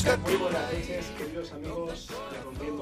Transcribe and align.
busca 0.00 0.16
tu 0.16 1.29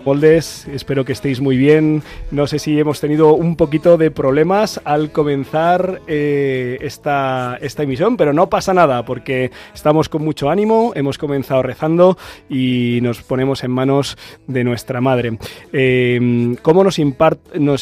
Moldes, 0.08 0.66
espero 0.72 1.04
que 1.04 1.12
estéis 1.12 1.42
muy 1.42 1.58
bien. 1.58 2.02
No 2.30 2.46
sé 2.46 2.58
si 2.58 2.80
hemos 2.80 2.98
tenido 2.98 3.34
un 3.34 3.56
poquito 3.56 3.98
de 3.98 4.10
problemas 4.10 4.80
al 4.86 5.12
comenzar 5.12 6.00
eh, 6.06 6.78
esta, 6.80 7.58
esta 7.60 7.82
emisión, 7.82 8.16
pero 8.16 8.32
no 8.32 8.48
pasa 8.48 8.72
nada 8.72 9.04
porque 9.04 9.50
estamos 9.74 10.08
con 10.08 10.24
mucho 10.24 10.48
ánimo, 10.48 10.92
hemos 10.94 11.18
comenzado 11.18 11.62
rezando 11.62 12.16
y 12.48 13.00
nos 13.02 13.20
ponemos 13.20 13.62
en 13.64 13.70
manos 13.70 14.16
de 14.46 14.64
nuestra 14.64 15.02
Madre. 15.02 15.36
Eh, 15.74 16.56
¿Cómo 16.62 16.84
nos 16.84 16.98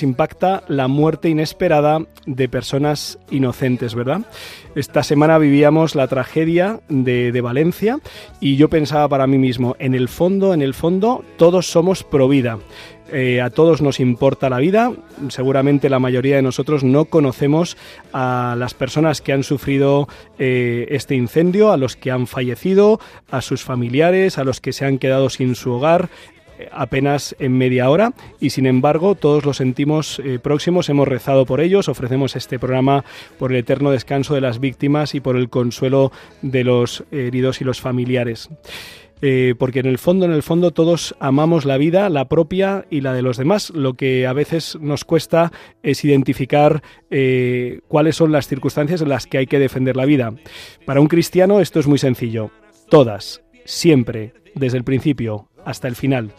impacta 0.03 0.65
la 0.67 0.89
muerte 0.89 1.29
inesperada 1.29 2.01
de 2.27 2.49
personas 2.49 3.21
inocentes, 3.31 3.95
verdad? 3.95 4.23
Esta 4.75 5.05
semana 5.05 5.39
vivíamos 5.39 5.95
la 5.95 6.09
tragedia 6.09 6.81
de, 6.89 7.31
de 7.31 7.41
Valencia 7.41 8.01
y 8.41 8.57
yo 8.57 8.69
pensaba 8.69 9.09
para 9.09 9.29
mí 9.29 9.39
mismo, 9.39 9.77
en 9.79 9.95
el 9.95 10.09
fondo, 10.09 10.53
en 10.53 10.61
el 10.61 10.75
fondo, 10.75 11.25
todos 11.39 11.71
somos 11.71 12.03
pro 12.17 12.29
vida. 12.29 12.59
Eh, 13.13 13.43
a 13.43 13.51
todos 13.51 13.83
nos 13.83 14.01
importa 14.01 14.49
la 14.49 14.59
vida. 14.59 14.91
Seguramente 15.29 15.91
la 15.91 15.99
mayoría 15.99 16.37
de 16.37 16.43
nosotros 16.43 16.83
no 16.83 17.05
conocemos 17.05 17.77
a 18.15 18.57
las 18.59 18.73
personas 18.73 19.21
que 19.21 19.35
han 19.35 19.43
sufrido 19.43 20.09
eh, 20.39 20.87
este 20.91 21.15
incendio, 21.15 21.73
a 21.73 21.77
los 21.77 21.95
que 21.95 22.11
han 22.11 22.27
fallecido, 22.27 22.99
a 23.31 23.43
sus 23.43 23.63
familiares, 23.63 24.39
a 24.39 24.45
los 24.45 24.63
que 24.63 24.73
se 24.73 24.87
han 24.87 24.97
quedado 24.97 25.29
sin 25.29 25.57
su 25.57 25.73
hogar 25.73 26.09
eh, 26.59 26.71
apenas 26.73 27.37
en 27.39 27.59
media 27.59 27.91
hora 27.91 28.15
y 28.41 28.49
sin 28.49 28.65
embargo 28.65 29.15
todos 29.15 29.45
los 29.45 29.59
sentimos 29.59 30.23
próximos, 30.43 30.89
hemos 30.89 31.07
rezado 31.07 31.45
por 31.45 31.61
ellos, 31.61 31.91
ofrecemos 31.91 32.35
este 32.35 32.59
programa 32.59 33.05
por 33.39 33.53
el 33.53 33.59
eterno 33.59 33.91
descanso 33.91 34.35
de 34.35 34.41
las 34.41 34.59
víctimas 34.59 35.15
y 35.15 35.21
por 35.21 35.37
el 35.37 35.51
consuelo 35.51 36.13
de 36.41 36.65
los 36.65 37.05
heridos 37.13 37.61
y 37.61 37.65
los 37.65 37.83
familiares. 37.83 38.49
Eh, 39.23 39.55
porque 39.59 39.81
en 39.81 39.87
el 39.87 39.99
fondo, 39.99 40.27
en 40.27 40.33
el 40.33 40.43
fondo, 40.43 40.73
todos 40.73 41.15
amamos 41.21 41.65
la 41.65 41.79
vida, 41.79 42.09
la 42.11 42.29
propia 42.29 42.85
y 42.91 43.01
la 43.01 43.15
de 43.15 43.23
los 43.23 43.37
demás. 43.37 43.71
Lo 43.71 43.95
que 43.95 44.27
a 44.27 44.33
veces 44.33 44.77
nos 44.81 45.05
cuesta 45.05 45.53
es 45.83 46.05
identificar 46.05 46.83
eh, 47.11 47.81
cuáles 47.89 48.17
son 48.17 48.33
las 48.33 48.47
circunstancias 48.47 49.01
en 49.01 49.09
las 49.09 49.27
que 49.27 49.39
hay 49.39 49.47
que 49.47 49.59
defender 49.59 49.97
la 49.97 50.05
vida. 50.05 50.35
Para 50.85 51.01
un 51.01 51.09
cristiano 51.09 51.61
esto 51.61 51.81
es 51.81 51.87
muy 51.87 51.99
sencillo. 51.99 52.51
Todas, 52.91 53.43
siempre, 53.65 54.35
desde 54.55 54.79
el 54.79 54.85
principio 54.85 55.49
hasta 55.65 55.89
el 55.89 55.97
final. 55.97 56.33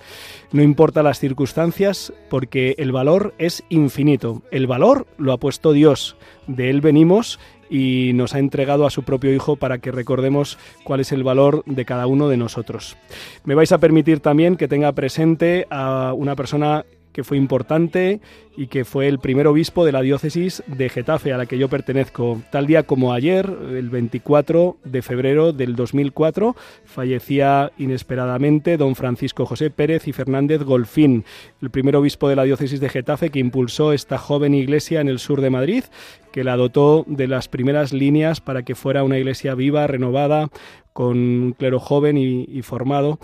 No 0.54 0.64
importa 0.64 1.04
las 1.04 1.20
circunstancias 1.20 2.14
porque 2.30 2.76
el 2.78 2.94
valor 2.94 3.36
es 3.38 3.64
infinito. 3.70 4.42
El 4.52 4.68
valor 4.68 5.06
lo 5.18 5.34
ha 5.34 5.38
puesto 5.38 5.74
Dios. 5.74 6.16
De 6.48 6.70
Él 6.70 6.80
venimos 6.80 7.38
y 7.70 8.12
nos 8.14 8.34
ha 8.34 8.40
entregado 8.40 8.86
a 8.86 8.90
su 8.90 9.04
propio 9.04 9.34
Hijo 9.34 9.56
para 9.56 9.80
que 9.80 9.92
recordemos 9.92 10.58
cuál 10.84 11.00
es 11.00 11.12
el 11.12 11.24
valor 11.24 11.64
de 11.66 11.86
cada 11.86 12.08
uno 12.08 12.30
de 12.30 12.38
nosotros. 12.38 12.98
Me 13.44 13.56
vais 13.56 13.72
a 13.72 13.78
permitir 13.78 14.20
también 14.20 14.56
que 14.56 14.68
tenga 14.68 14.92
presente 14.92 15.68
a 15.70 16.14
una 16.14 16.36
persona 16.36 16.86
que 17.18 17.24
fue 17.24 17.38
importante 17.38 18.22
y 18.56 18.68
que 18.68 18.86
fue 18.86 19.08
el 19.08 19.18
primer 19.18 19.48
obispo 19.48 19.84
de 19.84 19.92
la 19.92 20.02
diócesis 20.02 20.62
de 20.68 20.88
Getafe, 20.88 21.34
a 21.34 21.38
la 21.38 21.48
que 21.48 21.58
yo 21.58 21.68
pertenezco. 21.68 22.44
Tal 22.52 22.68
día 22.68 22.84
como 22.84 23.12
ayer, 23.12 23.52
el 23.72 23.90
24 23.90 24.78
de 24.84 25.02
febrero 25.02 25.52
del 25.52 25.76
2004, 25.76 26.56
fallecía 26.86 27.72
inesperadamente 27.80 28.78
don 28.78 28.94
Francisco 28.94 29.48
José 29.48 29.72
Pérez 29.72 30.08
y 30.08 30.14
Fernández 30.14 30.62
Golfín, 30.62 31.26
el 31.60 31.72
primer 31.72 31.96
obispo 31.96 32.30
de 32.30 32.36
la 32.36 32.44
diócesis 32.44 32.80
de 32.80 32.90
Getafe 32.90 33.32
que 33.32 33.40
impulsó 33.40 33.94
esta 33.94 34.20
joven 34.20 34.54
iglesia 34.54 35.02
en 35.02 35.08
el 35.08 35.18
sur 35.18 35.42
de 35.42 35.50
Madrid, 35.50 35.86
que 36.32 36.44
la 36.44 36.56
dotó 36.56 37.04
de 37.08 37.28
las 37.28 37.48
primeras 37.48 37.94
líneas 37.94 38.42
para 38.42 38.62
que 38.62 38.76
fuera 38.76 39.04
una 39.04 39.18
iglesia 39.18 39.56
viva, 39.56 39.88
renovada, 39.88 40.50
con 40.94 41.18
un 41.18 41.56
clero 41.58 41.80
joven 41.80 42.18
y, 42.18 42.44
y 42.44 42.62
formado 42.62 43.18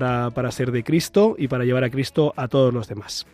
para, 0.00 0.50
ser 0.50 0.72
de 0.72 0.82
Cristo 0.82 1.36
y 1.38 1.46
para 1.46 1.64
llevar 1.64 1.84
a 1.84 1.90
Cristo 1.90 2.32
a 2.36 2.48
todos 2.48 2.74
los 2.74 2.88
demás. 2.88 3.26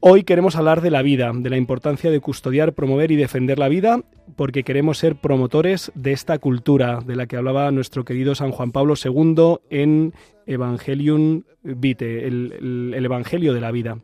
Hoy 0.00 0.24
queremos 0.24 0.56
hablar 0.56 0.80
de 0.80 0.90
la 0.90 1.02
vida, 1.02 1.30
de 1.32 1.48
la 1.48 1.56
importancia 1.56 2.10
de 2.10 2.20
custodiar, 2.20 2.72
promover 2.72 3.12
y 3.12 3.16
defender 3.16 3.58
la 3.58 3.68
vida, 3.68 4.02
porque 4.34 4.64
queremos 4.64 4.98
ser 4.98 5.16
promotores 5.16 5.92
de 5.94 6.12
esta 6.12 6.38
cultura 6.38 7.00
de 7.04 7.16
la 7.16 7.26
que 7.26 7.36
hablaba 7.36 7.70
nuestro 7.70 8.04
querido 8.04 8.34
San 8.34 8.50
Juan 8.50 8.72
Pablo 8.72 8.94
II 9.02 9.58
en 9.70 10.12
Evangelium 10.46 11.44
Vitae, 11.62 12.26
el 12.26 13.04
Evangelio 13.04 13.54
de 13.54 13.60
la 13.60 13.70
vida. 13.70 13.98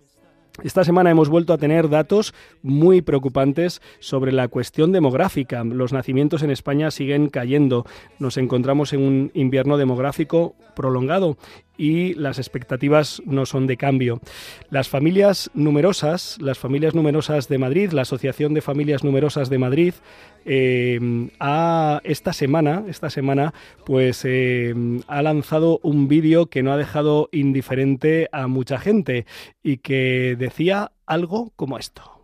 Esta 0.62 0.84
semana 0.84 1.10
hemos 1.10 1.30
vuelto 1.30 1.54
a 1.54 1.58
tener 1.58 1.88
datos 1.88 2.34
muy 2.62 3.00
preocupantes 3.00 3.80
sobre 4.00 4.32
la 4.32 4.48
cuestión 4.48 4.92
demográfica. 4.92 5.64
Los 5.64 5.94
nacimientos 5.94 6.42
en 6.42 6.50
España 6.50 6.90
siguen 6.90 7.30
cayendo. 7.30 7.86
Nos 8.18 8.36
encontramos 8.36 8.92
en 8.92 9.00
un 9.00 9.30
invierno 9.34 9.78
demográfico 9.78 10.54
prolongado 10.76 11.38
y 11.76 12.14
las 12.14 12.38
expectativas 12.38 13.22
no 13.26 13.46
son 13.46 13.66
de 13.66 13.76
cambio. 13.76 14.20
Las 14.70 14.88
familias 14.88 15.50
numerosas, 15.54 16.38
las 16.40 16.58
familias 16.58 16.94
numerosas 16.94 17.48
de 17.48 17.58
Madrid, 17.58 17.92
la 17.92 18.02
Asociación 18.02 18.54
de 18.54 18.60
Familias 18.60 19.04
Numerosas 19.04 19.48
de 19.50 19.58
Madrid, 19.58 19.94
eh, 20.44 21.00
esta 22.04 22.32
semana, 22.32 22.84
esta 22.88 23.10
semana, 23.10 23.54
pues 23.84 24.22
eh, 24.24 24.74
ha 25.06 25.22
lanzado 25.22 25.80
un 25.82 26.08
vídeo 26.08 26.46
que 26.46 26.62
no 26.62 26.72
ha 26.72 26.76
dejado 26.76 27.28
indiferente 27.32 28.28
a 28.32 28.46
mucha 28.46 28.78
gente 28.78 29.26
y 29.62 29.78
que 29.78 30.36
decía 30.38 30.92
algo 31.06 31.52
como 31.56 31.78
esto. 31.78 32.21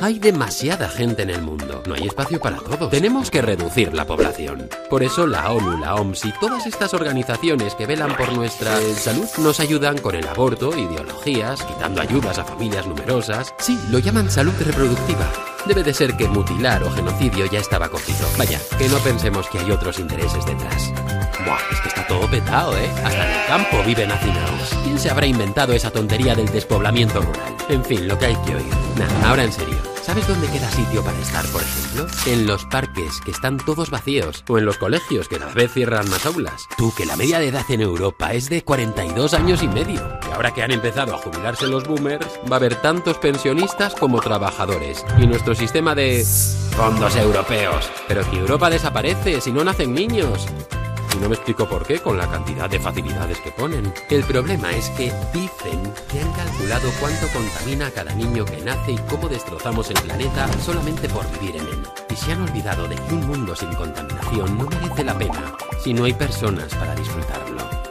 Hay 0.00 0.18
demasiada 0.18 0.88
gente 0.88 1.20
en 1.20 1.28
el 1.28 1.42
mundo, 1.42 1.82
no 1.86 1.94
hay 1.94 2.06
espacio 2.06 2.40
para 2.40 2.56
todos. 2.56 2.90
Tenemos 2.90 3.30
que 3.30 3.42
reducir 3.42 3.92
la 3.92 4.06
población. 4.06 4.70
Por 4.88 5.02
eso 5.02 5.26
la 5.26 5.52
ONU, 5.52 5.76
la 5.76 5.96
OMS 5.96 6.24
y 6.24 6.32
todas 6.40 6.66
estas 6.66 6.94
organizaciones 6.94 7.74
que 7.74 7.84
velan 7.84 8.16
por 8.16 8.32
nuestra 8.32 8.80
salud 8.94 9.28
nos 9.38 9.60
ayudan 9.60 9.98
con 9.98 10.14
el 10.14 10.26
aborto, 10.26 10.70
ideologías, 10.70 11.62
quitando 11.62 12.00
ayudas 12.00 12.38
a 12.38 12.44
familias 12.44 12.86
numerosas. 12.86 13.54
Sí, 13.58 13.78
lo 13.90 13.98
llaman 13.98 14.30
salud 14.30 14.54
reproductiva. 14.64 15.30
Debe 15.66 15.84
de 15.84 15.94
ser 15.94 16.16
que 16.16 16.26
mutilar 16.26 16.82
o 16.82 16.90
genocidio 16.90 17.46
ya 17.46 17.60
estaba 17.60 17.88
cogido. 17.88 18.26
Vaya, 18.36 18.60
que 18.78 18.88
no 18.88 18.98
pensemos 18.98 19.48
que 19.48 19.58
hay 19.58 19.70
otros 19.70 19.98
intereses 20.00 20.44
detrás. 20.44 20.92
Buah, 21.44 21.60
es 21.70 21.80
que 21.80 21.88
está 21.88 22.06
todo 22.06 22.28
petado, 22.28 22.76
¿eh? 22.76 22.90
Hasta 23.04 23.24
en 23.24 23.40
el 23.40 23.46
campo 23.46 23.82
viven 23.84 24.10
hacinados. 24.10 24.70
¿Quién 24.84 24.98
se 24.98 25.10
habrá 25.10 25.26
inventado 25.26 25.72
esa 25.72 25.90
tontería 25.90 26.34
del 26.34 26.50
despoblamiento 26.50 27.20
rural? 27.20 27.56
En 27.68 27.84
fin, 27.84 28.08
lo 28.08 28.18
que 28.18 28.26
hay 28.26 28.36
que 28.44 28.56
oír. 28.56 28.74
Nah, 28.96 29.28
ahora 29.28 29.44
en 29.44 29.52
serio. 29.52 29.91
¿Sabes 30.02 30.26
dónde 30.26 30.48
queda 30.48 30.68
sitio 30.68 31.04
para 31.04 31.16
estar, 31.20 31.46
por 31.46 31.62
ejemplo? 31.62 32.06
En 32.26 32.44
los 32.44 32.64
parques, 32.66 33.20
que 33.24 33.30
están 33.30 33.56
todos 33.58 33.90
vacíos. 33.90 34.42
O 34.48 34.58
en 34.58 34.64
los 34.64 34.76
colegios, 34.76 35.28
que 35.28 35.38
cada 35.38 35.54
vez 35.54 35.72
cierran 35.72 36.10
más 36.10 36.26
aulas. 36.26 36.66
Tú, 36.76 36.92
que 36.92 37.06
la 37.06 37.16
media 37.16 37.38
de 37.38 37.48
edad 37.48 37.64
en 37.68 37.82
Europa 37.82 38.32
es 38.32 38.48
de 38.48 38.64
42 38.64 39.32
años 39.32 39.62
y 39.62 39.68
medio. 39.68 40.02
Y 40.28 40.32
ahora 40.32 40.52
que 40.52 40.62
han 40.64 40.72
empezado 40.72 41.14
a 41.14 41.18
jubilarse 41.18 41.68
los 41.68 41.86
boomers, 41.86 42.26
va 42.50 42.56
a 42.56 42.58
haber 42.58 42.74
tantos 42.82 43.18
pensionistas 43.18 43.94
como 43.94 44.20
trabajadores. 44.20 45.06
Y 45.20 45.26
nuestro 45.28 45.54
sistema 45.54 45.94
de... 45.94 46.26
fondos 46.76 47.14
europeos. 47.14 47.88
Pero 48.08 48.28
que 48.28 48.38
Europa 48.38 48.70
desaparece 48.70 49.40
si 49.40 49.52
no 49.52 49.62
nacen 49.62 49.94
niños. 49.94 50.48
Y 51.14 51.18
no 51.18 51.28
me 51.28 51.34
explico 51.34 51.68
por 51.68 51.86
qué 51.86 52.00
con 52.00 52.16
la 52.16 52.28
cantidad 52.28 52.68
de 52.70 52.80
facilidades 52.80 53.38
que 53.40 53.50
ponen. 53.50 53.92
El 54.08 54.24
problema 54.24 54.70
es 54.72 54.88
que 54.90 55.12
dicen 55.32 55.92
que 56.10 56.20
han 56.20 56.32
calculado 56.32 56.90
cuánto 57.00 57.26
contamina 57.28 57.90
cada 57.90 58.14
niño 58.14 58.44
que 58.44 58.60
nace 58.62 58.92
y 58.92 58.98
cómo 59.10 59.28
destrozamos 59.28 59.90
el 59.90 60.00
planeta 60.00 60.48
solamente 60.64 61.08
por 61.08 61.30
vivir 61.38 61.56
en 61.56 61.66
él. 61.66 61.82
Y 62.08 62.16
se 62.16 62.32
han 62.32 62.42
olvidado 62.42 62.88
de 62.88 62.96
que 62.96 63.14
un 63.14 63.26
mundo 63.26 63.54
sin 63.54 63.72
contaminación 63.74 64.56
no 64.56 64.64
merece 64.64 65.04
la 65.04 65.18
pena. 65.18 65.54
si 65.82 65.92
no 65.92 66.04
hay 66.04 66.14
personas 66.14 66.74
para 66.74 66.94
disfrutarlo? 66.94 67.81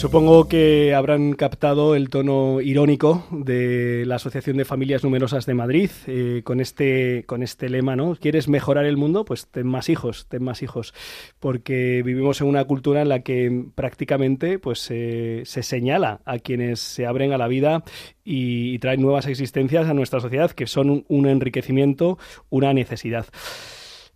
Supongo 0.00 0.48
que 0.48 0.94
habrán 0.94 1.34
captado 1.34 1.94
el 1.94 2.08
tono 2.08 2.62
irónico 2.62 3.26
de 3.30 4.04
la 4.06 4.14
Asociación 4.14 4.56
de 4.56 4.64
Familias 4.64 5.04
Numerosas 5.04 5.44
de 5.44 5.52
Madrid 5.52 5.90
eh, 6.06 6.40
con 6.42 6.60
este 6.60 7.24
con 7.26 7.42
este 7.42 7.68
lema, 7.68 7.96
¿no? 7.96 8.16
¿Quieres 8.16 8.48
mejorar 8.48 8.86
el 8.86 8.96
mundo? 8.96 9.26
Pues 9.26 9.48
ten 9.48 9.66
más 9.66 9.90
hijos, 9.90 10.24
ten 10.30 10.42
más 10.42 10.62
hijos, 10.62 10.94
porque 11.38 12.02
vivimos 12.02 12.40
en 12.40 12.46
una 12.46 12.64
cultura 12.64 13.02
en 13.02 13.10
la 13.10 13.20
que 13.20 13.66
prácticamente 13.74 14.58
pues 14.58 14.78
se 14.78 15.44
señala 15.44 16.22
a 16.24 16.38
quienes 16.38 16.80
se 16.80 17.04
abren 17.04 17.34
a 17.34 17.38
la 17.38 17.46
vida 17.46 17.84
y, 18.24 18.78
traen 18.78 19.02
nuevas 19.02 19.26
existencias 19.26 19.86
a 19.86 19.92
nuestra 19.92 20.20
sociedad 20.20 20.50
que 20.50 20.66
son 20.66 21.04
un 21.08 21.26
enriquecimiento, 21.26 22.16
una 22.48 22.72
necesidad. 22.72 23.26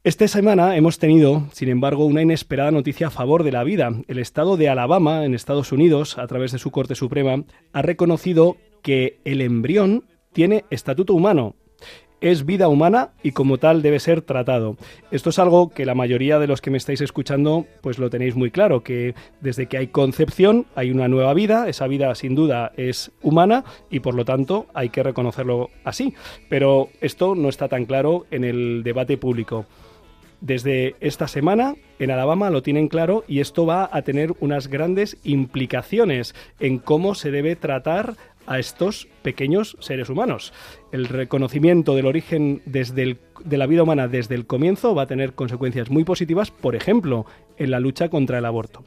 Esta 0.04 0.28
semana 0.28 0.76
hemos 0.76 0.98
tenido, 0.98 1.44
sin 1.52 1.70
embargo, 1.70 2.04
una 2.04 2.20
inesperada 2.20 2.70
noticia 2.70 3.06
a 3.06 3.10
favor 3.10 3.42
de 3.42 3.52
la 3.52 3.64
vida. 3.64 3.90
El 4.06 4.18
estado 4.18 4.58
de 4.58 4.68
Alabama, 4.68 5.24
en 5.24 5.32
Estados 5.32 5.72
Unidos, 5.72 6.18
a 6.18 6.26
través 6.26 6.52
de 6.52 6.58
su 6.58 6.70
Corte 6.70 6.94
Suprema, 6.94 7.42
ha 7.72 7.80
reconocido 7.80 8.58
que 8.82 9.18
el 9.24 9.40
embrión 9.40 10.04
tiene 10.34 10.66
estatuto 10.68 11.14
humano, 11.14 11.54
es 12.20 12.44
vida 12.44 12.68
humana 12.68 13.12
y 13.22 13.32
como 13.32 13.56
tal 13.56 13.80
debe 13.80 13.98
ser 13.98 14.20
tratado. 14.20 14.76
Esto 15.10 15.30
es 15.30 15.38
algo 15.38 15.70
que 15.70 15.86
la 15.86 15.94
mayoría 15.94 16.38
de 16.38 16.48
los 16.48 16.60
que 16.60 16.70
me 16.70 16.78
estáis 16.78 17.00
escuchando 17.00 17.66
pues 17.80 17.98
lo 17.98 18.10
tenéis 18.10 18.34
muy 18.34 18.50
claro, 18.50 18.82
que 18.82 19.14
desde 19.40 19.66
que 19.66 19.78
hay 19.78 19.86
concepción 19.88 20.66
hay 20.74 20.90
una 20.90 21.08
nueva 21.08 21.32
vida, 21.32 21.68
esa 21.68 21.86
vida 21.86 22.14
sin 22.14 22.34
duda 22.34 22.72
es 22.76 23.10
humana 23.22 23.64
y 23.90 24.00
por 24.00 24.14
lo 24.14 24.26
tanto 24.26 24.66
hay 24.74 24.90
que 24.90 25.02
reconocerlo 25.02 25.70
así. 25.82 26.14
Pero 26.50 26.88
esto 27.00 27.34
no 27.34 27.48
está 27.48 27.68
tan 27.68 27.86
claro 27.86 28.26
en 28.30 28.44
el 28.44 28.82
debate 28.84 29.16
público. 29.16 29.66
Desde 30.44 30.94
esta 31.00 31.26
semana 31.26 31.74
en 31.98 32.10
Alabama 32.10 32.50
lo 32.50 32.62
tienen 32.62 32.88
claro 32.88 33.24
y 33.26 33.40
esto 33.40 33.64
va 33.64 33.88
a 33.90 34.02
tener 34.02 34.34
unas 34.40 34.68
grandes 34.68 35.16
implicaciones 35.24 36.34
en 36.60 36.76
cómo 36.76 37.14
se 37.14 37.30
debe 37.30 37.56
tratar 37.56 38.14
a 38.46 38.58
estos 38.58 39.08
pequeños 39.22 39.74
seres 39.80 40.10
humanos. 40.10 40.52
El 40.92 41.06
reconocimiento 41.06 41.94
del 41.94 42.04
origen 42.04 42.60
desde 42.66 43.16
de 43.44 43.58
la 43.58 43.66
vida 43.66 43.82
humana 43.82 44.06
desde 44.06 44.34
el 44.34 44.46
comienzo 44.46 44.94
va 44.94 45.02
a 45.02 45.06
tener 45.06 45.32
consecuencias 45.32 45.90
muy 45.90 46.04
positivas, 46.04 46.50
por 46.50 46.76
ejemplo, 46.76 47.26
en 47.56 47.70
la 47.70 47.80
lucha 47.80 48.08
contra 48.08 48.38
el 48.38 48.44
aborto. 48.44 48.84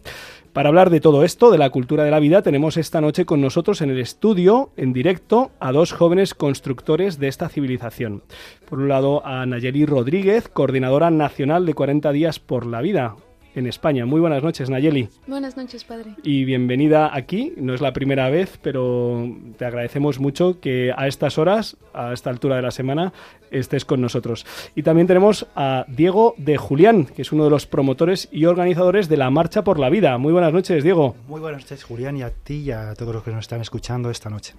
Para 0.57 0.69
hablar 0.69 0.89
de 0.89 1.01
todo 1.01 1.24
esto, 1.24 1.51
de 1.51 1.59
la 1.59 1.69
cultura 1.69 2.04
de 2.04 2.09
la 2.09 2.19
vida, 2.19 2.42
tenemos 2.42 2.77
esta 2.77 3.00
noche 3.00 3.25
con 3.25 3.42
nosotros 3.42 3.81
en 3.81 3.92
el 3.92 4.00
estudio, 4.00 4.71
en 4.75 4.92
directo, 4.92 5.51
a 5.59 5.71
dos 5.71 5.92
jóvenes 5.92 6.33
constructores 6.33 7.19
de 7.19 7.27
esta 7.27 7.48
civilización. 7.48 8.24
Por 8.68 8.80
un 8.80 8.88
lado, 8.88 9.24
a 9.24 9.45
Nayeli 9.45 9.86
Rodríguez, 9.86 10.50
coordinadora 10.50 11.12
nacional 11.12 11.68
de 11.68 11.75
40 11.75 12.12
días 12.12 12.39
por 12.39 12.65
la 12.65 12.81
vida 12.81 13.18
en 13.57 13.65
España. 13.68 14.06
Muy 14.06 14.19
buenas 14.19 14.44
noches, 14.44 14.69
Nayeli. 14.69 15.09
Buenas 15.25 15.57
noches, 15.57 15.83
padre. 15.83 16.15
Y 16.24 16.45
bienvenida 16.45 17.15
aquí. 17.15 17.54
No 17.57 17.74
es 17.74 17.81
la 17.81 17.92
primera 17.92 18.30
vez, 18.30 18.59
pero 18.62 19.30
te 19.57 19.65
agradecemos 19.65 20.19
mucho 20.19 20.59
que 20.59 20.92
a 20.95 21.07
estas 21.07 21.38
horas, 21.38 21.77
a 21.94 22.13
esta 22.13 22.30
altura 22.30 22.56
de 22.56 22.62
la 22.62 22.71
semana, 22.71 23.13
estés 23.52 23.86
con 23.86 24.02
nosotros. 24.02 24.46
Y 24.76 24.84
también 24.84 25.08
tenemos 25.08 25.48
a 25.56 25.86
Diego 25.88 26.36
de 26.38 26.58
Julián, 26.58 27.06
que 27.06 27.22
es 27.22 27.32
uno 27.32 27.44
de 27.44 27.50
los 27.50 27.66
promotores 27.66 28.30
y 28.32 28.46
organizadores 28.46 29.10
de 29.10 29.18
la 29.18 29.30
Marcha 29.30 29.64
por 29.64 29.80
la 29.80 29.90
Vida. 29.90 30.18
Muy 30.18 30.34
buenas 30.34 30.54
noches, 30.54 30.84
Diego. 30.84 31.16
Muy 31.28 31.42
buenas 31.42 31.62
noches, 31.62 31.84
Julián, 31.84 32.18
y 32.18 32.24
a 32.24 32.30
ti 32.30 32.56
y 32.56 32.72
a 32.72 32.94
todos 32.96 33.14
los 33.14 33.24
que 33.24 33.32
nos 33.32 33.42
están 33.42 33.62
escuchando 33.62 34.10
esta 34.10 34.30
noche. 34.30 34.54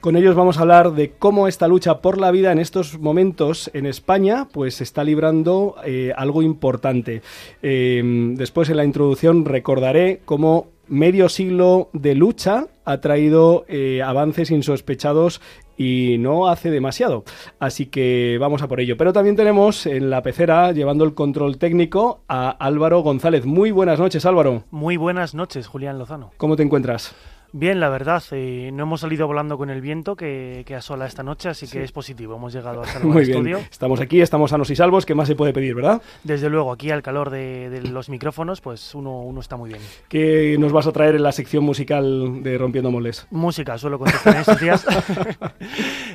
Con 0.00 0.16
ellos 0.16 0.34
vamos 0.34 0.58
a 0.58 0.62
hablar 0.62 0.92
de 0.92 1.12
cómo 1.12 1.48
esta 1.48 1.66
lucha 1.66 2.02
por 2.02 2.18
la 2.18 2.30
vida 2.30 2.52
en 2.52 2.58
estos 2.58 2.98
momentos 2.98 3.70
en 3.72 3.86
España 3.86 4.46
pues 4.52 4.82
está 4.82 5.02
librando 5.02 5.76
eh, 5.84 6.12
algo 6.14 6.42
importante. 6.42 7.22
Eh, 7.62 8.02
después 8.36 8.68
en 8.68 8.76
la 8.76 8.84
introducción 8.84 9.46
recordaré 9.46 10.20
cómo 10.26 10.66
medio 10.88 11.30
siglo 11.30 11.88
de 11.94 12.14
lucha 12.14 12.66
ha 12.84 13.00
traído 13.00 13.64
eh, 13.68 14.02
avances 14.02 14.50
insospechados 14.50 15.40
y 15.78 16.16
no 16.18 16.48
hace 16.48 16.70
demasiado. 16.70 17.24
Así 17.58 17.86
que 17.86 18.36
vamos 18.38 18.60
a 18.60 18.68
por 18.68 18.80
ello. 18.80 18.96
Pero 18.98 19.12
también 19.14 19.36
tenemos 19.36 19.86
en 19.86 20.10
la 20.10 20.22
pecera, 20.22 20.72
llevando 20.72 21.04
el 21.04 21.14
control 21.14 21.56
técnico, 21.56 22.20
a 22.28 22.50
Álvaro 22.50 23.00
González. 23.00 23.46
Muy 23.46 23.70
buenas 23.70 23.98
noches, 23.98 24.26
Álvaro. 24.26 24.64
Muy 24.70 24.96
buenas 24.96 25.34
noches, 25.34 25.66
Julián 25.68 25.98
Lozano. 25.98 26.32
¿Cómo 26.36 26.56
te 26.56 26.64
encuentras? 26.64 27.14
Bien, 27.52 27.80
la 27.80 27.88
verdad, 27.88 28.22
eh, 28.32 28.70
no 28.74 28.82
hemos 28.82 29.00
salido 29.00 29.26
volando 29.26 29.56
con 29.56 29.70
el 29.70 29.80
viento 29.80 30.16
que, 30.16 30.64
que 30.66 30.74
asola 30.74 31.06
esta 31.06 31.22
noche, 31.22 31.48
así 31.48 31.66
que 31.66 31.82
es 31.82 31.92
positivo. 31.92 32.36
Hemos 32.36 32.52
llegado 32.52 32.82
hasta 32.82 32.98
el 32.98 33.04
Muy 33.06 33.22
estudio. 33.22 33.58
Estamos 33.70 34.00
aquí, 34.00 34.20
estamos 34.20 34.50
sanos 34.50 34.68
y 34.68 34.76
salvos. 34.76 35.06
¿Qué 35.06 35.14
más 35.14 35.28
se 35.28 35.34
puede 35.34 35.54
pedir, 35.54 35.74
verdad? 35.74 36.02
Desde 36.24 36.50
luego, 36.50 36.72
aquí 36.72 36.90
al 36.90 37.02
calor 37.02 37.30
de, 37.30 37.80
los 37.90 38.10
micrófonos, 38.10 38.60
pues 38.60 38.94
uno, 38.94 39.22
uno, 39.22 39.40
está 39.40 39.56
muy 39.56 39.70
bien. 39.70 39.80
¿Qué 40.08 40.56
nos 40.58 40.72
vas 40.72 40.86
a 40.86 40.92
traer 40.92 41.14
en 41.14 41.22
la 41.22 41.32
sección 41.32 41.64
musical 41.64 42.42
de 42.42 42.58
Rompiendo 42.58 42.90
Moles? 42.90 43.26
Música, 43.30 43.78
suelo 43.78 43.98
contestar 43.98 44.34
en 44.34 44.40
estos 44.40 44.60
días. 44.60 44.86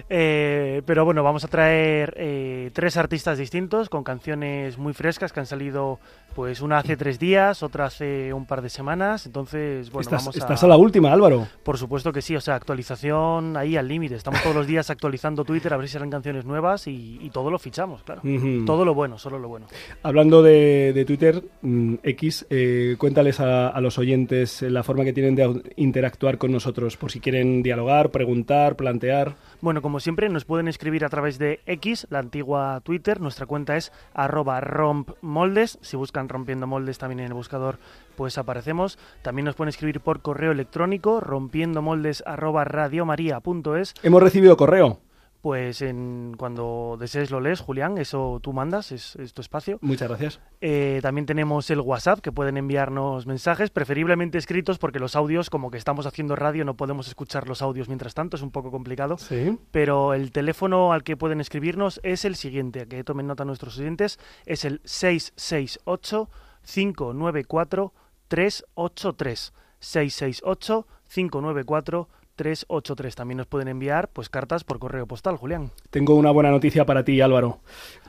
Eh, 0.09 0.81
pero 0.85 1.05
bueno, 1.05 1.23
vamos 1.23 1.43
a 1.43 1.47
traer 1.47 2.13
eh, 2.17 2.69
tres 2.73 2.97
artistas 2.97 3.37
distintos 3.37 3.89
con 3.89 4.03
canciones 4.03 4.77
muy 4.77 4.93
frescas 4.93 5.31
que 5.31 5.39
han 5.39 5.45
salido, 5.45 5.99
pues 6.35 6.61
una 6.61 6.77
hace 6.77 6.97
tres 6.97 7.17
días, 7.17 7.63
otra 7.63 7.85
hace 7.85 8.31
un 8.33 8.45
par 8.45 8.61
de 8.61 8.69
semanas. 8.69 9.25
Entonces, 9.25 9.89
bueno, 9.91 10.01
estás, 10.01 10.21
vamos 10.21 10.35
a... 10.35 10.39
Estás 10.39 10.63
a 10.63 10.67
la 10.67 10.77
última, 10.77 11.11
Álvaro. 11.11 11.22
Por 11.63 11.77
supuesto 11.77 12.11
que 12.11 12.21
sí, 12.21 12.35
o 12.35 12.41
sea, 12.41 12.55
actualización 12.55 13.55
ahí 13.55 13.77
al 13.77 13.87
límite. 13.87 14.15
Estamos 14.15 14.41
todos 14.41 14.55
los 14.55 14.67
días 14.67 14.89
actualizando 14.89 15.45
Twitter 15.45 15.73
a 15.73 15.77
ver 15.77 15.87
si 15.87 15.93
salen 15.93 16.09
canciones 16.09 16.45
nuevas 16.45 16.87
y, 16.87 17.29
todo 17.33 17.49
lo 17.49 17.57
fichamos, 17.57 18.03
claro. 18.03 18.21
Todo 18.65 18.85
lo 18.85 18.93
bueno, 18.93 19.17
solo 19.17 19.39
lo 19.39 19.47
bueno. 19.47 19.67
Hablando 20.03 20.43
de, 20.43 21.03
Twitter, 21.07 21.41
mm, 21.61 21.95
X, 22.03 22.45
eh, 22.49 22.95
cuéntales 22.97 23.39
a, 23.39 23.79
los 23.81 23.97
oyentes 23.97 24.61
la 24.61 24.83
forma 24.83 25.03
que 25.03 25.13
tienen 25.13 25.35
de 25.35 25.73
interactuar 25.77 26.37
con 26.37 26.51
nosotros, 26.51 26.95
por 26.97 27.11
si 27.11 27.19
quieren 27.19 27.63
dialogar, 27.63 28.11
preguntar, 28.11 28.75
plantear. 28.75 29.35
Bueno, 29.61 29.81
como 29.81 29.99
siempre, 29.99 30.29
nos 30.29 30.45
pueden 30.45 30.67
escribir 30.67 31.05
a 31.05 31.09
través 31.09 31.39
de 31.39 31.61
X, 31.65 32.07
la 32.09 32.19
antigua 32.19 32.81
Twitter. 32.83 33.19
Nuestra 33.19 33.45
cuenta 33.45 33.77
es 33.77 33.91
arroba 34.13 34.59
rompmoldes. 34.61 35.79
Si 35.81 35.97
buscan 35.97 36.29
rompiendo 36.29 36.67
moldes 36.67 36.97
también 36.97 37.21
en 37.21 37.27
el 37.27 37.33
buscador 37.33 37.79
pues 38.15 38.37
aparecemos. 38.37 38.97
También 39.21 39.45
nos 39.45 39.55
pueden 39.55 39.69
escribir 39.69 40.01
por 40.01 40.21
correo 40.21 40.51
electrónico 40.51 41.19
rompiendomoldes@radiomaria.es. 41.19 43.93
Hemos 44.03 44.23
recibido 44.23 44.55
correo. 44.57 44.99
Pues 45.43 45.81
en, 45.81 46.35
cuando 46.37 46.95
desees 46.97 47.29
lo 47.29 47.41
lees, 47.41 47.59
Julián, 47.59 47.97
eso 47.97 48.39
tú 48.41 48.53
mandas, 48.53 48.93
es, 48.93 49.17
tu 49.33 49.41
espacio. 49.41 49.77
Muchas 49.81 50.07
gracias. 50.07 50.39
Eh, 50.61 50.99
también 51.01 51.25
tenemos 51.25 51.69
el 51.69 51.81
WhatsApp, 51.81 52.21
que 52.21 52.31
pueden 52.31 52.55
enviarnos 52.55 53.27
mensajes, 53.27 53.69
preferiblemente 53.69 54.37
escritos, 54.37 54.79
porque 54.79 54.99
los 54.99 55.17
audios, 55.17 55.49
como 55.49 55.69
que 55.69 55.77
estamos 55.77 56.05
haciendo 56.05 56.37
radio, 56.37 56.63
no 56.63 56.77
podemos 56.77 57.09
escuchar 57.09 57.49
los 57.49 57.61
audios 57.61 57.89
mientras 57.89 58.13
tanto, 58.13 58.37
es 58.37 58.41
un 58.41 58.51
poco 58.51 58.71
complicado. 58.71 59.17
Sí. 59.17 59.59
Pero 59.71 60.13
el 60.13 60.31
teléfono 60.31 60.93
al 60.93 61.03
que 61.03 61.17
pueden 61.17 61.41
escribirnos 61.41 61.99
es 62.03 62.23
el 62.23 62.37
siguiente, 62.37 62.87
que 62.87 63.03
tomen 63.03 63.27
nota 63.27 63.43
nuestros 63.43 63.77
oyentes, 63.77 64.19
es 64.45 64.63
el 64.63 64.79
668 64.85 66.29
594 66.63 67.91
383 68.29 69.51
668 69.79 70.85
594 71.07 72.07
383. 72.35 73.15
También 73.15 73.37
nos 73.37 73.47
pueden 73.47 73.67
enviar 73.67 74.09
pues 74.09 74.29
cartas 74.29 74.63
por 74.63 74.79
correo 74.79 75.05
postal, 75.05 75.37
Julián. 75.37 75.71
Tengo 75.89 76.15
una 76.15 76.31
buena 76.31 76.51
noticia 76.51 76.85
para 76.85 77.03
ti, 77.03 77.21
Álvaro. 77.21 77.59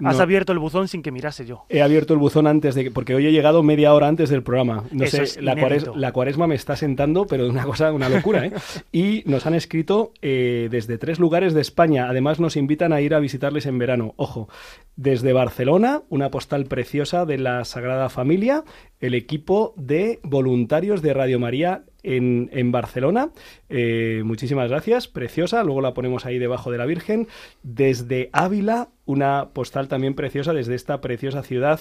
Has 0.02 0.20
abierto 0.20 0.52
el 0.52 0.58
buzón 0.58 0.88
sin 0.88 1.02
que 1.02 1.10
mirase 1.10 1.46
yo. 1.46 1.64
He 1.68 1.82
abierto 1.82 2.14
el 2.14 2.18
buzón 2.18 2.46
antes 2.46 2.74
de 2.74 2.90
porque 2.90 3.14
hoy 3.14 3.26
he 3.26 3.32
llegado 3.32 3.62
media 3.62 3.92
hora 3.94 4.08
antes 4.08 4.30
del 4.30 4.42
programa. 4.42 4.84
No 4.90 5.06
sé, 5.06 5.40
la, 5.40 5.54
la, 5.54 6.12
cuaresma 6.12 6.46
me 6.46 6.54
está 6.54 6.76
sentando, 6.76 7.26
pero 7.26 7.44
de 7.44 7.50
una 7.50 7.64
cosa, 7.64 7.92
una 7.92 8.08
locura, 8.08 8.46
¿eh? 8.46 8.52
y 8.92 9.22
nos 9.26 9.46
han 9.46 9.54
escrito 9.54 10.12
eh, 10.22 10.68
desde 10.70 10.98
tres 10.98 11.18
lugares 11.18 11.54
de 11.54 11.60
España. 11.60 12.08
Además 12.08 12.40
nos 12.40 12.56
invitan 12.56 12.92
a 12.92 13.00
ir 13.00 13.14
a 13.14 13.20
visitarles 13.20 13.66
en 13.66 13.78
verano. 13.78 14.14
Ojo, 14.16 14.48
desde 14.96 15.32
Barcelona, 15.32 16.02
una 16.08 16.30
postal 16.30 16.66
preciosa 16.66 17.24
de 17.24 17.38
la 17.38 17.64
Sagrada 17.64 18.08
Familia, 18.08 18.64
el 19.00 19.14
equipo 19.14 19.74
de 19.76 20.20
voluntarios 20.22 21.02
de 21.02 21.14
Radio 21.14 21.38
María 21.38 21.84
en, 22.04 22.50
en 22.52 22.70
Barcelona. 22.70 23.30
Eh, 23.68 24.22
muchísimas 24.24 24.70
gracias, 24.70 25.08
preciosa. 25.08 25.64
Luego 25.64 25.80
la 25.80 25.94
ponemos 25.94 26.26
ahí 26.26 26.38
debajo 26.38 26.70
de 26.70 26.78
la 26.78 26.86
Virgen. 26.86 27.26
Desde 27.62 28.30
Ávila, 28.32 28.90
una 29.06 29.48
postal 29.52 29.88
también 29.88 30.14
preciosa 30.14 30.52
desde 30.52 30.74
esta 30.74 31.00
preciosa 31.00 31.42
ciudad 31.42 31.80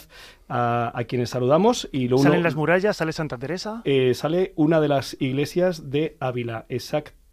a, 0.49 1.03
quienes 1.07 1.29
saludamos. 1.29 1.89
Y 1.91 2.07
luego 2.07 2.23
¿Salen 2.23 2.43
las 2.43 2.55
murallas? 2.55 2.97
¿Sale 2.97 3.13
Santa 3.13 3.37
Teresa? 3.37 3.81
Eh, 3.85 4.13
sale 4.13 4.53
una 4.55 4.81
de 4.81 4.87
las 4.87 5.15
iglesias 5.19 5.89
de 5.89 6.17
Ávila, 6.19 6.65
exactamente 6.69 7.23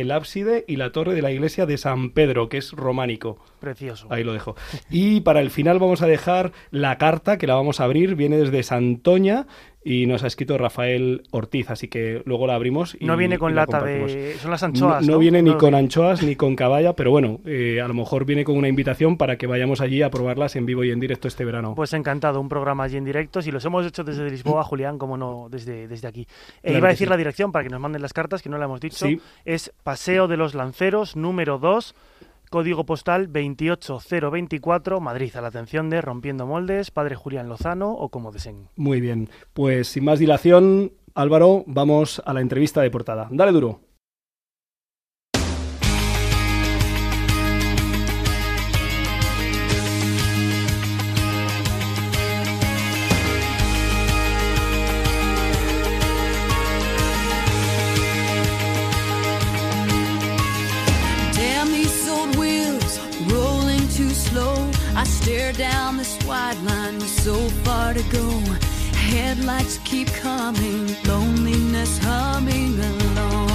el 0.00 0.10
ábside 0.10 0.64
y 0.66 0.76
la 0.76 0.90
torre 0.90 1.14
de 1.14 1.20
la 1.20 1.30
iglesia 1.30 1.66
de 1.66 1.76
San 1.76 2.10
Pedro, 2.10 2.48
que 2.48 2.56
es 2.56 2.72
románico. 2.72 3.38
Precioso. 3.60 4.06
Ahí 4.10 4.24
lo 4.24 4.32
dejo. 4.32 4.56
Y 4.90 5.20
para 5.20 5.40
el 5.40 5.50
final 5.50 5.78
vamos 5.78 6.00
a 6.00 6.06
dejar 6.06 6.52
la 6.70 6.96
carta, 6.96 7.36
que 7.36 7.46
la 7.46 7.54
vamos 7.54 7.80
a 7.80 7.84
abrir, 7.84 8.14
viene 8.14 8.38
desde 8.38 8.62
Santoña 8.62 9.46
y 9.84 10.06
nos 10.06 10.24
ha 10.24 10.26
escrito 10.26 10.56
Rafael 10.56 11.22
Ortiz, 11.30 11.70
así 11.70 11.88
que 11.88 12.22
luego 12.24 12.46
la 12.46 12.54
abrimos. 12.54 12.96
Y, 12.98 13.04
no 13.04 13.16
viene 13.16 13.38
con 13.38 13.52
y 13.52 13.54
lata 13.54 13.82
de... 13.82 14.34
Son 14.40 14.50
las 14.50 14.62
anchoas, 14.62 15.06
No, 15.06 15.12
¿no? 15.12 15.18
viene 15.18 15.42
ni 15.42 15.50
No 15.50 15.58
con 15.58 15.74
anchoas 15.74 16.22
ni 16.22 16.36
con 16.36 16.56
caballa, 16.56 16.94
pero 16.94 17.10
bueno, 17.10 17.40
eh, 17.44 17.80
a 17.82 17.86
lo 17.86 17.94
mejor 17.94 18.24
viene 18.24 18.44
con 18.44 18.56
una 18.56 18.68
invitación 18.68 19.18
para 19.18 19.36
que 19.36 19.46
vayamos 19.46 19.82
allí 19.82 20.00
a 20.00 20.10
probarlas 20.10 20.56
en 20.56 20.64
vivo 20.64 20.84
y 20.84 20.90
en 20.90 21.00
directo 21.00 21.28
este 21.28 21.44
verano. 21.44 21.74
Pues 21.74 21.92
encantado, 21.92 22.40
un 22.40 22.48
programa 22.48 22.84
allí 22.84 22.96
en 22.96 23.04
directo. 23.04 23.42
Si 23.42 23.50
los 23.50 23.64
hemos 23.66 23.86
hecho 23.86 24.04
desde 24.04 24.28
Lisboa, 24.30 24.64
Julián, 24.64 24.98
como 24.98 25.18
no, 25.18 25.48
desde, 25.50 25.86
desde 25.86 26.08
aquí. 26.08 26.22
Eh, 26.22 26.26
Claro 26.62 26.78
iba 26.78 26.88
a 26.88 26.90
decir 26.90 27.06
sí. 27.06 27.10
la 27.10 27.16
dirección 27.18 27.52
para 27.52 27.64
que 27.64 27.70
nos 27.70 27.80
manden 27.80 28.00
las 28.00 28.12
cartas, 28.14 28.42
que 28.42 28.48
no 28.48 28.56
la 28.56 28.64
hemos 28.64 28.80
dicho. 28.80 29.06
Sí. 29.06 29.20
Es 29.44 29.70
Paseo 29.82 30.28
de 30.28 30.38
los 30.38 30.54
Lanceros, 30.54 31.14
número 31.14 31.58
2, 31.58 31.94
código 32.54 32.86
postal 32.86 33.32
28024, 33.32 35.00
Madrid, 35.00 35.34
a 35.34 35.40
la 35.40 35.48
atención 35.48 35.90
de 35.90 36.00
Rompiendo 36.00 36.46
Moldes, 36.46 36.92
Padre 36.92 37.16
Julián 37.16 37.48
Lozano 37.48 37.90
o 37.90 38.10
como 38.10 38.30
deseen. 38.30 38.68
Muy 38.76 39.00
bien, 39.00 39.28
pues 39.54 39.88
sin 39.88 40.04
más 40.04 40.20
dilación, 40.20 40.92
Álvaro, 41.16 41.64
vamos 41.66 42.22
a 42.24 42.32
la 42.32 42.40
entrevista 42.40 42.80
de 42.80 42.92
portada. 42.92 43.26
Dale 43.32 43.50
duro. 43.50 43.80
To 67.94 68.02
go. 68.10 68.28
Headlights 69.10 69.78
keep 69.84 70.08
coming, 70.08 70.86
loneliness 71.06 71.98
humming 71.98 72.74
along. 72.80 73.48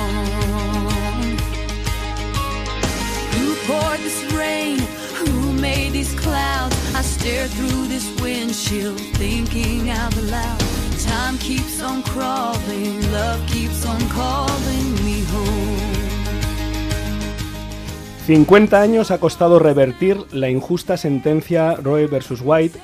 Who 3.36 3.56
poured 3.68 4.00
this 4.00 4.24
rain? 4.34 4.80
Who 5.20 5.52
made 5.54 5.92
these 5.92 6.14
clouds? 6.16 6.76
I 6.96 7.02
stare 7.02 7.48
through 7.48 7.88
this 7.88 8.08
windshield, 8.22 9.00
thinking 9.18 9.90
out 9.90 10.16
loud. 10.24 10.60
Time 11.00 11.38
keeps 11.40 11.82
on 11.82 12.02
crawling, 12.04 13.12
love 13.12 13.46
keeps 13.48 13.86
on 13.86 14.00
calling 14.10 14.96
me 15.04 15.24
home. 15.34 16.00
50 18.26 18.80
años 18.80 19.12
ha 19.12 19.18
costado 19.18 19.58
revertir 19.60 20.18
la 20.32 20.50
injusta 20.50 20.98
sentencia 20.98 21.76
Roe 21.76 22.06
vs. 22.06 22.42
White 22.42 22.80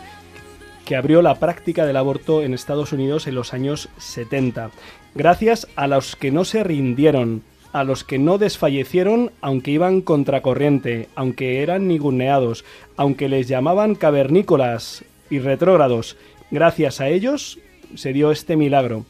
que 0.86 0.96
abrió 0.96 1.22
la 1.22 1.36
práctica 1.36 1.86
del 1.86 1.98
aborto 1.98 2.44
en 2.44 2.54
Estados 2.54 2.94
Unidos 2.94 3.28
en 3.28 3.36
los 3.36 3.54
años 3.54 3.90
70. 3.98 4.72
Gracias 5.16 5.68
a 5.76 5.88
los 5.88 6.16
que 6.16 6.32
no 6.32 6.46
se 6.46 6.64
rindieron, 6.64 7.42
a 7.74 7.84
los 7.84 8.04
que 8.04 8.20
no 8.20 8.38
desfallecieron 8.38 9.32
aunque 9.42 9.72
iban 9.72 10.02
contracorriente, 10.02 11.10
aunque 11.16 11.62
eran 11.62 11.88
ninguneados, 11.88 12.64
aunque 12.96 13.28
les 13.28 13.48
llamaban 13.48 13.96
cavernícolas 13.96 15.04
y 15.30 15.40
retrógrados. 15.40 16.16
Gracias 16.52 17.02
a 17.02 17.10
ellos 17.10 17.60
se 17.96 18.14
dio 18.14 18.32
este 18.32 18.56
milagro. 18.56 19.06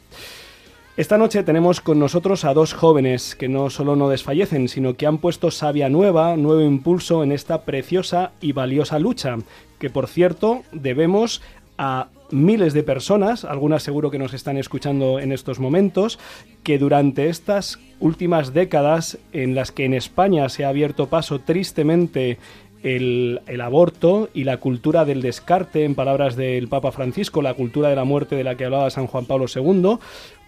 Esta 0.98 1.18
noche 1.18 1.44
tenemos 1.44 1.82
con 1.82 2.00
nosotros 2.00 2.46
a 2.46 2.54
dos 2.54 2.74
jóvenes 2.74 3.36
que 3.36 3.50
no 3.50 3.70
solo 3.70 3.98
no 3.98 4.08
desfallecen, 4.08 4.70
sino 4.70 4.96
que 4.96 5.06
han 5.06 5.18
puesto 5.18 5.52
savia 5.52 5.90
nueva, 5.90 6.38
nuevo 6.38 6.62
impulso 6.62 7.22
en 7.22 7.34
esta 7.34 7.64
preciosa 7.64 8.32
y 8.40 8.54
valiosa 8.54 8.98
lucha, 8.98 9.36
que 9.78 9.90
por 9.90 10.08
cierto 10.08 10.64
debemos 10.72 11.42
a 11.78 12.10
miles 12.32 12.74
de 12.74 12.84
personas, 12.84 13.46
algunas 13.46 13.84
seguro 13.84 14.12
que 14.12 14.20
nos 14.20 14.34
están 14.34 14.58
escuchando 14.58 15.20
en 15.20 15.32
estos 15.32 15.60
momentos, 15.60 16.20
que 16.64 16.78
durante 16.78 17.30
estas 17.30 17.80
últimas 18.00 18.54
décadas 18.54 19.18
en 19.32 19.56
las 19.56 19.72
que 19.72 19.86
en 19.86 19.94
España 19.94 20.50
se 20.50 20.66
ha 20.66 20.70
abierto 20.70 21.08
paso 21.08 21.40
tristemente 21.40 22.40
el, 22.86 23.42
aborto 23.62 24.30
y 24.34 24.44
la 24.44 24.58
cultura 24.58 25.06
del 25.06 25.22
descarte, 25.22 25.86
en 25.86 25.96
palabras 25.96 26.36
del 26.36 26.68
Papa 26.68 26.92
Francisco, 26.92 27.42
la 27.42 27.56
cultura 27.56 27.90
de 27.90 27.96
la 27.96 28.04
muerte 28.04 28.36
de 28.36 28.44
la 28.44 28.56
que 28.56 28.66
hablaba 28.66 28.90
San 28.92 29.08
Juan 29.08 29.26
Pablo 29.26 29.46
II, 29.54 29.98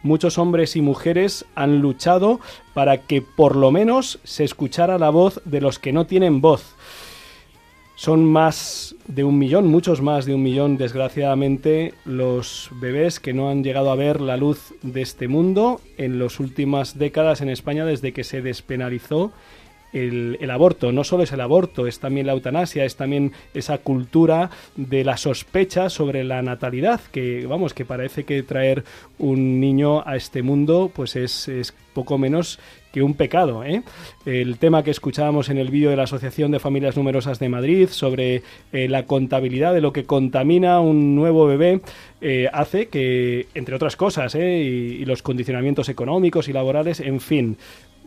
muchos 0.03 0.37
hombres 0.37 0.75
y 0.75 0.81
mujeres 0.81 1.45
han 1.55 1.79
luchado 1.79 2.39
para 2.75 2.99
que 3.01 3.23
por 3.23 3.55
lo 3.55 3.71
menos 3.71 4.19
se 4.23 4.43
escuchara 4.43 4.99
la 4.99 5.09
voz 5.09 5.41
de 5.45 5.61
los 5.61 5.79
que 5.79 5.93
no 5.93 6.05
tienen 6.05 6.39
voz. 6.39 6.75
Son 7.97 8.25
más 8.25 8.95
de 9.07 9.23
un 9.23 9.39
millón, 9.39 9.69
muchos 9.69 10.01
más 10.01 10.27
de 10.27 10.35
un 10.35 10.43
millón, 10.43 10.77
desgraciadamente, 10.77 11.95
los 12.05 12.69
bebés 12.79 13.19
que 13.19 13.33
no 13.33 13.49
han 13.49 13.63
llegado 13.63 13.89
a 13.89 13.95
ver 13.95 14.21
la 14.21 14.37
luz 14.37 14.75
de 14.83 15.01
este 15.01 15.27
mundo 15.27 15.81
en 15.97 16.19
las 16.19 16.39
últimas 16.39 16.99
décadas 16.99 17.41
en 17.41 17.49
España 17.49 17.85
desde 17.85 18.13
que 18.13 18.23
se 18.23 18.43
despenalizó 18.43 19.33
el, 19.93 20.51
aborto. 20.51 20.91
No 20.91 21.03
solo 21.03 21.23
es 21.23 21.31
el 21.31 21.41
aborto, 21.41 21.87
es 21.87 21.99
también 21.99 22.27
la 22.27 22.33
eutanasia, 22.33 22.85
es 22.85 22.95
también 22.95 23.31
esa 23.55 23.79
cultura 23.79 24.51
de 24.75 25.03
la 25.03 25.17
sospecha 25.17 25.89
sobre 25.89 26.23
la 26.23 26.43
natalidad, 26.43 27.01
que 27.11 27.47
vamos, 27.47 27.73
que 27.73 27.83
parece 27.83 28.25
que 28.25 28.43
traer 28.43 28.83
un 29.17 29.59
niño 29.59 30.07
a 30.07 30.15
este 30.15 30.43
mundo 30.43 30.91
pues 30.93 31.15
es, 31.15 31.47
es 31.47 31.73
poco 31.95 32.19
menos 32.19 32.59
un 33.01 33.13
pecado. 33.13 33.63
¿eh? 33.63 33.83
El 34.25 34.57
tema 34.57 34.83
que 34.83 34.91
escuchábamos 34.91 35.49
en 35.49 35.57
el 35.57 35.69
vídeo 35.69 35.89
de 35.89 35.95
la 35.95 36.03
Asociación 36.03 36.51
de 36.51 36.59
Familias 36.59 36.97
Numerosas 36.97 37.39
de 37.39 37.49
Madrid 37.49 37.89
sobre 37.89 38.43
eh, 38.71 38.87
la 38.89 39.05
contabilidad 39.05 39.73
de 39.73 39.81
lo 39.81 39.93
que 39.93 40.05
contamina 40.05 40.79
un 40.79 41.15
nuevo 41.15 41.45
bebé 41.45 41.81
eh, 42.21 42.49
hace 42.51 42.87
que, 42.87 43.47
entre 43.53 43.75
otras 43.75 43.95
cosas, 43.95 44.35
y, 44.35 44.39
y 44.39 45.05
los 45.05 45.21
condicionamientos 45.21 45.89
económicos 45.89 46.47
y 46.47 46.53
laborales, 46.53 46.99
en 46.99 47.19
fin, 47.19 47.57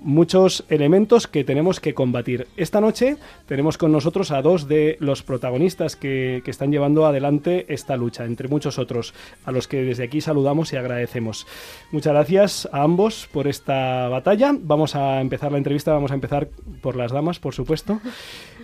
muchos 0.03 0.65
elementos 0.69 1.27
que 1.27 1.45
tenemos 1.45 1.81
que 1.81 1.95
combatir. 1.95 2.47
Esta 2.57 2.81
noche 2.81 3.17
tenemos 3.47 3.79
con 3.79 3.93
nosotros 3.93 4.31
a 4.31 4.43
dos 4.43 4.69
de 4.69 4.97
los 5.01 5.23
protagonistas 5.23 5.97
que, 5.97 6.43
que, 6.45 6.51
están 6.51 6.73
llevando 6.73 7.07
adelante 7.07 7.67
esta 7.69 7.97
lucha, 7.97 8.25
entre 8.25 8.49
muchos 8.49 8.79
otros, 8.79 9.15
a 9.45 9.53
los 9.53 9.69
que 9.69 9.83
desde 9.83 10.05
aquí 10.05 10.21
saludamos 10.21 10.73
y 10.73 10.77
agradecemos. 10.77 11.47
Muchas 11.93 12.13
gracias 12.13 12.69
a 12.73 12.83
ambos 12.83 13.29
por 13.33 13.47
esta 13.47 14.09
batalla. 14.09 14.55
Vamos 14.59 14.97
a 14.97 15.21
empezar 15.21 15.53
la 15.53 15.59
entrevista, 15.59 15.93
vamos 15.93 16.11
a 16.11 16.15
empezar 16.15 16.49
por 16.81 16.97
las 16.97 17.13
damas, 17.13 17.39
por 17.39 17.55
supuesto. 17.55 18.01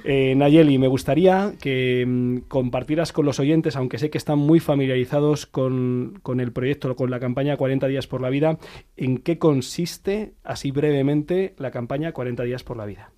Eh, 0.09 0.37
Nayeli, 0.37 0.79
me 0.79 0.87
gustaría 0.87 1.55
que 1.61 2.05
mm, 2.07 2.39
compartieras 2.47 3.13
con 3.13 3.27
los 3.27 3.41
oyentes, 3.41 3.75
aunque 3.75 3.99
sé 3.99 4.09
que 4.09 4.19
están 4.19 4.39
muy 4.39 4.61
familiarizados 4.61 5.47
con, 5.47 6.21
con 6.23 6.39
el 6.39 6.53
proyecto, 6.53 6.95
con 6.95 7.11
la 7.11 7.19
campaña 7.19 7.57
40 7.57 7.89
días 7.89 8.07
por 8.07 8.21
la 8.21 8.31
vida, 8.31 8.57
en 8.97 9.19
qué 9.19 9.39
consiste, 9.39 10.35
así 10.45 10.71
brevemente, 10.71 11.57
la 11.59 11.73
campaña 11.73 12.13
40 12.13 12.45
días 12.45 12.63
por 12.63 12.77
la 12.77 12.87
vida. 12.87 13.11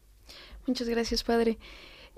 Muchas 0.67 0.89
gracias, 0.89 1.25
padre. 1.25 1.59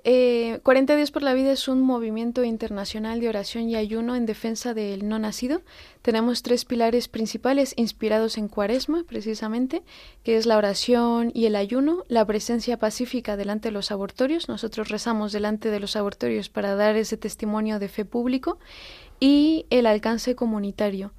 Eh, 0.03 0.61
40 0.63 0.97
días 0.97 1.11
por 1.11 1.23
la 1.23 1.35
vida 1.35 1.53
es 1.53 1.69
un 1.69 1.83
movimiento 1.83 2.43
internacional 2.43 3.21
de 3.21 3.29
oración 3.29 3.69
y 3.69 3.77
ayuno 3.77 4.17
en 4.17 4.25
defensa 4.25 4.73
del 4.73 5.09
no 5.09 5.19
nacido. 5.19 5.61
Tenemos 6.03 6.43
tres 6.43 6.65
pilares 6.65 7.09
principales 7.09 7.75
inspirados 7.77 8.39
en 8.39 8.49
Cuaresma, 8.49 9.05
precisamente, 9.07 9.83
que 10.25 10.37
es 10.37 10.47
la 10.47 10.57
oración 10.57 11.31
y 11.35 11.47
el 11.47 11.57
ayuno, 11.57 12.05
la 12.09 12.25
presencia 12.25 12.79
pacífica 12.79 13.37
delante 13.37 13.69
de 13.69 13.73
los 13.73 13.91
abortorios. 13.91 14.49
Nosotros 14.49 14.89
rezamos 14.89 15.33
delante 15.33 15.71
de 15.71 15.81
los 15.81 15.97
abortorios 15.97 16.49
para 16.49 16.75
dar 16.75 16.97
ese 16.97 17.19
testimonio 17.19 17.79
de 17.79 17.89
fe 17.89 18.05
público 18.05 18.59
y 19.19 19.67
el 19.69 19.87
alcance 19.87 20.35
comunitario. 20.35 21.13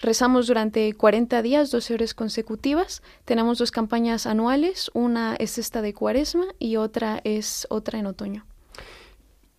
Rezamos 0.00 0.46
durante 0.46 0.92
40 0.92 1.42
días, 1.42 1.70
12 1.70 1.94
horas 1.94 2.14
consecutivas. 2.14 3.02
Tenemos 3.24 3.58
dos 3.58 3.72
campañas 3.72 4.26
anuales, 4.26 4.90
una 4.94 5.34
es 5.36 5.58
esta 5.58 5.82
de 5.82 5.92
Cuaresma 5.92 6.46
y 6.58 6.76
otra 6.76 7.20
es 7.24 7.66
otra 7.68 7.98
en 7.98 8.06
otoño. 8.06 8.46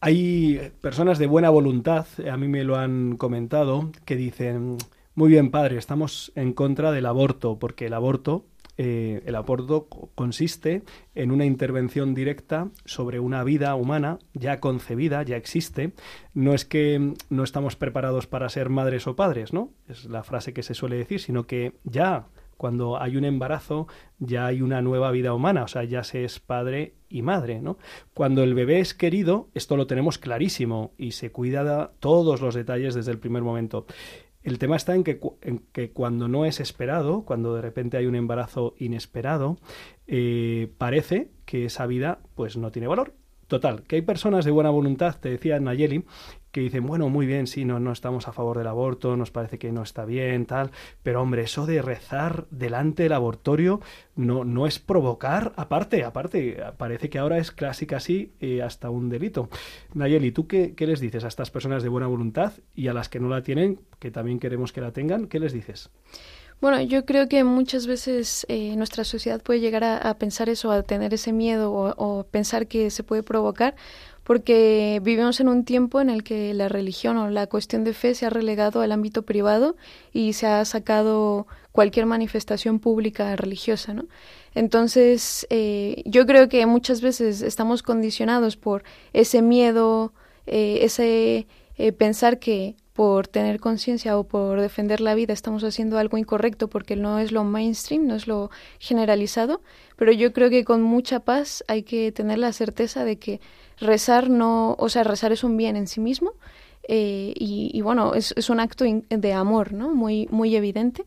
Hay 0.02 0.72
personas 0.80 1.20
de 1.20 1.28
buena 1.28 1.50
voluntad, 1.50 2.06
a 2.32 2.38
mí 2.38 2.48
me 2.48 2.64
lo 2.64 2.78
han 2.78 3.18
comentado, 3.18 3.92
que 4.06 4.16
dicen, 4.16 4.78
muy 5.14 5.30
bien 5.30 5.52
padre, 5.52 5.78
estamos 5.78 6.32
en 6.36 6.54
contra 6.54 6.94
del 6.94 7.06
aborto, 7.06 7.60
porque 7.60 7.88
el 7.88 7.94
aborto 7.94 8.46
eh, 8.82 9.24
el 9.26 9.36
aborto 9.36 9.90
consiste 10.16 10.84
en 11.14 11.32
una 11.32 11.44
intervención 11.44 12.16
directa 12.16 12.70
sobre 12.86 13.20
una 13.20 13.44
vida 13.44 13.76
humana 13.76 14.20
ya 14.34 14.62
concebida, 14.62 15.22
ya 15.24 15.36
existe. 15.36 15.92
No 16.34 16.54
es 16.54 16.64
que 16.64 17.14
no 17.30 17.44
estamos 17.44 17.76
preparados 17.76 18.26
para 18.26 18.48
ser 18.48 18.70
madres 18.70 19.06
o 19.06 19.18
padres, 19.18 19.52
¿no? 19.52 19.74
Es 19.90 20.06
la 20.06 20.24
frase 20.24 20.54
que 20.54 20.64
se 20.64 20.76
suele 20.76 20.96
decir, 20.96 21.20
sino 21.20 21.46
que 21.46 21.74
ya 21.84 22.28
cuando 22.56 23.02
hay 23.02 23.18
un 23.18 23.26
embarazo 23.26 23.88
ya 24.18 24.46
hay 24.46 24.62
una 24.62 24.82
nueva 24.82 25.12
vida 25.12 25.34
humana, 25.34 25.64
o 25.64 25.68
sea, 25.68 25.84
ya 25.84 26.06
se 26.06 26.24
es 26.24 26.40
padre 26.40 26.94
y 27.10 27.22
madre, 27.22 27.62
¿no? 27.62 27.78
Cuando 28.14 28.44
el 28.44 28.54
bebé 28.54 28.80
es 28.80 28.94
querido, 28.94 29.50
esto 29.56 29.76
lo 29.76 29.88
tenemos 29.88 30.18
clarísimo 30.18 30.94
y 30.98 31.12
se 31.12 31.34
cuida 31.34 31.92
todos 32.00 32.40
los 32.40 32.56
detalles 32.56 32.96
desde 32.96 33.12
el 33.12 33.20
primer 33.20 33.44
momento. 33.44 33.86
El 34.44 34.58
tema 34.58 34.76
está 34.76 34.96
en 34.96 35.04
que, 35.04 35.20
en 35.42 35.60
que, 35.74 35.92
cuando 35.92 36.28
no 36.28 36.46
es 36.46 36.60
esperado, 36.60 37.24
cuando 37.24 37.56
de 37.56 37.62
repente 37.62 37.98
hay 37.98 38.06
un 38.06 38.16
embarazo 38.16 38.74
inesperado, 38.78 39.58
eh, 40.08 40.72
parece 40.78 41.32
que 41.46 41.66
esa 41.66 41.86
vida 41.86 42.20
pues 42.36 42.56
no 42.58 42.72
tiene 42.72 42.88
valor, 42.88 43.14
Total, 43.50 43.82
que 43.82 43.96
hay 43.96 44.04
personas 44.04 44.46
de 44.46 44.52
buena 44.52 44.70
voluntad, 44.70 45.16
te 45.20 45.28
decía 45.28 45.60
Nayeli, 45.60 46.06
que 46.52 46.62
dicen, 46.62 46.86
bueno, 46.86 47.10
muy 47.10 47.26
bien, 47.26 47.48
sí, 47.48 47.66
no, 47.66 47.80
no 47.80 47.92
estamos 47.92 48.28
a 48.28 48.32
favor 48.32 48.58
del 48.58 48.68
aborto, 48.68 49.16
nos 49.16 49.32
parece 49.32 49.60
que 49.60 49.72
no 49.72 49.84
está 49.84 50.06
bien, 50.06 50.46
tal, 50.46 50.72
pero 51.04 51.22
hombre, 51.22 51.44
eso 51.44 51.66
de 51.66 51.82
rezar 51.82 52.46
delante 52.50 53.04
del 53.04 53.14
abortorio 53.14 53.82
no, 54.16 54.44
no 54.44 54.68
es 54.68 54.80
provocar, 54.80 55.54
aparte, 55.56 56.04
aparte, 56.04 56.58
parece 56.78 57.10
que 57.10 57.20
ahora 57.20 57.38
es 57.38 57.52
casi 57.52 57.86
casi 57.86 58.34
eh, 58.40 58.62
hasta 58.62 58.90
un 58.90 59.10
delito. 59.10 59.50
Nayeli, 59.94 60.32
¿tú 60.32 60.48
qué, 60.48 60.74
qué 60.76 60.88
les 60.88 61.00
dices 61.00 61.24
a 61.24 61.28
estas 61.28 61.52
personas 61.52 61.84
de 61.84 61.90
buena 61.90 62.08
voluntad 62.08 62.54
y 62.76 62.88
a 62.88 62.94
las 62.94 63.10
que 63.10 63.20
no 63.20 63.30
la 63.30 63.44
tienen, 63.44 63.80
que 64.00 64.12
también 64.12 64.40
queremos 64.40 64.72
que 64.72 64.82
la 64.82 64.92
tengan, 64.92 65.28
qué 65.28 65.40
les 65.40 65.54
dices? 65.54 65.90
Bueno, 66.62 66.82
yo 66.82 67.06
creo 67.06 67.30
que 67.30 67.46
muchas 67.46 67.88
veces 67.88 68.46
eh, 68.50 68.76
nuestra 68.76 69.06
sociedad 69.06 69.42
puede 69.42 69.62
llegar 69.62 69.86
a, 69.86 70.14
pensar 70.16 70.50
eso, 70.50 70.72
a 70.72 70.84
tener 70.84 71.14
ese 71.14 71.32
miedo 71.32 71.72
o, 71.72 71.94
o, 71.96 72.26
pensar 72.26 72.68
que 72.68 72.90
se 72.90 73.02
puede 73.02 73.24
provocar, 73.24 73.76
porque 74.30 75.02
vivimos 75.02 75.40
en 75.40 75.48
un 75.48 75.66
tiempo 75.66 76.02
en 76.02 76.12
el 76.12 76.22
que 76.22 76.54
la 76.54 76.70
religión 76.70 77.18
o 77.18 77.32
la 77.32 77.48
cuestión 77.48 77.84
de 77.84 77.96
fe 77.96 78.14
se 78.14 78.28
ha 78.28 78.30
relegado 78.30 78.82
al 78.82 78.92
ámbito 78.92 79.24
privado 79.24 79.76
y 80.14 80.34
se 80.34 80.46
ha 80.46 80.64
sacado 80.66 81.48
cualquier 81.72 82.06
manifestación 82.06 82.78
pública 82.78 83.36
religiosa, 83.36 83.96
¿no? 83.96 84.06
Entonces, 84.54 85.48
eh, 85.50 86.04
yo 86.06 86.28
creo 86.28 86.48
que 86.48 86.64
muchas 86.68 87.02
veces 87.02 87.42
estamos 87.42 87.82
condicionados 87.82 88.56
por 88.56 88.84
ese 89.14 89.42
miedo, 89.42 90.14
eh, 90.46 90.82
ese 90.84 91.48
eh, 91.80 91.92
pensar 91.92 92.38
que 92.38 92.76
por 93.00 93.30
tener 93.30 93.62
conciencia 93.62 94.18
o 94.18 94.26
por 94.26 94.60
defender 94.60 95.00
la 95.00 95.16
vida 95.16 95.32
estamos 95.32 95.64
haciendo 95.64 95.98
algo 95.98 96.18
incorrecto 96.18 96.68
porque 96.68 96.98
no 96.98 97.18
es 97.20 97.32
lo 97.32 97.46
mainstream, 97.46 98.06
no 98.06 98.14
es 98.14 98.28
lo 98.28 98.52
generalizado, 98.78 99.62
pero 99.96 100.12
yo 100.12 100.34
creo 100.34 100.50
que 100.50 100.66
con 100.66 100.82
mucha 100.82 101.22
paz 101.22 101.64
hay 101.70 101.84
que 101.84 102.12
tener 102.12 102.40
la 102.40 102.52
certeza 102.52 103.06
de 103.06 103.18
que 103.18 103.40
rezar 103.78 104.30
no, 104.30 104.76
o 104.78 104.90
sea, 104.90 105.06
rezar 105.06 105.32
es 105.32 105.46
un 105.46 105.56
bien 105.56 105.78
en 105.78 105.88
sí 105.88 106.02
mismo 106.02 106.34
eh, 106.90 107.32
y, 107.38 107.80
bueno, 107.80 108.16
es, 108.16 108.50
un 108.50 108.60
acto 108.60 108.84
de 108.84 109.32
amor, 109.32 109.72
¿no? 109.72 109.96
Muy, 109.96 110.28
muy 110.30 110.58
evidente 110.58 111.06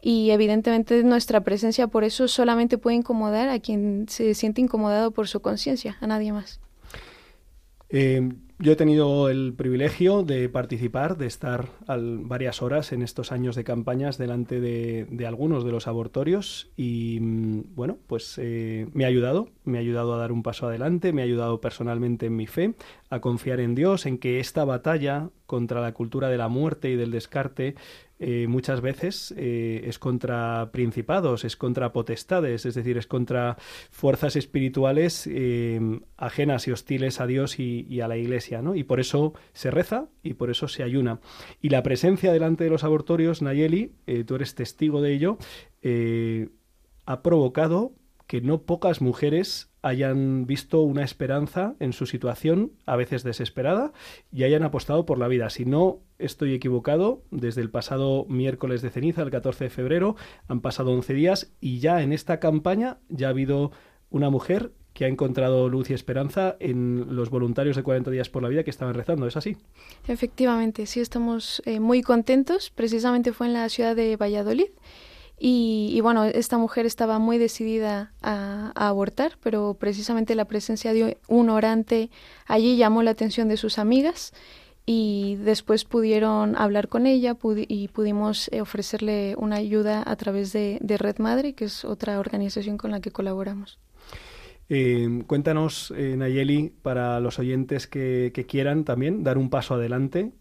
y 0.00 0.30
evidentemente 0.30 1.02
nuestra 1.02 1.42
presencia 1.42 1.86
por 1.86 2.04
eso 2.04 2.28
solamente 2.28 2.78
puede 2.78 2.96
incomodar 2.96 3.50
a 3.50 3.58
quien 3.58 4.06
se 4.08 4.32
siente 4.32 4.62
incomodado 4.62 5.10
por 5.10 5.28
su 5.28 5.40
conciencia, 5.40 5.98
a 6.00 6.06
nadie 6.06 6.32
más. 6.32 6.60
Eh, 7.90 8.26
yo 8.58 8.72
he 8.72 8.76
tenido 8.76 9.28
el 9.28 9.52
privilegio 9.54 10.22
de 10.22 10.48
participar, 10.48 11.18
de 11.18 11.26
estar 11.26 11.68
al, 11.86 12.18
varias 12.18 12.62
horas 12.62 12.92
en 12.92 13.02
estos 13.02 13.32
años 13.32 13.54
de 13.54 13.64
campañas 13.64 14.16
delante 14.16 14.60
de, 14.60 15.26
algunos 15.26 15.64
de 15.64 15.72
los 15.72 15.86
abortorios 15.86 16.70
y 16.76 17.18
mm, 17.20 17.74
bueno, 17.74 17.98
pues 18.06 18.38
eh, 18.38 18.88
me 18.94 19.04
ha 19.04 19.08
ayudado, 19.08 19.48
me 19.66 19.78
ha 19.78 19.80
ayudado 19.80 20.14
a 20.14 20.18
dar 20.18 20.32
un 20.32 20.42
paso 20.42 20.68
adelante, 20.68 21.12
me 21.12 21.22
ha 21.22 21.24
ayudado 21.24 21.60
personalmente 21.60 22.26
en 22.26 22.36
mi 22.36 22.46
fe, 22.46 22.74
a 23.10 23.20
confiar 23.20 23.60
en 23.60 23.74
Dios, 23.74 24.06
en 24.06 24.18
que 24.18 24.40
esta 24.40 24.64
batalla 24.64 25.30
contra 25.46 25.80
la 25.80 25.92
cultura 25.92 26.28
de 26.28 26.38
la 26.38 26.48
muerte 26.48 26.90
y 26.90 26.96
del 26.96 27.10
descarte 27.10 27.74
eh, 28.18 28.46
muchas 28.48 28.80
veces 28.80 29.34
eh, 29.36 29.82
es 29.84 29.98
contra 29.98 30.70
principados, 30.72 31.44
es 31.44 31.56
contra 31.56 31.92
potestades, 31.92 32.64
es 32.64 32.74
decir, 32.74 32.96
es 32.96 33.06
contra 33.06 33.58
fuerzas 33.90 34.36
espirituales 34.36 35.28
eh, 35.30 36.00
ajenas 36.16 36.66
y 36.66 36.72
hostiles 36.72 37.20
a 37.20 37.26
Dios 37.26 37.58
y, 37.58 37.86
y, 37.90 38.00
a 38.00 38.08
la 38.08 38.16
Iglesia, 38.16 38.62
¿no? 38.62 38.74
Y 38.74 38.84
por 38.84 39.00
eso 39.00 39.34
se 39.52 39.70
reza 39.70 40.08
y 40.22 40.34
por 40.34 40.50
eso 40.50 40.66
se 40.66 40.82
ayuna. 40.82 41.20
Y 41.60 41.68
la 41.68 41.82
presencia 41.82 42.32
delante 42.32 42.64
de 42.64 42.70
los 42.70 42.84
abortorios, 42.84 43.42
Nayeli, 43.42 43.92
tú 44.26 44.36
eres 44.36 44.54
testigo 44.54 45.02
de 45.02 45.12
ello, 45.12 45.38
ha 47.04 47.22
provocado 47.22 47.92
que 48.26 48.40
no 48.40 48.62
pocas 48.62 49.00
mujeres 49.00 49.70
hayan 49.82 50.46
visto 50.46 50.80
una 50.80 51.04
esperanza 51.04 51.76
en 51.78 51.92
su 51.92 52.06
situación, 52.06 52.72
a 52.86 52.96
veces 52.96 53.22
desesperada, 53.22 53.92
y 54.32 54.42
hayan 54.42 54.64
apostado 54.64 55.06
por 55.06 55.18
la 55.18 55.28
vida. 55.28 55.48
Si 55.48 55.64
no 55.64 56.00
estoy 56.18 56.54
equivocado, 56.54 57.22
desde 57.30 57.60
el 57.60 57.70
pasado 57.70 58.26
miércoles 58.28 58.82
de 58.82 58.90
ceniza, 58.90 59.22
el 59.22 59.30
14 59.30 59.64
de 59.64 59.70
febrero, 59.70 60.16
han 60.48 60.60
pasado 60.60 60.92
11 60.92 61.14
días 61.14 61.52
y 61.60 61.78
ya 61.78 62.02
en 62.02 62.12
esta 62.12 62.40
campaña 62.40 62.98
ya 63.08 63.28
ha 63.28 63.30
habido 63.30 63.70
una 64.10 64.28
mujer 64.30 64.72
que 64.92 65.04
ha 65.04 65.08
encontrado 65.08 65.68
luz 65.68 65.90
y 65.90 65.92
esperanza 65.92 66.56
en 66.58 67.14
los 67.14 67.28
voluntarios 67.28 67.76
de 67.76 67.82
40 67.82 68.10
días 68.10 68.30
por 68.30 68.42
la 68.42 68.48
vida 68.48 68.64
que 68.64 68.70
estaban 68.70 68.94
rezando. 68.94 69.26
¿Es 69.26 69.36
así? 69.36 69.58
Efectivamente, 70.08 70.86
sí, 70.86 71.00
estamos 71.00 71.62
eh, 71.66 71.80
muy 71.80 72.00
contentos. 72.00 72.70
Precisamente 72.70 73.34
fue 73.34 73.46
en 73.46 73.52
la 73.52 73.68
ciudad 73.68 73.94
de 73.94 74.16
Valladolid. 74.16 74.70
Y, 75.38 76.00
bueno, 76.00 76.24
esta 76.24 76.56
mujer 76.56 76.86
estaba 76.86 77.18
muy 77.18 77.36
decidida 77.36 78.12
a, 78.22 78.72
abortar, 78.74 79.36
pero 79.42 79.74
precisamente 79.74 80.34
la 80.34 80.46
presencia 80.46 80.94
de 80.94 81.18
un 81.28 81.50
orante 81.50 82.10
allí 82.46 82.76
llamó 82.76 83.02
la 83.02 83.10
atención 83.10 83.48
de 83.48 83.58
sus 83.58 83.78
amigas 83.78 84.32
y 84.86 85.36
después 85.44 85.84
pudieron 85.84 86.56
hablar 86.56 86.88
con 86.88 87.06
ella 87.06 87.36
y 87.68 87.88
pudimos 87.88 88.48
eh, 88.52 88.60
ofrecerle 88.60 89.34
una 89.36 89.56
ayuda 89.56 90.02
a 90.06 90.14
través 90.14 90.52
de, 90.52 90.78
Red 90.80 91.18
Madre, 91.18 91.54
que 91.54 91.64
es 91.64 91.84
otra 91.84 92.20
organización 92.20 92.78
con 92.78 92.92
la 92.92 93.00
que 93.00 93.10
colaboramos. 93.10 93.80
Eh, 94.68 95.22
cuéntanos, 95.26 95.92
eh, 95.96 96.16
Nayeli, 96.16 96.72
para 96.82 97.20
los 97.20 97.38
oyentes 97.38 97.86
que, 97.86 98.32
que, 98.32 98.46
quieran 98.46 98.84
también 98.84 99.22
dar 99.22 99.38
un 99.38 99.50
paso 99.50 99.74
adelante, 99.74 100.32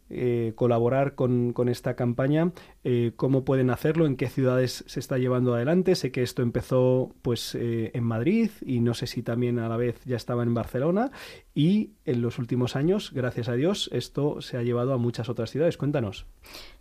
colaborar 0.55 1.15
con, 1.15 1.53
esta 1.67 1.95
campaña, 1.95 2.51
eh, 2.87 3.13
cómo 3.15 3.43
pueden 3.43 3.71
hacerlo, 3.71 4.05
en 4.05 4.15
qué 4.15 4.29
ciudades 4.29 4.83
se 4.85 4.99
está 4.99 5.17
llevando 5.17 5.55
adelante. 5.55 5.95
Sé 5.95 6.11
que 6.11 6.21
esto 6.21 6.43
empezó 6.43 7.15
pues 7.23 7.55
eh, 7.55 7.89
en 7.95 8.03
Madrid 8.03 8.51
y 8.63 8.79
no 8.79 8.93
sé 8.93 9.07
si 9.07 9.23
también 9.23 9.57
a 9.57 9.67
la 9.67 9.75
vez 9.75 9.95
ya 10.05 10.15
estaba 10.15 10.43
en 10.43 10.53
Barcelona 10.53 11.09
y 11.55 11.93
en 12.05 12.21
los 12.21 12.37
últimos 12.37 12.75
años, 12.75 13.11
gracias 13.11 13.49
a 13.49 13.53
Dios, 13.53 13.89
esto 13.91 14.39
se 14.41 14.57
ha 14.57 14.61
llevado 14.61 14.93
a 14.93 14.97
muchas 14.97 15.29
otras 15.29 15.49
ciudades. 15.49 15.77
Cuéntanos. 15.77 16.27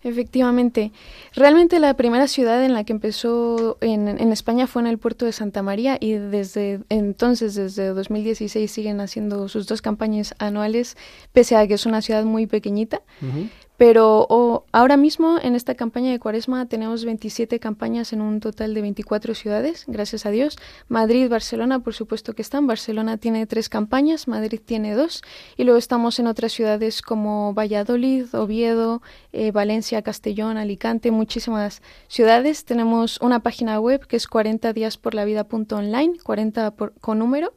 Efectivamente. 0.02 0.92
Realmente 1.34 1.80
la 1.80 1.94
primera 1.94 2.28
ciudad 2.28 2.62
en 2.62 2.74
la 2.74 2.84
que 2.84 2.92
empezó 2.92 3.78
en, 3.80 4.06
en 4.08 4.30
España 4.30 4.66
fue 4.66 4.82
en 4.82 4.88
el 4.88 4.98
puerto 4.98 5.24
de 5.24 5.32
Santa 5.32 5.62
María 5.62 5.96
y 5.98 6.12
desde 6.12 6.80
entonces, 6.90 7.54
desde 7.54 7.88
2016, 7.88 8.70
siguen 8.70 9.00
haciendo 9.00 9.48
sus 9.48 9.66
dos 9.66 9.80
campañas 9.80 10.34
anuales, 10.38 10.98
pese 11.32 11.56
a 11.56 11.66
que 11.66 11.74
es 11.74 11.86
una 11.86 12.02
ciudad 12.02 12.26
muy 12.26 12.46
pequeñita. 12.46 13.00
Uh 13.22 13.26
-huh. 13.26 13.48
Pero 13.76 14.26
oh, 14.30 14.64
ahora 14.70 14.96
mismo 14.96 15.38
en 15.42 15.56
esta 15.56 15.74
campaña 15.74 16.12
de 16.12 16.20
Cuaresma 16.20 16.66
tenemos 16.66 17.04
27 17.04 17.58
campañas 17.58 18.12
en 18.12 18.20
un 18.20 18.38
total 18.38 18.72
de 18.72 18.80
24 18.80 19.34
ciudades, 19.34 19.84
gracias 19.88 20.26
a 20.26 20.30
Dios. 20.30 20.56
Madrid, 20.86 21.28
Barcelona, 21.28 21.80
por 21.80 21.92
supuesto 21.92 22.34
que 22.34 22.42
están. 22.42 22.68
Barcelona 22.68 23.16
tiene 23.16 23.46
tres 23.46 23.68
campañas, 23.68 24.28
Madrid 24.28 24.60
tiene 24.64 24.94
dos. 24.94 25.22
Y 25.56 25.64
luego 25.64 25.78
estamos 25.78 26.20
en 26.20 26.28
otras 26.28 26.52
ciudades 26.52 27.02
como 27.02 27.52
Valladolid, 27.52 28.32
Oviedo, 28.32 29.02
eh, 29.32 29.50
Valencia, 29.50 30.02
Castellón, 30.02 30.56
Alicante, 30.56 31.10
muchísimas 31.10 31.82
ciudades. 32.06 32.64
Tenemos 32.64 33.18
una 33.20 33.40
página 33.40 33.80
web 33.80 34.06
que 34.06 34.16
es 34.16 34.28
40 34.28 34.72
días 34.72 34.98
por 34.98 35.14
la 35.14 35.24
vida.online, 35.24 36.18
40 36.22 36.70
por, 36.76 36.94
con 37.00 37.18
número 37.18 37.52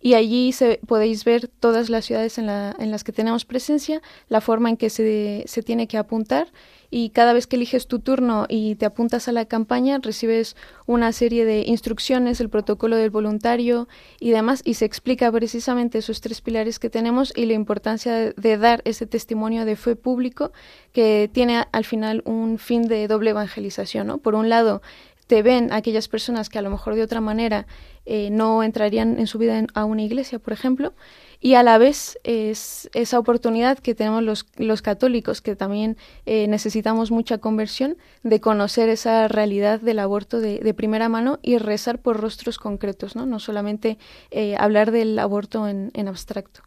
y 0.00 0.14
allí 0.14 0.52
se, 0.52 0.80
podéis 0.86 1.24
ver 1.24 1.48
todas 1.48 1.90
las 1.90 2.06
ciudades 2.06 2.38
en, 2.38 2.46
la, 2.46 2.74
en, 2.78 2.90
las 2.90 3.04
que 3.04 3.12
tenemos 3.12 3.44
presencia, 3.44 4.00
la 4.28 4.40
forma 4.40 4.70
en 4.70 4.76
que 4.76 4.88
se, 4.88 5.44
se, 5.46 5.62
tiene 5.62 5.86
que 5.88 5.98
apuntar 5.98 6.48
y 6.90 7.10
cada 7.10 7.34
vez 7.34 7.46
que 7.46 7.56
eliges 7.56 7.86
tu 7.86 8.00
turno 8.00 8.46
y 8.48 8.76
te 8.76 8.86
apuntas 8.86 9.28
a 9.28 9.32
la 9.32 9.44
campaña 9.44 9.98
recibes 10.02 10.56
una 10.86 11.12
serie 11.12 11.44
de 11.44 11.64
instrucciones, 11.66 12.40
el 12.40 12.48
protocolo 12.48 12.96
del 12.96 13.10
voluntario 13.10 13.88
y 14.18 14.30
demás 14.30 14.62
y 14.64 14.74
se 14.74 14.86
explica 14.86 15.30
precisamente 15.30 15.98
esos 15.98 16.20
tres 16.22 16.40
pilares 16.40 16.78
que 16.78 16.88
tenemos 16.88 17.32
y 17.36 17.44
la 17.44 17.52
importancia 17.52 18.14
de, 18.14 18.32
de 18.32 18.56
dar 18.56 18.80
ese 18.86 19.06
testimonio 19.06 19.66
de 19.66 19.76
fe 19.76 19.96
público 19.96 20.52
que 20.92 21.30
tiene 21.32 21.64
al 21.72 21.84
final 21.84 22.22
un 22.24 22.58
fin 22.58 22.88
de 22.88 23.06
doble 23.06 23.30
evangelización. 23.30 24.06
¿no? 24.06 24.18
Por 24.18 24.34
un 24.34 24.48
lado, 24.48 24.80
te 25.30 25.42
ven 25.42 25.72
aquellas 25.72 26.08
personas 26.08 26.48
que 26.48 26.58
a 26.58 26.62
lo 26.62 26.70
mejor 26.70 26.96
de 26.96 27.02
otra 27.02 27.20
manera 27.20 27.68
eh, 28.06 28.30
no 28.30 28.62
entrarían 28.62 29.18
en 29.18 29.26
su 29.26 29.38
vida 29.38 29.58
en, 29.58 29.68
a 29.74 29.84
una 29.84 30.02
iglesia, 30.02 30.38
por 30.38 30.52
ejemplo, 30.52 30.94
y 31.40 31.54
a 31.54 31.62
la 31.62 31.78
vez 31.78 32.18
es 32.22 32.90
esa 32.92 33.18
oportunidad 33.18 33.78
que 33.78 33.94
tenemos 33.94 34.22
los, 34.22 34.46
los 34.56 34.82
católicos, 34.82 35.40
que 35.40 35.56
también 35.56 35.96
eh, 36.26 36.46
necesitamos 36.48 37.10
mucha 37.10 37.38
conversión, 37.38 37.96
de 38.22 38.40
conocer 38.40 38.90
esa 38.90 39.26
realidad 39.26 39.80
del 39.80 40.00
aborto 40.00 40.40
de, 40.40 40.74
primera 40.74 41.08
mano 41.08 41.38
y 41.42 41.58
rezar 41.58 41.98
por 41.98 42.20
rostros 42.20 42.58
concretos, 42.58 43.16
no, 43.16 43.26
no 43.26 43.38
solamente 43.38 43.98
eh, 44.30 44.54
hablar 44.56 44.90
del 44.90 45.18
aborto 45.18 45.66
en, 45.66 45.90
en 45.94 46.08
abstracto. 46.08 46.60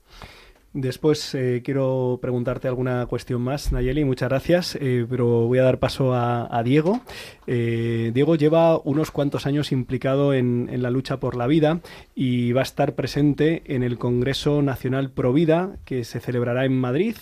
Después 0.73 1.35
eh, 1.35 1.61
quiero 1.63 2.17
preguntarte 2.19 2.67
alguna 2.67 3.05
cuestión 3.05 3.43
más, 3.43 3.71
Nayeli, 3.71 4.05
muchas 4.05 4.29
gracias, 4.29 4.75
eh, 4.81 5.05
pero 5.07 5.45
voy 5.45 5.59
a 5.59 5.63
dar 5.63 5.77
paso 5.77 6.15
a, 6.15 6.63
Diego. 6.65 7.01
Eh, 7.45 8.09
Diego 8.11 8.35
lleva 8.35 8.79
unos 8.79 9.11
cuantos 9.11 9.45
años 9.45 9.71
implicado 9.71 10.33
en, 10.33 10.69
en, 10.71 10.81
la 10.81 10.89
lucha 10.89 11.19
por 11.19 11.35
la 11.35 11.45
vida 11.45 11.81
y 12.15 12.53
va 12.53 12.61
a 12.61 12.63
estar 12.63 12.95
presente 12.95 13.61
en 13.67 13.83
el 13.83 13.99
Congreso 13.99 14.63
Nacional 14.63 15.11
Pro 15.11 15.31
Vida 15.31 15.77
que 15.85 16.03
se 16.03 16.19
celebrará 16.19 16.65
en 16.65 16.79
Madrid 16.79 17.17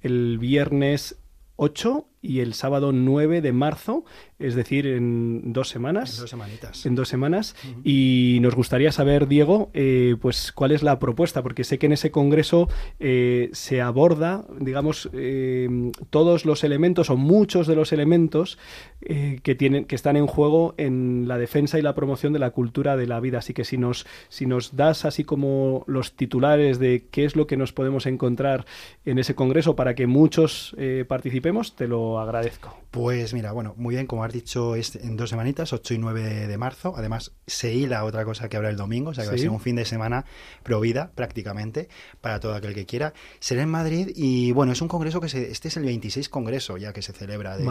el 0.00 0.38
viernes 0.38 1.18
8 1.56 2.06
y 2.24 2.40
el 2.40 2.54
sábado 2.54 2.90
9 2.92 3.42
de 3.42 3.52
marzo, 3.52 4.04
es 4.38 4.54
decir, 4.54 4.86
en 4.86 5.52
dos 5.52 5.68
semanas. 5.68 6.14
En 6.14 6.20
dos 6.22 6.30
semanitas. 6.30 6.86
En 6.86 6.94
dos 6.94 7.08
semanas. 7.08 7.54
Y 7.84 8.38
nos 8.40 8.54
gustaría 8.54 8.90
saber, 8.92 9.28
Diego, 9.28 9.70
eh, 9.74 10.16
pues 10.20 10.50
cuál 10.50 10.72
es 10.72 10.82
la 10.82 10.98
propuesta, 10.98 11.42
porque 11.42 11.64
sé 11.64 11.78
que 11.78 11.86
en 11.86 11.92
ese 11.92 12.10
congreso 12.10 12.68
eh, 12.98 13.50
se 13.52 13.82
aborda, 13.82 14.44
digamos, 14.58 15.10
eh, 15.12 15.92
todos 16.10 16.46
los 16.46 16.64
elementos 16.64 17.10
o 17.10 17.16
muchos 17.16 17.66
de 17.66 17.76
los 17.76 17.92
elementos 17.92 18.58
eh, 19.06 19.40
que 19.42 19.54
tienen, 19.54 19.84
que 19.84 19.94
están 19.94 20.16
en 20.16 20.26
juego 20.26 20.74
en 20.78 21.28
la 21.28 21.36
defensa 21.36 21.78
y 21.78 21.82
la 21.82 21.94
promoción 21.94 22.32
de 22.32 22.38
la 22.38 22.50
cultura 22.50 22.96
de 22.96 23.06
la 23.06 23.20
vida. 23.20 23.38
Así 23.38 23.52
que 23.52 23.64
si 23.64 23.76
nos, 23.76 24.06
si 24.30 24.46
nos 24.46 24.76
das 24.76 25.04
así 25.04 25.24
como 25.24 25.84
los 25.86 26.12
titulares 26.12 26.78
de 26.78 27.06
qué 27.10 27.26
es 27.26 27.36
lo 27.36 27.46
que 27.46 27.58
nos 27.58 27.74
podemos 27.74 28.06
encontrar 28.06 28.64
en 29.04 29.18
ese 29.18 29.34
congreso 29.34 29.76
para 29.76 29.94
que 29.94 30.06
muchos 30.06 30.74
eh, 30.78 31.04
participemos, 31.06 31.76
te 31.76 31.86
lo 31.86 32.13
agradezco. 32.18 32.76
Pues 32.90 33.34
mira, 33.34 33.50
bueno, 33.50 33.74
muy 33.76 33.96
bien, 33.96 34.06
como 34.06 34.22
has 34.22 34.32
dicho, 34.32 34.76
es 34.76 34.94
en 34.94 35.16
dos 35.16 35.30
semanitas, 35.30 35.72
8 35.72 35.94
y 35.94 35.98
9 35.98 36.46
de 36.46 36.58
marzo. 36.58 36.94
Además, 36.96 37.32
se 37.44 37.74
hila 37.74 38.04
otra 38.04 38.24
cosa 38.24 38.48
que 38.48 38.56
habrá 38.56 38.70
el 38.70 38.76
domingo, 38.76 39.10
o 39.10 39.14
sea 39.14 39.24
que 39.24 39.30
va 39.30 39.34
a 39.34 39.38
ser 39.38 39.50
un 39.50 39.60
fin 39.60 39.74
de 39.74 39.84
semana 39.84 40.24
pro 40.62 40.78
vida 40.80 41.10
prácticamente 41.14 41.88
para 42.20 42.38
todo 42.38 42.54
aquel 42.54 42.72
que 42.72 42.86
quiera. 42.86 43.12
Será 43.40 43.62
en 43.62 43.68
Madrid 43.68 44.10
y 44.14 44.52
bueno, 44.52 44.72
es 44.72 44.80
un 44.80 44.86
congreso 44.86 45.20
que 45.20 45.28
se, 45.28 45.50
este 45.50 45.68
es 45.68 45.76
el 45.76 45.84
26 45.84 46.28
congreso 46.28 46.76
ya 46.76 46.92
que 46.92 47.02
se 47.02 47.12
celebra 47.12 47.56
de, 47.56 47.64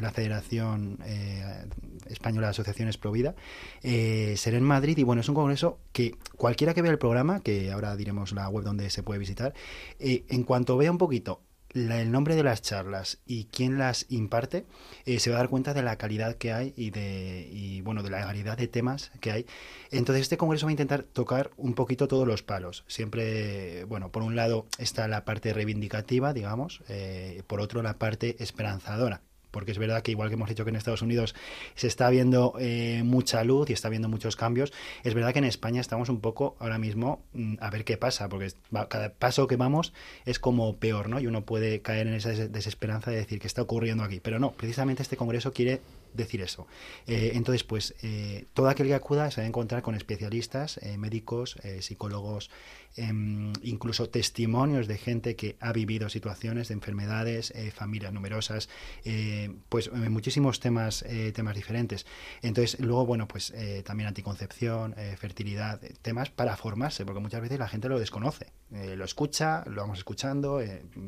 la 0.00 0.10
Federación 0.10 0.98
eh, 1.06 1.64
Española 2.10 2.48
de 2.48 2.50
Asociaciones 2.50 2.98
Pro 2.98 3.12
Vida. 3.12 3.34
Eh, 3.82 4.34
será 4.36 4.58
en 4.58 4.64
Madrid 4.64 4.98
y 4.98 5.04
bueno, 5.04 5.20
es 5.22 5.28
un 5.28 5.34
congreso 5.34 5.78
que 5.92 6.16
cualquiera 6.36 6.74
que 6.74 6.82
vea 6.82 6.92
el 6.92 6.98
programa, 6.98 7.40
que 7.40 7.72
ahora 7.72 7.96
diremos 7.96 8.32
la 8.32 8.48
web 8.48 8.64
donde 8.64 8.90
se 8.90 9.02
puede 9.02 9.18
visitar, 9.18 9.54
eh, 9.98 10.24
en 10.28 10.44
cuanto 10.44 10.76
vea 10.76 10.90
un 10.90 10.98
poquito 10.98 11.40
la- 11.76 12.00
el 12.00 12.10
nombre 12.10 12.34
de 12.34 12.42
las 12.42 12.62
charlas 12.62 13.18
y 13.26 13.44
quién 13.46 13.78
las 13.78 14.06
imparte, 14.08 14.64
eh, 15.04 15.20
se 15.20 15.30
va 15.30 15.36
a 15.36 15.38
dar 15.40 15.48
cuenta 15.48 15.74
de 15.74 15.82
la 15.82 15.96
calidad 15.96 16.34
que 16.36 16.52
hay 16.52 16.72
y 16.76 16.90
de 16.90 17.48
y, 17.52 17.80
bueno 17.82 18.02
de 18.02 18.10
la 18.10 18.24
variedad 18.24 18.56
de 18.56 18.66
temas 18.68 19.12
que 19.20 19.30
hay. 19.30 19.46
Entonces 19.90 20.22
este 20.22 20.36
congreso 20.36 20.66
va 20.66 20.70
a 20.70 20.72
intentar 20.72 21.02
tocar 21.02 21.50
un 21.56 21.74
poquito 21.74 22.08
todos 22.08 22.26
los 22.26 22.42
palos. 22.42 22.84
Siempre, 22.88 23.84
bueno, 23.84 24.10
por 24.10 24.22
un 24.22 24.36
lado 24.36 24.66
está 24.78 25.06
la 25.08 25.24
parte 25.24 25.52
reivindicativa, 25.52 26.32
digamos, 26.32 26.82
eh, 26.88 27.42
por 27.46 27.60
otro 27.60 27.82
la 27.82 27.98
parte 27.98 28.36
esperanzadora. 28.42 29.22
Porque 29.56 29.72
es 29.72 29.78
verdad 29.78 30.02
que 30.02 30.10
igual 30.10 30.28
que 30.28 30.34
hemos 30.34 30.50
dicho 30.50 30.64
que 30.64 30.68
en 30.70 30.76
Estados 30.76 31.00
Unidos 31.00 31.34
se 31.76 31.86
está 31.86 32.10
viendo 32.10 32.52
eh, 32.60 33.00
mucha 33.06 33.42
luz 33.42 33.70
y 33.70 33.72
está 33.72 33.88
viendo 33.88 34.10
muchos 34.10 34.36
cambios, 34.36 34.70
es 35.02 35.14
verdad 35.14 35.32
que 35.32 35.38
en 35.38 35.46
España 35.46 35.80
estamos 35.80 36.10
un 36.10 36.20
poco 36.20 36.56
ahora 36.58 36.76
mismo 36.76 37.22
mm, 37.32 37.54
a 37.60 37.70
ver 37.70 37.84
qué 37.86 37.96
pasa, 37.96 38.28
porque 38.28 38.52
cada 38.90 39.08
paso 39.14 39.46
que 39.46 39.56
vamos 39.56 39.94
es 40.26 40.38
como 40.38 40.76
peor, 40.76 41.08
¿no? 41.08 41.20
Y 41.20 41.26
uno 41.26 41.46
puede 41.46 41.80
caer 41.80 42.06
en 42.06 42.12
esa 42.14 42.28
des- 42.28 42.52
desesperanza 42.52 43.10
de 43.10 43.16
decir 43.16 43.40
qué 43.40 43.46
está 43.46 43.62
ocurriendo 43.62 44.04
aquí. 44.04 44.20
Pero 44.20 44.38
no, 44.38 44.52
precisamente 44.52 45.02
este 45.02 45.16
congreso 45.16 45.52
quiere 45.54 45.80
decir 46.12 46.42
eso. 46.42 46.66
Eh, 47.06 47.32
entonces, 47.34 47.64
pues, 47.64 47.94
eh, 48.02 48.44
todo 48.52 48.68
aquel 48.68 48.86
que 48.88 48.94
acuda 48.94 49.30
se 49.30 49.40
va 49.40 49.44
a 49.44 49.48
encontrar 49.48 49.80
con 49.82 49.94
especialistas, 49.94 50.78
eh, 50.82 50.98
médicos, 50.98 51.56
eh, 51.62 51.80
psicólogos, 51.82 52.50
em, 52.96 53.52
incluso 53.62 54.08
testimonios 54.08 54.88
de 54.88 54.98
gente 54.98 55.36
que 55.36 55.56
ha 55.60 55.72
vivido 55.72 56.08
situaciones 56.08 56.68
de 56.68 56.74
enfermedades, 56.74 57.50
eh, 57.52 57.70
familias 57.70 58.12
numerosas, 58.12 58.68
eh, 59.04 59.54
pues 59.68 59.88
eh, 59.88 60.08
muchísimos 60.08 60.60
temas, 60.60 61.04
temas 61.34 61.54
diferentes. 61.54 62.06
Entonces, 62.42 62.80
luego, 62.80 63.06
bueno, 63.06 63.28
pues 63.28 63.52
también 63.84 64.08
anticoncepción, 64.08 64.94
fertilidad, 65.18 65.80
temas 66.02 66.30
para 66.30 66.56
formarse, 66.56 67.04
porque 67.04 67.20
muchas 67.20 67.40
veces 67.40 67.58
la 67.58 67.68
gente 67.68 67.88
lo 67.88 67.98
desconoce. 67.98 68.46
Lo 68.70 69.04
escucha, 69.04 69.64
lo 69.66 69.82
vamos 69.82 69.98
escuchando, 69.98 70.60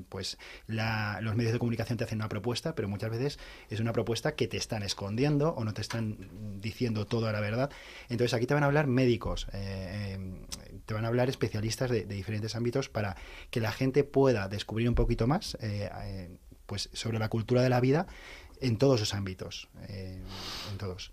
pues 0.09 0.39
los 0.69 1.35
medios 1.35 1.53
de 1.53 1.59
comunicación 1.59 1.99
te 1.99 2.05
hacen 2.05 2.19
una 2.19 2.29
propuesta, 2.29 2.75
pero 2.75 2.89
muchas 2.89 3.11
veces 3.11 3.39
es 3.69 3.81
una 3.81 3.93
propuesta 3.93 4.35
que 4.35 4.47
te 4.47 4.57
están 4.57 4.83
escondiendo 4.83 5.51
o 5.51 5.65
no 5.65 5.75
te 5.75 5.81
están 5.81 6.61
diciendo 6.61 7.07
toda 7.07 7.33
la 7.33 7.41
verdad. 7.41 7.71
Entonces 8.09 8.35
aquí 8.35 8.47
te 8.47 8.55
van 8.55 8.63
a 8.63 8.67
hablar 8.67 8.87
médicos, 8.87 9.47
eh, 9.53 10.19
te 10.87 10.95
van 10.95 11.05
a 11.05 11.09
hablar 11.09 11.29
especialistas 11.29 11.78
de, 11.87 12.05
de 12.05 12.15
diferentes 12.15 12.57
ámbitos 12.57 12.89
para 12.89 13.17
que 13.51 13.61
la 13.61 13.73
gente 13.73 14.05
pueda 14.05 14.49
descubrir 14.49 14.89
un 14.89 14.95
poquito 14.95 15.27
más 15.27 15.57
eh, 15.61 15.89
eh, 16.03 16.39
pues 16.67 16.91
sobre 16.93 17.19
la 17.19 17.29
cultura 17.29 17.63
de 17.63 17.69
la 17.69 17.81
vida 17.81 18.07
en 18.61 18.77
todos 18.77 19.01
sus 19.01 19.15
ámbitos, 19.15 19.69
eh, 19.89 20.21
en 20.73 20.79
todos. 20.79 21.13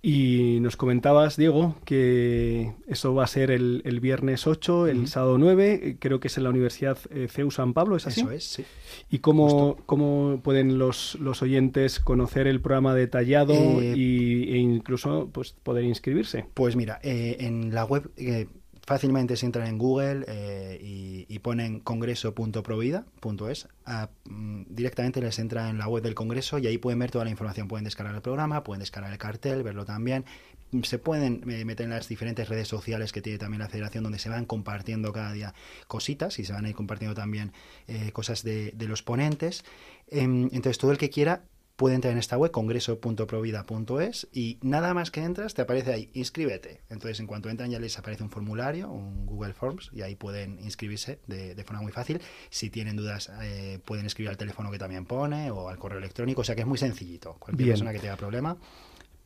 Y 0.00 0.58
nos 0.60 0.76
comentabas, 0.76 1.36
Diego, 1.36 1.74
que 1.84 2.72
eso 2.86 3.14
va 3.14 3.24
a 3.24 3.26
ser 3.26 3.50
el, 3.50 3.82
el 3.84 3.98
viernes 3.98 4.46
8, 4.46 4.86
el 4.86 5.08
sábado 5.08 5.38
9, 5.38 5.80
eh, 5.82 5.96
creo 5.98 6.20
que 6.20 6.28
es 6.28 6.38
en 6.38 6.44
la 6.44 6.50
Universidad 6.50 6.96
CEU 7.28 7.50
San 7.50 7.74
Pablo, 7.74 7.96
¿es 7.96 8.06
así? 8.06 8.20
Eso 8.20 8.30
es, 8.30 8.44
sí. 8.44 8.64
¿Y 9.10 9.18
cómo, 9.18 9.76
cómo 9.86 10.40
pueden 10.42 10.78
los, 10.78 11.16
los 11.16 11.42
oyentes 11.42 11.98
conocer 11.98 12.46
el 12.46 12.60
programa 12.60 12.94
detallado 12.94 13.54
Eh, 13.54 13.94
y, 13.96 14.52
e 14.52 14.56
incluso 14.58 15.30
pues, 15.32 15.52
poder 15.64 15.84
inscribirse? 15.84 16.46
Pues 16.54 16.76
mira, 16.76 17.00
eh, 17.02 17.36
en 17.40 17.74
la 17.74 17.84
web 17.84 18.10
eh, 18.16 18.46
fácilmente 18.88 19.36
se 19.36 19.44
entran 19.44 19.66
en 19.66 19.76
Google 19.76 20.24
eh, 20.26 20.78
y, 20.80 21.26
y 21.28 21.38
ponen 21.40 21.78
congreso.provida.es. 21.80 23.68
ah, 23.84 24.08
mm, 24.24 24.62
directamente 24.70 25.20
les 25.20 25.38
entra 25.38 25.68
en 25.68 25.76
la 25.76 25.88
web 25.88 26.02
del 26.02 26.14
congreso 26.14 26.56
y 26.56 26.66
ahí 26.68 26.78
pueden 26.78 26.98
ver 26.98 27.10
toda 27.10 27.26
la 27.26 27.30
información. 27.30 27.68
Pueden 27.68 27.84
descargar 27.84 28.14
el 28.14 28.22
programa, 28.22 28.64
pueden 28.64 28.80
descargar 28.80 29.12
el 29.12 29.18
cartel, 29.18 29.62
verlo 29.62 29.84
también. 29.84 30.24
Mm, 30.70 30.80
Se 30.84 30.98
pueden 30.98 31.42
eh, 31.50 31.66
meter 31.66 31.84
en 31.84 31.90
las 31.90 32.08
diferentes 32.08 32.48
redes 32.48 32.66
sociales 32.66 33.12
que 33.12 33.20
tiene 33.20 33.38
también 33.38 33.60
la 33.60 33.68
federación 33.68 34.04
donde 34.04 34.18
se 34.18 34.30
van 34.30 34.46
compartiendo 34.46 35.12
cada 35.12 35.32
día 35.32 35.52
cositas 35.86 36.38
y 36.38 36.44
se 36.46 36.54
van 36.54 36.64
a 36.64 36.70
ir 36.70 36.74
compartiendo 36.74 37.14
también 37.14 37.52
eh, 37.88 38.10
cosas 38.12 38.42
de, 38.42 38.72
de 38.74 38.88
los 38.88 39.02
ponentes. 39.02 39.64
Em, 40.10 40.44
entonces 40.44 40.78
todo 40.78 40.92
el 40.92 40.98
que 40.98 41.10
quiera 41.10 41.42
puede 41.78 41.94
entrar 41.94 42.12
en 42.12 42.18
esta 42.18 42.36
web, 42.36 42.50
congreso.provida.es, 42.50 44.26
y 44.32 44.58
nada 44.62 44.94
más 44.94 45.12
que 45.12 45.22
entras 45.22 45.54
te 45.54 45.62
aparece 45.62 45.92
ahí, 45.92 46.10
inscríbete. 46.12 46.80
Entonces, 46.90 47.20
en 47.20 47.28
cuanto 47.28 47.48
entran 47.50 47.70
ya 47.70 47.78
les 47.78 47.96
aparece 47.96 48.24
un 48.24 48.30
formulario, 48.30 48.90
un 48.90 49.24
Google 49.26 49.52
Forms, 49.52 49.88
y 49.92 50.02
ahí 50.02 50.16
pueden 50.16 50.58
inscribirse 50.58 51.20
de, 51.28 51.54
de 51.54 51.64
forma 51.64 51.80
muy 51.80 51.92
fácil. 51.92 52.20
Si 52.50 52.68
tienen 52.68 52.96
dudas, 52.96 53.30
eh, 53.42 53.78
pueden 53.84 54.06
escribir 54.06 54.30
al 54.30 54.36
teléfono 54.36 54.72
que 54.72 54.78
también 54.78 55.04
pone 55.04 55.52
o 55.52 55.68
al 55.68 55.78
correo 55.78 55.98
electrónico, 55.98 56.40
o 56.40 56.44
sea 56.44 56.56
que 56.56 56.62
es 56.62 56.66
muy 56.66 56.78
sencillito. 56.78 57.34
Cualquier 57.34 57.56
Bien. 57.56 57.68
persona 57.70 57.92
que 57.92 58.00
tenga 58.00 58.16
problema 58.16 58.58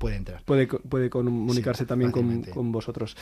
puede 0.02 0.16
entrar. 0.16 0.42
Puede, 0.44 0.66
puede 0.66 1.10
comunicarse 1.10 1.84
Sí, 1.84 1.86
también 1.86 2.10
con, 2.10 2.42
con 2.42 2.72
vosotros. 2.72 3.16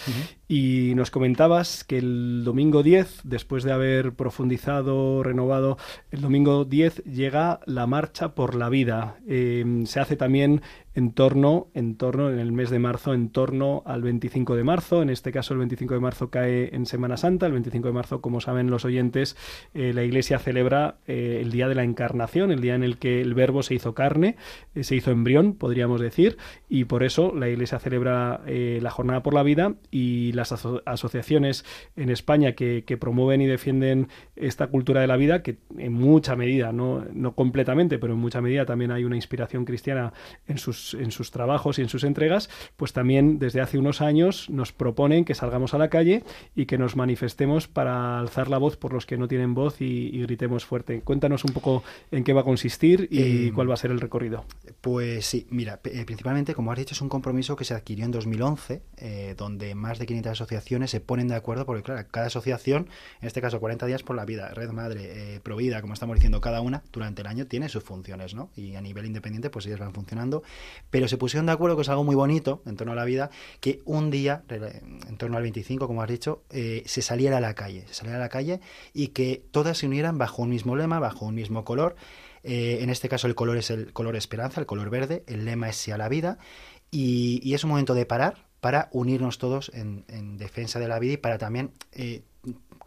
Y 0.48 0.94
nos 0.94 1.10
comentabas 1.10 1.84
que 1.84 1.98
el 1.98 2.42
domingo 2.42 2.82
10, 2.82 3.20
después 3.24 3.64
de 3.64 3.72
haber 3.72 4.14
profundizado, 4.14 5.22
renovado, 5.22 5.76
el 6.10 6.22
domingo 6.22 6.64
10 6.64 7.04
llega 7.04 7.60
la 7.66 7.86
Marcha 7.86 8.34
por 8.34 8.54
la 8.54 8.70
Vida. 8.70 9.18
Eh, 9.28 9.82
se 9.84 10.00
hace 10.00 10.16
también 10.16 10.62
en 10.94 11.12
torno, 11.12 11.68
en 11.74 11.96
torno, 11.96 12.30
en 12.30 12.38
el 12.38 12.52
mes 12.52 12.70
de 12.70 12.78
marzo, 12.78 13.14
en 13.14 13.30
torno 13.30 13.82
al 13.86 14.02
25 14.02 14.56
de 14.56 14.64
marzo. 14.64 15.02
En 15.02 15.10
este 15.10 15.30
caso, 15.32 15.54
el 15.54 15.58
25 15.58 15.94
de 15.94 16.00
marzo 16.00 16.30
cae 16.30 16.74
en 16.74 16.84
Semana 16.86 17.16
Santa. 17.16 17.46
El 17.46 17.52
25 17.52 17.88
de 17.88 17.94
marzo, 17.94 18.20
como 18.20 18.40
saben 18.40 18.70
los 18.70 18.84
oyentes, 18.84 19.36
eh, 19.74 19.92
la 19.94 20.02
Iglesia 20.02 20.38
celebra 20.38 20.96
eh, 21.06 21.38
el 21.42 21.52
Día 21.52 21.68
de 21.68 21.74
la 21.76 21.84
Encarnación, 21.84 22.50
el 22.50 22.60
día 22.60 22.74
en 22.74 22.82
el 22.82 22.98
que 22.98 23.20
el 23.20 23.34
Verbo 23.34 23.62
se 23.62 23.74
hizo 23.74 23.94
carne, 23.94 24.36
eh, 24.74 24.82
se 24.82 24.96
hizo 24.96 25.10
embrión, 25.10 25.54
podríamos 25.54 26.00
decir, 26.00 26.36
y 26.68 26.84
por 26.84 27.02
eso 27.04 27.32
la 27.34 27.48
Iglesia 27.48 27.78
celebra 27.78 28.40
la 28.46 28.90
Jornada 28.90 29.22
por 29.22 29.34
la 29.34 29.42
Vida 29.42 29.74
y 29.90 30.32
las 30.32 30.52
aso- 30.52 30.82
asociaciones 30.86 31.64
en 31.96 32.10
España 32.10 32.52
que, 32.52 32.84
que 32.84 32.96
promueven 32.96 33.40
y 33.40 33.46
defienden 33.46 34.08
esta 34.36 34.66
cultura 34.68 35.00
de 35.00 35.06
la 35.06 35.16
vida, 35.16 35.42
que 35.42 35.58
en 35.78 35.92
mucha 35.92 36.36
medida, 36.36 36.72
no, 36.72 37.04
no 37.12 37.34
completamente, 37.34 37.98
pero 37.98 38.14
en 38.14 38.18
mucha 38.18 38.40
medida 38.40 38.66
también 38.66 38.90
hay 38.90 39.04
una 39.04 39.16
inspiración 39.16 39.64
cristiana 39.64 40.12
en 40.46 40.58
sus, 40.58 40.79
en 40.94 41.10
sus 41.10 41.30
trabajos 41.30 41.78
y 41.78 41.82
en 41.82 41.88
sus 41.88 42.04
entregas, 42.04 42.50
pues 42.76 42.92
también 42.92 43.38
desde 43.38 43.60
hace 43.60 43.78
unos 43.78 44.00
años 44.00 44.48
nos 44.50 44.72
proponen 44.72 45.24
que 45.24 45.34
salgamos 45.34 45.74
a 45.74 45.78
la 45.78 45.88
calle 45.88 46.24
y 46.54 46.66
que 46.66 46.78
nos 46.78 46.96
manifestemos 46.96 47.68
para 47.68 48.18
alzar 48.18 48.48
la 48.48 48.58
voz 48.58 48.76
por 48.76 48.92
los 48.92 49.06
que 49.06 49.16
no 49.16 49.28
tienen 49.28 49.54
voz 49.54 49.80
y, 49.80 50.08
y 50.12 50.22
gritemos 50.22 50.64
fuerte. 50.64 51.00
Cuéntanos 51.02 51.44
un 51.44 51.52
poco 51.52 51.82
en 52.10 52.24
qué 52.24 52.32
va 52.32 52.42
a 52.42 52.44
consistir 52.44 53.08
y 53.10 53.20
Eh, 53.20 53.52
cuál 53.54 53.68
va 53.70 53.74
a 53.74 53.76
ser 53.76 53.90
el 53.90 54.00
recorrido. 54.00 54.44
Pues 54.80 55.26
sí, 55.26 55.46
mira, 55.50 55.80
eh, 55.84 56.04
principalmente, 56.04 56.54
como 56.54 56.72
has 56.72 56.78
dicho, 56.78 56.94
es 56.94 57.00
un 57.00 57.08
compromiso 57.08 57.56
que 57.56 57.64
se 57.64 57.74
adquirió 57.74 58.04
en 58.04 58.10
2011, 58.10 58.82
eh, 58.96 59.34
donde 59.36 59.74
más 59.74 59.98
de 59.98 60.06
500 60.06 60.32
asociaciones 60.32 60.90
se 60.90 61.00
ponen 61.00 61.28
de 61.28 61.34
acuerdo, 61.34 61.66
porque 61.66 61.82
claro, 61.82 62.06
cada 62.10 62.26
asociación, 62.26 62.88
en 63.20 63.26
este 63.26 63.40
caso 63.40 63.60
40 63.60 63.86
días 63.86 64.02
por 64.02 64.16
la 64.16 64.24
vida, 64.24 64.48
Red 64.54 64.70
Madre, 64.70 65.34
eh, 65.36 65.40
Provida, 65.40 65.80
como 65.80 65.94
estamos 65.94 66.16
diciendo, 66.16 66.40
cada 66.40 66.60
una 66.60 66.82
durante 66.92 67.22
el 67.22 67.28
año 67.28 67.46
tiene 67.46 67.68
sus 67.68 67.84
funciones, 67.84 68.34
¿no? 68.34 68.50
Y 68.56 68.74
a 68.74 68.80
nivel 68.80 69.06
independiente, 69.06 69.50
pues 69.50 69.66
ellas 69.66 69.80
van 69.80 69.92
funcionando, 69.92 70.42
pero 70.90 71.08
se 71.08 71.16
pusieron 71.16 71.46
de 71.46 71.52
acuerdo 71.52 71.76
que 71.76 71.82
es 71.82 71.88
algo 71.88 72.04
muy 72.04 72.14
bonito 72.14 72.62
en 72.66 72.76
torno 72.76 72.92
a 72.92 72.96
la 72.96 73.04
vida, 73.04 73.30
que 73.60 73.80
un 73.84 74.10
día, 74.10 74.42
en 74.48 75.16
torno 75.16 75.36
al 75.36 75.42
25, 75.42 75.86
como 75.86 76.02
has 76.02 76.08
dicho, 76.08 76.42
eh, 76.50 76.82
se 76.86 77.02
saliera 77.02 77.38
a 77.38 77.40
la 77.40 77.54
calle, 77.54 77.84
se 77.88 77.94
saliera 77.94 78.18
a 78.18 78.20
la 78.20 78.28
calle 78.28 78.60
y 78.92 79.08
que 79.08 79.42
todas 79.50 79.78
se 79.78 79.86
unieran 79.86 80.18
bajo 80.18 80.42
un 80.42 80.50
mismo 80.50 80.76
lema, 80.76 80.98
bajo 80.98 81.26
un 81.26 81.34
mismo 81.34 81.64
color. 81.64 81.96
Eh, 82.42 82.78
en 82.80 82.90
este 82.90 83.08
caso 83.08 83.26
el 83.26 83.34
color 83.34 83.58
es 83.58 83.70
el 83.70 83.92
color 83.92 84.16
esperanza, 84.16 84.60
el 84.60 84.66
color 84.66 84.90
verde, 84.90 85.24
el 85.26 85.44
lema 85.44 85.68
es 85.68 85.76
sí 85.76 85.90
a 85.90 85.98
la 85.98 86.08
vida 86.08 86.38
y, 86.90 87.52
es 87.52 87.64
un 87.64 87.70
momento 87.70 87.94
de 87.94 88.06
parar 88.06 88.46
para 88.60 88.88
unirnos 88.92 89.38
todos 89.38 89.70
en, 89.74 90.04
en 90.08 90.38
defensa 90.38 90.78
de 90.78 90.88
la 90.88 90.98
vida 90.98 91.14
y 91.14 91.16
para 91.18 91.36
también 91.36 91.72
eh, 91.92 92.22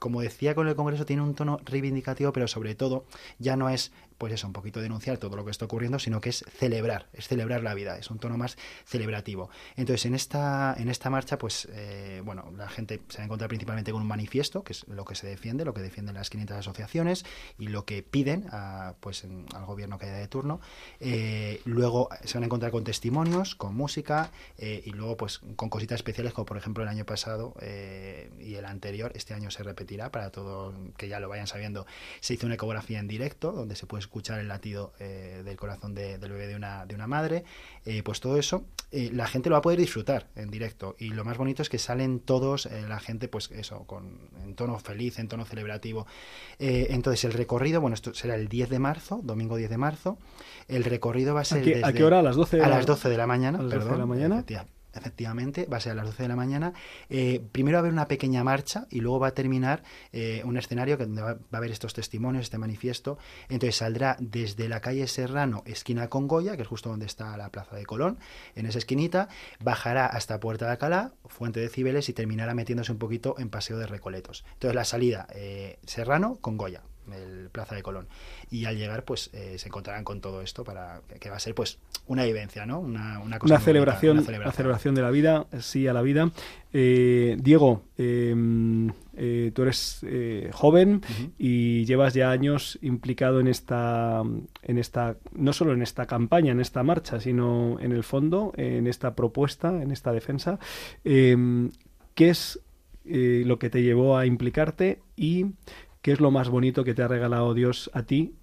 como 0.04 0.20
decía 0.20 0.54
con 0.54 0.68
el 0.68 0.76
Congreso, 0.76 1.06
tiene 1.06 1.22
un 1.22 1.34
tono 1.34 1.60
reivindicativo, 1.64 2.34
pero 2.34 2.48
sobre 2.50 2.76
todo 2.76 3.06
ya 3.40 3.56
no 3.56 3.70
es 3.70 3.94
pues 4.18 4.34
eso, 4.34 4.48
un 4.48 4.54
poquito 4.54 4.82
denunciar 4.82 5.18
todo 5.18 5.36
lo 5.36 5.46
que 5.46 5.52
está 5.52 5.66
ocurriendo, 5.66 6.00
sino 6.00 6.22
que 6.22 6.30
es 6.30 6.46
celebrar, 6.58 7.08
es 7.14 7.28
celebrar 7.28 7.64
la 7.64 7.74
vida, 7.74 7.98
es 7.98 8.10
un 8.10 8.20
tono 8.20 8.38
más 8.38 8.58
celebrativo. 8.86 9.50
Entonces, 9.76 10.06
en 10.06 10.16
esta, 10.16 10.76
en 10.78 10.90
esta 10.90 11.10
marcha, 11.10 11.38
pues, 11.38 11.68
eh, 11.72 12.22
bueno, 12.24 12.52
la 12.56 12.70
gente 12.70 13.02
se 13.10 13.18
va 13.18 13.24
a 13.24 13.26
encontrar 13.26 13.48
principalmente 13.50 13.92
con 13.92 14.02
un 14.02 14.08
manifiesto, 14.08 14.64
que 14.64 14.74
es 14.74 14.88
lo 14.88 15.06
que 15.06 15.16
se 15.16 15.28
defiende, 15.28 15.66
lo 15.66 15.74
que 15.74 15.82
defienden 15.82 16.16
las 16.16 16.30
500 16.30 16.58
asociaciones 16.58 17.26
y 17.58 17.68
lo 17.68 17.86
que 17.86 18.04
piden 18.04 18.46
pues, 19.00 19.26
al 19.54 19.66
gobierno 19.66 19.98
que 19.98 20.06
haya 20.06 20.18
de 20.18 20.28
turno. 20.28 20.60
Eh, 21.00 21.62
luego 21.66 22.10
se 22.24 22.36
van 22.36 22.44
a 22.44 22.46
encontrar 22.46 22.72
con 22.72 22.84
testimonios, 22.84 23.56
con 23.56 23.76
música 23.76 24.32
eh, 24.58 24.84
y 24.86 24.92
luego, 24.92 25.18
pues, 25.18 25.42
con 25.56 25.70
cositas 25.70 25.98
especiales, 25.98 26.34
como 26.34 26.46
por 26.46 26.58
ejemplo 26.58 26.84
el 26.84 26.90
año 26.90 27.06
pasado 27.06 27.54
y 28.40 28.56
el 28.56 28.66
anterior, 28.66 29.12
este 29.16 29.34
año 29.34 29.50
se 29.52 29.64
repetirá 29.64 30.12
para 30.12 30.30
todos 30.32 30.74
que 30.98 31.08
ya 31.08 31.20
lo 31.20 31.30
vayan 31.30 31.48
sabiendo. 31.48 31.86
Se 32.20 32.34
hizo 32.34 32.46
una 32.46 32.56
ecografía 32.56 33.00
en 33.00 33.08
directo, 33.08 33.52
donde 33.52 33.76
se 33.76 33.86
puede 33.86 34.03
escuchar 34.04 34.40
el 34.40 34.48
latido 34.48 34.94
eh, 35.00 35.42
del 35.44 35.58
corazón 35.58 35.94
del 35.96 36.20
bebé 36.20 36.48
de 36.48 36.56
una, 36.56 36.86
de 36.86 36.96
una 36.96 37.08
madre, 37.08 37.44
eh, 37.86 38.04
pues 38.04 38.20
todo 38.20 38.38
eso 38.38 38.66
eh, 38.92 39.10
la 39.12 39.28
gente 39.28 39.50
lo 39.50 39.56
va 39.56 39.60
a 39.60 39.62
poder 39.62 39.80
disfrutar 39.80 40.28
en 40.36 40.50
directo 40.50 40.96
y 41.00 41.10
lo 41.10 41.26
más 41.26 41.38
bonito 41.38 41.62
es 41.62 41.70
que 41.70 41.80
salen 41.80 42.20
todos, 42.20 42.70
la 42.88 43.00
gente 43.00 43.28
pues 43.28 43.50
eso, 43.52 43.86
con, 43.86 44.30
en 44.44 44.56
tono 44.56 44.78
feliz, 44.80 45.20
en 45.20 45.28
tono 45.28 45.46
celebrativo. 45.46 46.06
entonces 46.60 47.24
el 47.26 47.34
recorrido, 47.34 47.82
bueno, 47.82 47.96
esto 47.96 48.14
será 48.14 48.36
el 48.36 48.48
10 48.48 48.70
de 48.70 48.80
marzo, 48.80 49.22
domingo 49.24 49.56
10 49.58 49.70
de 49.70 49.78
marzo, 49.78 50.18
el 50.68 50.84
recorrido 50.84 51.34
va 51.34 51.42
a 51.42 51.46
ser... 51.46 51.60
¿A 51.60 51.64
qué, 51.64 51.82
¿a 51.84 51.94
qué 51.94 52.04
hora? 52.04 52.20
¿A 52.20 52.24
las 52.24 52.36
12 52.36 52.58
de, 52.58 52.64
a 52.64 52.70
las 52.70 52.86
12 52.86 53.10
de 53.10 53.18
la 53.18 53.28
mañana? 53.28 53.60
¿A 53.60 53.64
las 53.64 53.80
12 53.80 53.92
de 53.92 53.98
la 53.98 54.06
mañana? 54.06 54.46
Efectivamente, 54.94 55.66
va 55.66 55.78
a 55.78 55.80
ser 55.80 55.94
a 55.94 55.96
las 55.96 56.06
12 56.06 56.24
de 56.24 56.30
la 56.30 56.36
mañana. 56.36 56.74
Eh, 57.10 57.42
primero 57.52 57.76
va 57.76 57.80
a 57.80 57.82
haber 57.82 57.94
una 57.94 58.08
pequeña 58.08 58.44
marcha 58.44 58.86
y 58.90 59.02
luego 59.02 59.20
va 59.20 59.28
a 59.28 59.34
terminar 59.34 59.84
eh, 60.12 60.42
un 60.46 60.58
escenario 60.58 60.98
que 60.98 61.06
donde 61.06 61.22
va, 61.22 61.32
a 61.32 61.58
haber 61.58 61.72
estos 61.72 61.94
testimonios, 61.94 62.44
este 62.44 62.58
manifiesto. 62.58 63.18
Entonces 63.50 63.78
saldrá 63.78 64.18
desde 64.20 64.70
la 64.70 64.82
calle 64.82 65.08
Serrano, 65.08 65.64
esquina 65.66 66.10
con 66.10 66.28
Goya, 66.28 66.56
que 66.56 66.62
es 66.62 66.68
justo 66.68 66.90
donde 66.90 67.06
está 67.06 67.36
la 67.38 67.50
plaza 67.50 67.76
de 67.76 67.86
Colón, 67.86 68.18
en 68.56 68.66
esa 68.66 68.78
esquinita, 68.78 69.30
bajará 69.60 70.06
hasta 70.06 70.40
Puerta 70.40 70.66
de 70.66 70.72
Alcalá, 70.72 71.14
Fuente 71.26 71.60
de 71.60 71.70
Cibeles 71.70 72.10
y 72.10 72.14
terminará 72.14 72.54
metiéndose 72.54 72.92
un 72.92 73.00
poquito 73.00 73.36
en 73.40 73.50
Paseo 73.50 73.78
de 73.78 73.88
Recoletos. 73.88 74.46
Entonces 74.54 74.76
la 74.76 74.86
salida 74.86 75.28
eh, 75.34 75.80
Serrano 75.86 76.38
con 76.42 76.58
Goya, 76.58 76.84
el 77.12 77.50
Plaza 77.50 77.76
de 77.76 77.84
Colón. 77.84 78.08
Y 78.50 78.66
al 78.66 78.78
llegar, 78.78 79.04
pues 79.04 79.32
se 79.34 79.68
encontrarán 79.68 80.04
con 80.04 80.22
todo 80.22 80.42
esto 80.42 80.64
para 80.64 81.02
que 81.20 81.30
va 81.30 81.38
a 81.38 81.40
ser 81.40 81.56
pues 81.56 81.80
una 82.08 82.24
vivencia, 82.24 82.66
¿no? 82.66 82.80
Una, 82.80 83.20
una, 83.20 83.40
cosa 83.40 83.56
una, 83.56 83.64
celebración, 83.64 84.18
una 84.18 84.26
celebración, 84.26 84.56
celebración. 84.56 84.96
de 84.96 85.02
la 85.02 85.12
vida, 85.12 85.48
sí 85.60 85.88
a 85.88 85.94
la 85.94 86.02
vida. 86.02 86.32
Eh, 86.74 87.38
Diego, 87.40 87.84
em, 87.98 88.90
eh, 89.16 89.52
tú 89.54 89.62
eres 89.62 90.00
eh, 90.04 90.50
joven 90.52 91.02
y 91.38 91.86
llevas 91.86 92.14
ya 92.14 92.32
años 92.32 92.80
implicado 92.82 93.40
en 93.40 93.48
esta, 93.48 94.24
en 94.64 94.78
esta, 94.78 95.16
no 95.34 95.54
solo 95.54 95.74
en 95.74 95.84
esta 95.84 96.08
campaña, 96.08 96.52
en 96.52 96.60
esta 96.60 96.84
marcha, 96.84 97.20
sino 97.20 97.80
en 97.80 97.92
el 97.92 98.04
fondo, 98.04 98.54
en 98.58 98.88
esta 98.88 99.16
propuesta, 99.16 99.82
en 99.82 99.92
esta 99.92 100.12
defensa. 100.12 100.60
Em, 101.04 101.72
¿Qué 102.16 102.30
es 102.30 102.60
lo 103.06 103.60
que 103.60 103.70
te 103.70 103.84
llevó 103.84 104.18
a 104.18 104.26
implicarte 104.26 105.00
y 105.18 105.48
¿Qué 106.04 106.12
es 106.12 106.20
lo 106.20 106.30
más 106.30 106.50
bonito 106.50 106.84
que 106.84 106.94
te 106.94 107.02
ha 107.02 107.08
regalado 107.08 107.56
Dios 107.56 107.90
a 107.94 108.04
ti 108.04 108.34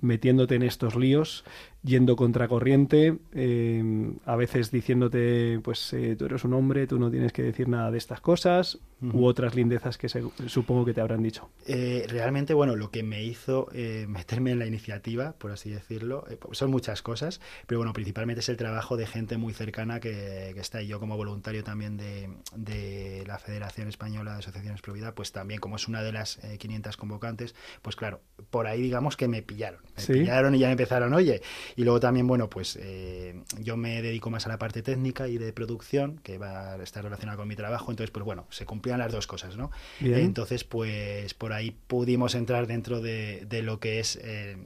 metiéndote 0.00 0.54
en 0.54 0.62
estos 0.62 0.94
líos 0.94 1.44
yendo 1.84 2.16
contracorriente, 2.16 3.18
eh, 3.34 4.12
a 4.24 4.36
veces 4.36 4.70
diciéndote, 4.70 5.60
pues 5.62 5.92
eh, 5.92 6.16
tú 6.18 6.24
eres 6.24 6.42
un 6.44 6.54
hombre, 6.54 6.86
tú 6.86 6.98
no 6.98 7.10
tienes 7.10 7.32
que 7.32 7.42
decir 7.42 7.68
nada 7.68 7.90
de 7.90 7.98
estas 7.98 8.22
cosas, 8.22 8.78
u 9.12 9.26
otras 9.26 9.54
lindezas 9.54 9.98
que 9.98 10.08
supongo 10.08 10.84
que 10.84 10.94
te 10.94 11.00
habrán 11.00 11.22
dicho. 11.22 11.50
Eh, 11.66 12.06
realmente, 12.08 12.54
bueno, 12.54 12.76
lo 12.76 12.90
que 12.90 13.02
me 13.02 13.22
hizo 13.22 13.68
meterme 14.08 14.52
en 14.52 14.58
la 14.58 14.66
iniciativa, 14.66 15.32
por 15.32 15.50
así 15.50 15.70
decirlo, 15.70 16.24
son 16.52 16.70
muchas 16.70 17.02
cosas, 17.02 17.40
pero 17.66 17.80
bueno, 17.80 17.92
principalmente 17.92 18.40
es 18.40 18.48
el 18.48 18.56
trabajo 18.56 18.96
de 18.96 19.06
gente 19.06 19.36
muy 19.36 19.52
cercana 19.52 20.00
que, 20.00 20.52
que 20.54 20.60
está 20.60 20.78
ahí. 20.78 20.86
Yo 20.86 21.00
como 21.00 21.16
voluntario 21.16 21.64
también 21.64 21.96
de, 21.96 22.28
de, 22.54 23.24
la 23.26 23.38
Federación 23.38 23.88
Española 23.88 24.32
de 24.32 24.38
Asociaciones 24.38 24.82
Pro 24.82 24.92
Vida, 24.92 25.14
pues 25.14 25.32
también 25.32 25.60
como 25.60 25.76
es 25.76 25.88
una 25.88 26.02
de 26.02 26.12
las 26.12 26.38
500 26.58 26.96
convocantes, 26.96 27.54
pues 27.82 27.96
claro, 27.96 28.20
por 28.50 28.66
ahí 28.66 28.82
digamos 28.82 29.16
que 29.16 29.28
me 29.28 29.42
pillaron. 29.42 29.80
Me 29.96 30.14
pillaron 30.14 30.54
y 30.54 30.58
ya 30.58 30.66
me 30.66 30.72
empezaron, 30.72 31.12
oye, 31.14 31.42
y 31.76 31.84
luego 31.84 32.00
también, 32.00 32.26
bueno, 32.26 32.48
pues 32.48 32.78
eh, 32.80 33.42
yo 33.60 33.76
me 33.76 34.02
dedico 34.02 34.30
más 34.30 34.46
a 34.46 34.48
la 34.48 34.58
parte 34.58 34.82
técnica 34.82 35.28
y 35.28 35.38
de 35.38 35.52
producción, 35.52 36.18
que 36.22 36.38
va 36.38 36.72
a 36.72 36.82
estar 36.82 37.04
relacionada 37.04 37.36
con 37.36 37.48
mi 37.48 37.56
trabajo, 37.56 37.90
entonces, 37.90 38.10
pues 38.10 38.24
bueno, 38.24 38.46
se 38.50 38.64
las 38.98 39.12
dos 39.12 39.26
cosas, 39.26 39.56
¿no? 39.56 39.70
Entonces, 40.00 40.64
pues 40.64 41.34
por 41.34 41.52
ahí 41.52 41.76
pudimos 41.86 42.34
entrar 42.34 42.66
dentro 42.66 43.00
de, 43.00 43.46
de 43.46 43.62
lo 43.62 43.80
que 43.80 44.00
es 44.00 44.18
eh, 44.22 44.56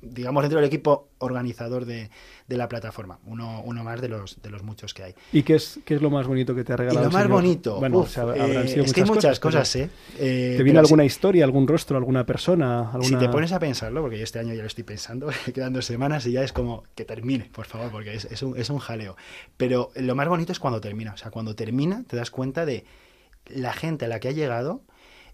digamos, 0.00 0.42
dentro 0.42 0.60
del 0.60 0.68
equipo 0.68 1.08
organizador 1.18 1.84
de, 1.84 2.10
de, 2.46 2.56
la 2.56 2.68
plataforma, 2.68 3.18
uno, 3.26 3.62
uno 3.64 3.82
más 3.82 4.00
de 4.00 4.08
los, 4.08 4.40
de 4.40 4.50
los 4.50 4.62
muchos 4.62 4.94
que 4.94 5.02
hay. 5.02 5.14
¿Y 5.32 5.42
qué 5.42 5.56
es, 5.56 5.80
qué 5.84 5.94
es 5.94 6.02
lo 6.02 6.10
más 6.10 6.26
bonito 6.26 6.54
que 6.54 6.62
te 6.62 6.72
ha 6.72 6.76
regalado? 6.76 7.08
Y 7.08 7.12
lo 7.12 7.18
más 7.18 7.28
bonito, 7.28 7.78
bueno, 7.80 8.06
eh, 8.36 8.74
es 8.84 8.92
que 8.92 9.00
hay 9.00 9.06
muchas 9.06 9.40
cosas, 9.40 9.74
¿eh? 9.74 9.90
¿eh? 10.18 10.54
¿Te 10.56 10.62
viene 10.62 10.78
alguna 10.78 11.04
historia, 11.04 11.44
algún 11.44 11.66
rostro, 11.66 11.96
alguna 11.96 12.24
persona? 12.24 12.90
Alguna... 12.92 13.04
Si 13.04 13.16
te 13.16 13.28
pones 13.28 13.52
a 13.52 13.58
pensarlo, 13.58 14.02
porque 14.02 14.18
yo 14.18 14.24
este 14.24 14.38
año 14.38 14.54
ya 14.54 14.62
lo 14.62 14.68
estoy 14.68 14.84
pensando, 14.84 15.30
quedan 15.54 15.72
dos 15.72 15.86
semanas 15.86 16.26
y 16.26 16.32
ya 16.32 16.44
es 16.44 16.52
como 16.52 16.84
que 16.94 17.04
termine, 17.04 17.50
por 17.52 17.66
favor, 17.66 17.90
porque 17.90 18.14
es, 18.14 18.24
es, 18.26 18.42
un, 18.42 18.56
es 18.56 18.70
un 18.70 18.78
jaleo. 18.78 19.16
Pero 19.56 19.90
lo 19.96 20.14
más 20.14 20.28
bonito 20.28 20.52
es 20.52 20.60
cuando 20.60 20.80
termina, 20.80 21.14
o 21.14 21.16
sea, 21.16 21.30
cuando 21.32 21.56
termina 21.56 22.04
te 22.06 22.16
das 22.16 22.30
cuenta 22.30 22.64
de 22.64 22.84
la 23.50 23.72
gente 23.72 24.06
a 24.06 24.08
la 24.08 24.20
que 24.20 24.28
ha 24.28 24.32
llegado 24.32 24.82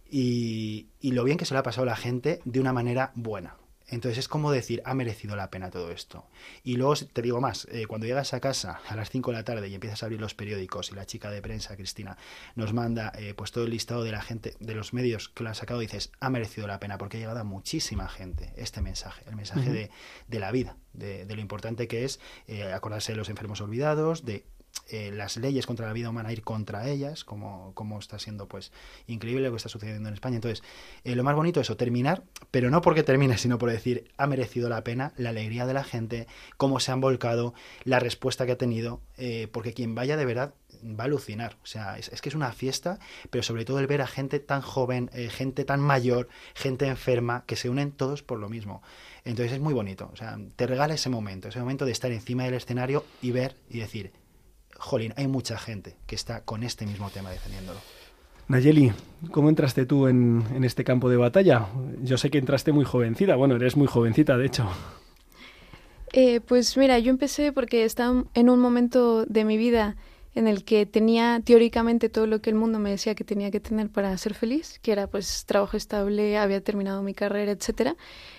y, 0.09 0.89
y 1.01 1.13
lo 1.13 1.25
bien 1.25 1.39
que 1.39 1.45
se 1.45 1.55
le 1.55 1.61
ha 1.61 1.63
pasado 1.63 1.85
a 1.85 1.91
la 1.91 1.97
gente 1.97 2.41
de 2.45 2.61
una 2.61 2.73
manera 2.73 3.13
buena. 3.15 3.57
Entonces 3.87 4.19
es 4.19 4.29
como 4.29 4.51
decir, 4.51 4.81
ha 4.87 4.95
merecido 4.95 5.37
la 5.37 5.51
pena 5.51 5.71
todo 5.71 5.91
esto. 5.91 6.27
Y 6.63 6.77
luego 6.77 6.95
te 6.97 7.21
digo 7.21 7.41
más, 7.41 7.69
eh, 7.71 7.87
cuando 7.87 8.07
llegas 8.07 8.33
a 8.33 8.41
casa 8.41 8.81
a 8.89 8.97
las 8.97 9.11
5 9.11 9.31
de 9.31 9.37
la 9.37 9.45
tarde 9.45 9.69
y 9.69 9.75
empiezas 9.75 10.03
a 10.03 10.07
abrir 10.07 10.21
los 10.21 10.35
periódicos 10.35 10.91
y 10.91 10.95
la 10.95 11.05
chica 11.05 11.31
de 11.31 11.43
prensa, 11.43 11.77
Cristina, 11.77 12.17
nos 12.55 12.73
manda 12.73 13.13
eh, 13.19 13.35
pues 13.35 13.53
todo 13.53 13.65
el 13.65 13.71
listado 13.71 14.03
de 14.03 14.13
la 14.13 14.23
gente, 14.23 14.57
de 14.59 14.75
los 14.75 14.95
medios 14.95 15.29
que 15.29 15.43
lo 15.43 15.51
han 15.51 15.55
sacado, 15.55 15.81
dices, 15.81 16.13
ha 16.21 16.31
merecido 16.31 16.67
la 16.67 16.81
pena 16.81 16.97
porque 16.97 17.19
ha 17.19 17.21
llegado 17.21 17.41
a 17.41 17.45
muchísima 17.45 18.09
gente 18.09 18.53
este 18.57 18.81
mensaje, 18.81 19.23
el 19.29 19.37
mensaje 19.37 19.71
de, 19.71 19.91
de, 20.29 20.39
la 20.41 20.51
vida, 20.51 20.77
de, 20.95 21.27
de, 21.27 21.35
lo 21.35 21.43
importante 21.43 21.87
que 21.87 22.05
es 22.05 22.21
eh, 22.47 22.73
acordarse 22.73 23.13
de 23.13 23.19
los 23.19 23.29
enfermos 23.29 23.61
olvidados, 23.61 24.25
de 24.25 24.47
eh, 24.89 25.11
las 25.11 25.39
leyes 25.39 25.67
contra 25.67 25.87
la 25.87 25.95
vida 25.95 26.11
humana 26.11 26.31
ir 26.31 26.43
contra 26.43 26.89
ellas, 26.89 27.25
como, 27.25 27.73
como, 27.75 27.99
está 27.99 28.19
siendo 28.19 28.47
pues 28.49 28.71
increíble 29.07 29.45
lo 29.45 29.51
que 29.51 29.57
está 29.57 29.71
sucediendo 29.71 30.09
en 30.09 30.15
España. 30.15 30.37
Entonces, 30.37 30.63
eh, 31.05 31.17
lo 31.17 31.25
más 31.25 31.35
bonito 31.35 31.61
es 31.61 31.67
eso, 31.67 31.77
terminar, 31.77 32.23
pero 32.51 32.71
no 32.71 32.83
porque 32.83 33.03
termine, 33.03 33.39
sino 33.39 33.57
por 33.57 33.71
decir, 33.71 34.11
ha 34.19 34.27
merecido 34.27 34.69
la 34.69 34.85
pena 34.85 35.13
la 35.17 35.31
alegría 35.31 35.65
de 35.65 35.73
la 35.73 35.85
gente, 35.85 36.27
cómo 36.59 36.81
se 36.81 36.93
han 36.93 37.01
volcado, 37.01 37.55
la 37.85 37.99
respuesta 37.99 38.45
que 38.45 38.53
ha 38.53 38.59
tenido, 38.59 39.01
eh, 39.17 39.49
porque 39.51 39.73
quien 39.73 39.95
vaya 39.95 40.19
de 40.19 40.27
verdad 40.27 40.53
va 40.83 41.05
a 41.05 41.07
alucinar. 41.07 41.57
O 41.63 41.67
sea, 41.67 41.97
es, 41.97 42.21
que 42.21 42.29
es 42.29 42.35
una 42.35 42.53
fiesta, 42.53 42.99
pero 43.31 43.43
sobre 43.43 43.65
todo 43.65 43.79
el 43.79 43.87
ver 43.87 44.03
a 44.03 44.07
gente 44.07 44.39
tan 44.39 44.61
joven, 44.61 45.09
gente 45.31 45.65
tan 45.65 45.81
mayor, 45.81 46.29
gente 46.55 46.87
enferma, 46.87 47.45
que 47.47 47.57
se 47.57 47.71
unen 47.71 47.91
todos 47.91 48.23
por 48.23 48.39
lo 48.39 48.51
mismo. 48.51 48.83
Entonces 49.25 49.53
es 49.53 49.61
muy 49.61 49.73
bonito. 49.73 50.11
O 50.13 50.17
sea, 50.17 50.39
te 50.57 50.67
regala 50.67 50.93
ese 50.93 51.09
momento, 51.09 51.49
ese 51.49 51.61
momento 51.61 51.87
de 51.87 51.93
estar 51.93 52.13
encima 52.13 52.45
del 52.45 52.55
escenario 52.55 53.07
y 53.23 53.31
ver 53.31 53.57
y 53.71 53.79
decir, 53.79 54.13
jolín, 54.79 55.13
hay 55.17 55.29
mucha 55.29 55.59
gente 55.59 55.97
que 56.07 56.15
está 56.15 56.43
con 56.43 56.63
este 56.63 56.87
mismo 56.87 57.11
tema 57.11 57.31
defendiéndolo. 57.31 57.79
Nayeli, 58.49 58.93
¿cómo 59.31 59.49
entraste 59.49 59.87
tú 59.87 60.07
en, 60.07 60.45
en, 60.55 60.65
este 60.65 60.85
campo 60.85 61.09
de 61.09 61.17
batalla? 61.17 61.67
Yo 62.03 62.19
sé 62.19 62.31
que 62.31 62.39
entraste 62.39 62.73
muy 62.73 62.85
jovencita, 62.85 63.37
bueno, 63.37 63.57
eres 63.57 63.77
muy 63.77 63.87
jovencita, 63.87 64.37
de 64.37 64.47
hecho. 64.47 64.69
Eh, 66.13 66.41
pues 66.41 66.77
mira, 66.77 66.99
yo 67.01 67.11
empecé 67.11 67.53
porque 67.53 67.85
estaba 67.85 68.25
en 68.35 68.49
un 68.49 68.61
momento 68.61 69.25
de 69.25 69.45
mi 69.45 69.57
vida 69.57 69.97
en 70.35 70.49
el 70.49 70.65
que 70.65 70.85
tenía 70.87 71.41
teóricamente 71.45 72.09
todo 72.09 72.27
lo 72.27 72.41
que 72.41 72.51
el 72.51 72.57
mundo 72.57 72.79
me 72.79 72.91
decía 72.91 73.15
que 73.15 73.25
tenía 73.25 73.51
que 73.51 73.61
tener 73.61 73.89
para 73.89 74.17
ser 74.19 74.35
feliz, 74.35 74.81
que 74.83 74.93
era 74.93 75.07
pues 75.07 75.45
trabajo 75.47 75.77
estable, 75.77 76.39
había 76.39 76.61
terminado 76.61 77.03
mi 77.03 77.15
carrera, 77.15 77.53
etcétera, 77.53 77.97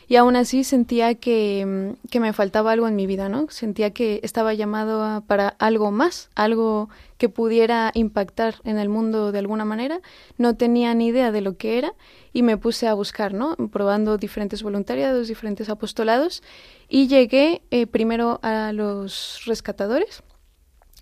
y 0.07 0.17
aún 0.17 0.35
así 0.35 0.63
sentía 0.63 1.15
que, 1.15 1.65
mm, 1.65 2.09
que 2.09 2.19
me 2.19 2.33
faltaba 2.33 2.71
algo 2.71 2.87
en 2.87 2.95
mi 2.95 3.07
vida, 3.07 3.29
¿no? 3.29 3.47
Sentía 3.49 3.91
que 3.91 4.19
estaba 4.23 4.53
llamado 4.53 5.23
para 5.25 5.49
algo 5.59 5.91
más, 5.91 6.29
algo 6.35 6.89
que 7.17 7.29
pudiera 7.29 7.91
impactar 7.93 8.55
en 8.65 8.77
el 8.77 8.89
mundo 8.89 9.31
de 9.31 9.39
alguna 9.39 9.63
manera. 9.63 10.01
No 10.37 10.55
tenía 10.57 10.93
ni 10.93 11.07
idea 11.07 11.31
de 11.31 11.41
lo 11.41 11.57
que 11.57 11.77
era 11.77 11.93
y 12.33 12.43
me 12.43 12.57
puse 12.57 12.87
a 12.87 12.93
buscar, 12.93 13.33
¿no? 13.33 13.55
Probando 13.71 14.17
diferentes 14.17 14.63
voluntariados, 14.63 15.29
diferentes 15.29 15.69
apostolados 15.69 16.43
y 16.89 17.07
llegué 17.07 17.61
eh, 17.71 17.87
primero 17.87 18.39
a 18.43 18.73
los 18.73 19.41
rescatadores 19.45 20.23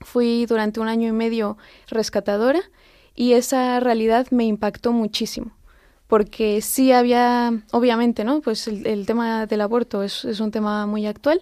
Fui 0.04 0.46
durante 0.46 0.80
un 0.80 0.88
año 0.88 1.08
y 1.08 1.12
medio 1.12 1.58
rescatadora 1.88 2.62
y 3.16 3.34
esa 3.34 3.80
realidad 3.80 4.28
me 4.32 4.46
impactó 4.46 4.92
muchísimo 4.92 5.52
porque 6.14 6.62
sí 6.62 6.92
había, 6.92 7.64
obviamente, 7.72 8.24
¿no? 8.24 8.42
Pues 8.42 8.68
el, 8.68 9.06
tema 9.08 9.48
del 9.48 9.62
aborto 9.62 10.04
es, 10.04 10.24
un 10.40 10.52
tema 10.52 10.86
muy 10.86 11.08
actual, 11.08 11.42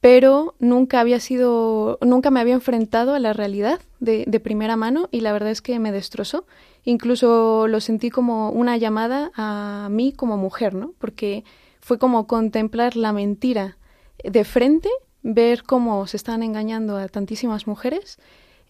pero 0.00 0.56
nunca 0.58 0.98
había 0.98 1.20
sido, 1.20 1.98
nunca 2.00 2.32
me 2.32 2.40
había 2.40 2.54
enfrentado 2.54 3.14
a 3.14 3.20
la 3.20 3.32
realidad 3.32 3.78
de, 4.00 4.24
de 4.26 4.40
primera 4.40 4.74
mano 4.74 5.08
y 5.12 5.20
la 5.20 5.32
verdad 5.32 5.50
es 5.50 5.62
que 5.62 5.78
me 5.78 5.92
destrozó. 5.92 6.46
Incluso 6.84 7.68
lo 7.68 7.80
sentí 7.80 8.10
como 8.10 8.50
una 8.50 8.76
llamada 8.76 9.30
a 9.36 9.86
mí 9.88 10.12
como 10.12 10.36
mujer, 10.36 10.74
¿no? 10.74 10.94
Porque 10.98 11.44
fue 11.80 11.98
como 11.98 12.26
contemplar 12.26 12.96
la 12.96 13.12
mentira 13.12 13.76
de 14.24 14.42
frente, 14.42 14.88
ver 15.22 15.62
cómo 15.62 16.06
se 16.06 16.16
están 16.16 16.42
engañando 16.42 16.96
a 16.96 17.08
tantísimas 17.08 17.66
mujeres 17.66 18.18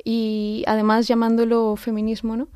y 0.05 0.65
además 0.67 1.09
llamándolo 1.09 1.77
feminismo, 1.77 2.37
¿no? 2.37 2.49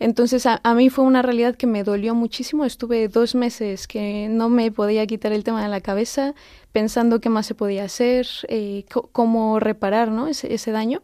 Entonces 0.00 0.44
a, 0.46 0.60
mí 0.74 0.90
fue 0.90 1.04
una 1.04 1.22
realidad 1.22 1.54
que 1.54 1.66
me 1.66 1.84
dolió 1.84 2.14
muchísimo. 2.14 2.64
Estuve 2.64 3.08
dos 3.08 3.34
meses 3.34 3.86
que 3.86 4.28
no 4.28 4.48
me 4.48 4.70
podía 4.72 5.06
quitar 5.06 5.32
el 5.32 5.44
tema 5.44 5.62
de 5.62 5.68
la 5.68 5.80
cabeza, 5.80 6.34
pensando 6.72 7.20
qué 7.20 7.28
más 7.28 7.46
se 7.46 7.54
podía 7.54 7.84
hacer, 7.84 8.26
eh, 8.48 8.84
cómo 9.12 9.60
reparar 9.60 10.10
¿no? 10.10 10.26
ese, 10.26 10.52
ese 10.52 10.72
daño. 10.72 11.02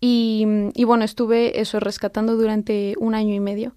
Y, 0.00 0.46
y, 0.74 0.84
bueno, 0.84 1.04
estuve 1.04 1.60
eso 1.60 1.80
rescatando 1.80 2.36
durante 2.36 2.94
un 2.98 3.14
año 3.14 3.34
y 3.34 3.40
medio. 3.40 3.74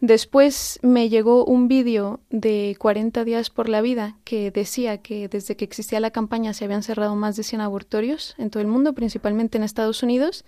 Después 0.00 0.78
me 0.82 1.08
llegó 1.08 1.44
un 1.44 1.68
vídeo 1.68 2.20
de 2.28 2.76
40 2.78 3.24
días 3.24 3.48
por 3.48 3.68
la 3.68 3.80
vida 3.80 4.16
que 4.24 4.50
decía 4.50 4.98
que 4.98 5.28
desde 5.28 5.56
que 5.56 5.64
existía 5.64 6.00
la 6.00 6.10
campaña 6.10 6.52
se 6.52 6.66
habían 6.66 6.82
cerrado 6.82 7.16
más 7.16 7.36
de 7.36 7.42
100 7.42 7.62
abortorios 7.62 8.34
en 8.36 8.50
todo 8.50 8.60
el 8.60 8.66
mundo, 8.68 8.92
principalmente 8.92 9.56
en 9.56 9.64
Estados 9.64 10.02
Unidos, 10.02 10.44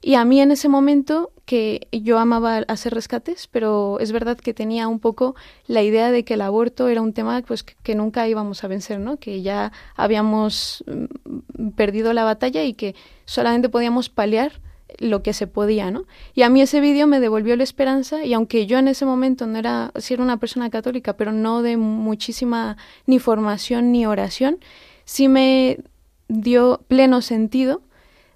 y 0.00 0.14
a 0.14 0.24
mí 0.24 0.40
en 0.40 0.52
ese 0.52 0.68
momento 0.68 1.32
que 1.44 1.88
yo 1.90 2.18
amaba 2.18 2.58
hacer 2.68 2.94
rescates, 2.94 3.48
pero 3.48 3.98
es 3.98 4.12
verdad 4.12 4.38
que 4.38 4.54
tenía 4.54 4.86
un 4.86 5.00
poco 5.00 5.34
la 5.66 5.82
idea 5.82 6.12
de 6.12 6.24
que 6.24 6.34
el 6.34 6.42
aborto 6.42 6.88
era 6.88 7.02
un 7.02 7.12
tema 7.12 7.42
pues 7.42 7.64
que, 7.64 7.94
nunca 7.96 8.28
íbamos 8.28 8.62
a 8.62 8.68
vencer, 8.68 9.00
¿no? 9.00 9.16
Que 9.16 9.42
ya 9.42 9.72
habíamos 9.96 10.84
mm, 10.86 11.70
perdido 11.70 12.12
la 12.12 12.24
batalla 12.24 12.62
y 12.62 12.74
que 12.74 12.94
solamente 13.24 13.68
podíamos 13.68 14.08
paliar 14.08 14.60
lo 14.98 15.22
que 15.22 15.32
se 15.32 15.46
podía, 15.46 15.90
¿no? 15.90 16.04
Y 16.34 16.42
a 16.42 16.48
mí 16.48 16.62
ese 16.62 16.80
vídeo 16.80 17.06
me 17.06 17.20
devolvió 17.20 17.56
la 17.56 17.62
esperanza 17.62 18.24
y 18.24 18.32
aunque 18.32 18.66
yo 18.66 18.78
en 18.78 18.88
ese 18.88 19.04
momento 19.04 19.46
no 19.46 19.58
era, 19.58 19.92
sí 19.96 20.14
era 20.14 20.22
una 20.22 20.38
persona 20.38 20.70
católica, 20.70 21.16
pero 21.16 21.32
no 21.32 21.62
de 21.62 21.76
muchísima 21.76 22.76
ni 23.06 23.18
formación 23.18 23.92
ni 23.92 24.06
oración, 24.06 24.58
sí 25.04 25.28
me 25.28 25.78
dio 26.28 26.80
pleno 26.88 27.22
sentido 27.22 27.82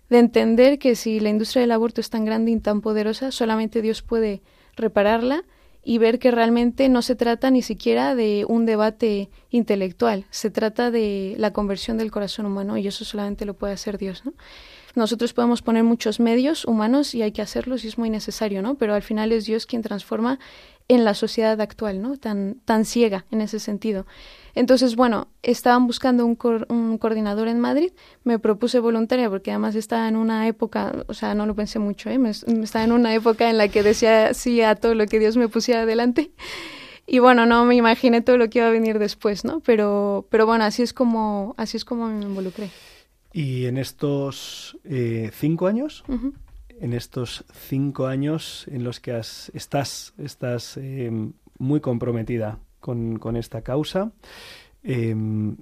de 0.09 0.19
entender 0.19 0.79
que 0.79 0.95
si 0.95 1.21
la 1.21 1.31
industria 1.31 1.63
del 1.63 1.73
aborto 1.73 2.01
es 2.01 2.11
tan 2.11 2.25
grande 2.25 2.51
y 2.51 2.61
tan 2.61 2.81
poderosa, 2.83 3.33
solamente 3.33 3.81
Dios 3.81 4.03
puede 4.03 4.43
repararla 4.77 5.45
y 5.85 5.99
ver 5.99 6.19
que 6.19 6.31
realmente 6.31 6.89
no 6.89 7.03
se 7.03 7.17
trata 7.17 7.51
ni 7.51 7.63
siquiera 7.63 8.15
de 8.15 8.45
un 8.47 8.67
debate 8.67 9.31
intelectual, 9.51 10.27
se 10.31 10.51
trata 10.51 10.91
de 10.91 11.35
la 11.39 11.53
conversión 11.53 11.99
del 11.99 12.11
corazón 12.11 12.47
humano 12.47 12.77
y 12.77 12.87
eso 12.87 13.05
solamente 13.05 13.45
lo 13.47 13.55
puede 13.55 13.73
hacer 13.73 13.99
Dios, 13.99 14.25
¿no? 14.25 14.33
Nosotros 14.95 15.33
podemos 15.33 15.63
poner 15.63 15.85
muchos 15.85 16.21
medios 16.21 16.65
humanos 16.65 17.15
y 17.15 17.23
hay 17.23 17.33
que 17.33 17.43
hacerlos 17.43 17.85
y 17.85 17.89
es 17.89 17.99
muy 17.99 18.11
necesario, 18.11 18.63
¿no? 18.63 18.75
Pero 18.75 18.95
al 18.95 19.03
final 19.03 19.33
es 19.33 19.47
Dios 19.47 19.67
quien 19.67 19.83
transforma 19.83 20.39
en 20.89 21.05
la 21.05 21.15
sociedad 21.15 21.61
actual, 21.61 22.03
¿no? 22.03 22.17
Tan, 22.19 22.57
tan 22.65 22.85
ciega 22.85 23.25
en 23.31 23.41
ese 23.41 23.59
sentido. 23.59 24.07
Entonces, 24.55 24.97
bueno, 24.97 25.29
estaban 25.43 25.87
buscando 25.87 26.27
un, 26.27 26.37
un, 26.69 26.99
coordinador 26.99 27.49
en 27.49 27.61
Madrid, 27.61 27.93
me 28.25 28.39
propuse 28.39 28.79
voluntaria 28.81 29.31
porque 29.31 29.51
además 29.51 29.75
estaba 29.75 30.09
en 30.09 30.17
una 30.17 30.47
época, 30.47 30.93
o 31.07 31.15
sea, 31.15 31.35
no 31.35 31.47
lo 31.47 31.55
pensé 31.55 31.79
mucho, 31.79 32.11
¿eh? 32.11 32.21
estaba 32.63 32.85
en 32.85 32.93
una 32.93 33.15
época 33.15 33.49
en 33.49 33.57
la 33.57 33.69
que 33.69 33.83
decía 33.83 34.35
sí 34.35 34.61
a 34.61 34.75
todo 34.75 34.95
lo 34.95 35.07
que 35.07 35.19
Dios 35.19 35.37
me 35.37 35.49
pusiera 35.49 35.83
adelante. 35.83 36.31
Y 37.07 37.19
bueno, 37.19 37.47
no 37.47 37.65
me 37.65 37.75
imaginé 37.75 38.21
todo 38.21 38.37
lo 38.37 38.49
que 38.49 38.59
iba 38.59 38.69
a 38.69 38.71
venir 38.71 38.99
después, 38.99 39.45
¿no? 39.45 39.61
Pero, 39.61 40.27
pero 40.31 40.47
bueno, 40.47 40.65
así 40.65 40.83
es 40.83 40.93
como, 40.93 41.55
así 41.57 41.77
es 41.77 41.85
como 41.85 42.07
me 42.07 42.25
involucré. 42.25 42.71
Y 43.33 43.67
en 43.67 43.79
estos 43.79 44.79
eh, 44.85 45.31
cinco 45.33 45.67
años, 45.67 46.05
en 46.69 46.93
estos 46.93 47.45
cinco 47.53 48.07
años 48.07 48.67
en 48.69 48.85
los 48.85 49.01
que 49.01 49.19
estás, 49.19 50.15
estás 50.19 50.77
eh, 50.77 51.11
muy 51.59 51.81
comprometida 51.81 52.59
con, 52.81 53.19
con 53.19 53.37
esta 53.37 53.63
causa. 53.63 54.13
Em, 54.83 55.57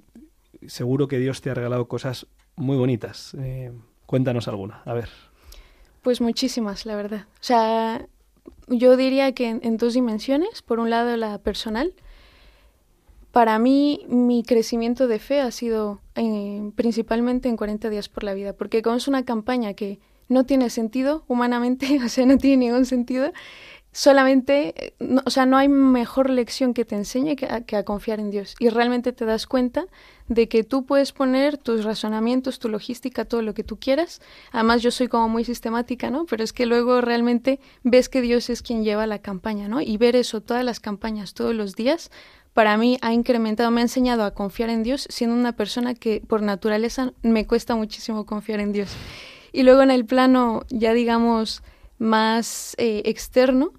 seguro 0.67 1.07
que 1.07 1.19
Dios 1.19 1.41
te 1.41 1.49
ha 1.49 1.53
regalado 1.53 1.87
cosas 1.87 2.27
muy 2.55 2.77
bonitas. 2.77 3.35
Eh, 3.39 3.71
cuéntanos 4.05 4.47
alguna, 4.47 4.81
a 4.85 4.93
ver. 4.93 5.09
Pues 6.01 6.21
muchísimas, 6.21 6.85
la 6.85 6.95
verdad. 6.95 7.25
O 7.33 7.43
sea, 7.43 8.05
yo 8.67 8.97
diría 8.97 9.33
que 9.33 9.49
en, 9.49 9.77
dos 9.77 9.93
dimensiones. 9.93 10.61
Por 10.61 10.79
un 10.79 10.89
lado, 10.89 11.15
la 11.17 11.37
personal. 11.37 11.93
Para 13.31 13.59
mí, 13.59 14.05
mi 14.09 14.43
crecimiento 14.43 15.07
de 15.07 15.19
fe 15.19 15.39
ha 15.39 15.51
sido 15.51 16.01
eh, 16.15 16.71
principalmente 16.75 17.47
en 17.47 17.55
40 17.55 17.89
días 17.89 18.09
por 18.09 18.23
la 18.23 18.33
vida, 18.33 18.53
porque 18.53 18.81
como 18.81 18.97
es 18.97 19.07
una 19.07 19.23
campaña 19.23 19.73
que 19.73 19.99
no 20.27 20.45
tiene 20.45 20.69
sentido 20.69 21.23
humanamente, 21.27 21.99
o 22.05 22.09
sea, 22.09 22.25
no 22.25 22.37
tiene 22.37 22.65
ningún 22.65 22.85
sentido, 22.85 23.31
solamente, 23.91 24.93
o 25.25 25.29
sea, 25.29 25.45
no 25.45 25.57
hay 25.57 25.67
mejor 25.67 26.29
lección 26.29 26.73
que 26.73 26.85
te 26.85 26.95
enseñe 26.95 27.35
que 27.35 27.75
a, 27.75 27.83
confiar 27.83 28.19
en 28.19 28.31
Dios. 28.31 28.55
Y 28.59 28.69
realmente 28.69 29.11
te 29.11 29.25
das 29.25 29.47
cuenta 29.47 29.85
de 30.27 30.47
que 30.47 30.63
tú 30.63 30.85
puedes 30.85 31.11
poner 31.11 31.57
tus 31.57 31.83
razonamientos, 31.83 32.59
tu 32.59 32.69
logística, 32.69 33.25
todo 33.25 33.41
lo 33.41 33.53
que 33.53 33.63
tú 33.63 33.79
quieras. 33.79 34.21
Además, 34.51 34.81
yo 34.81 34.91
soy 34.91 35.09
como 35.09 35.27
muy 35.27 35.43
sistemática, 35.43 36.09
¿no? 36.09 36.25
Pero 36.25 36.43
es 36.43 36.53
que 36.53 36.65
luego 36.65 37.01
realmente 37.01 37.59
ves 37.83 38.07
que 38.07 38.21
Dios 38.21 38.49
es 38.49 38.61
quien 38.61 38.83
lleva 38.83 39.07
la 39.07 39.19
campaña, 39.19 39.67
¿no? 39.67 39.81
Y 39.81 39.97
ver 39.97 40.15
eso, 40.15 40.41
todas 40.41 40.63
las 40.63 40.79
campañas, 40.79 41.33
todos 41.33 41.53
los 41.53 41.75
días, 41.75 42.11
para 42.53 42.77
mí 42.77 42.97
ha 43.01 43.13
incrementado, 43.13 43.71
me 43.71 43.81
ha 43.81 43.83
enseñado 43.83 44.23
a 44.23 44.31
confiar 44.31 44.69
en 44.69 44.83
Dios, 44.83 45.05
siendo 45.09 45.35
una 45.35 45.53
persona 45.53 45.95
que 45.95 46.21
por 46.25 46.41
naturaleza 46.41 47.13
me 47.23 47.45
cuesta 47.45 47.75
muchísimo 47.75 48.25
confiar 48.25 48.61
en 48.61 48.71
Dios. 48.71 48.91
Y 49.51 49.63
luego 49.63 49.81
en 49.81 49.91
el 49.91 50.05
plano, 50.05 50.63
ya 50.69 50.93
digamos, 50.93 51.61
más 51.97 52.73
eh, 52.77 53.03
externo, 53.05 53.73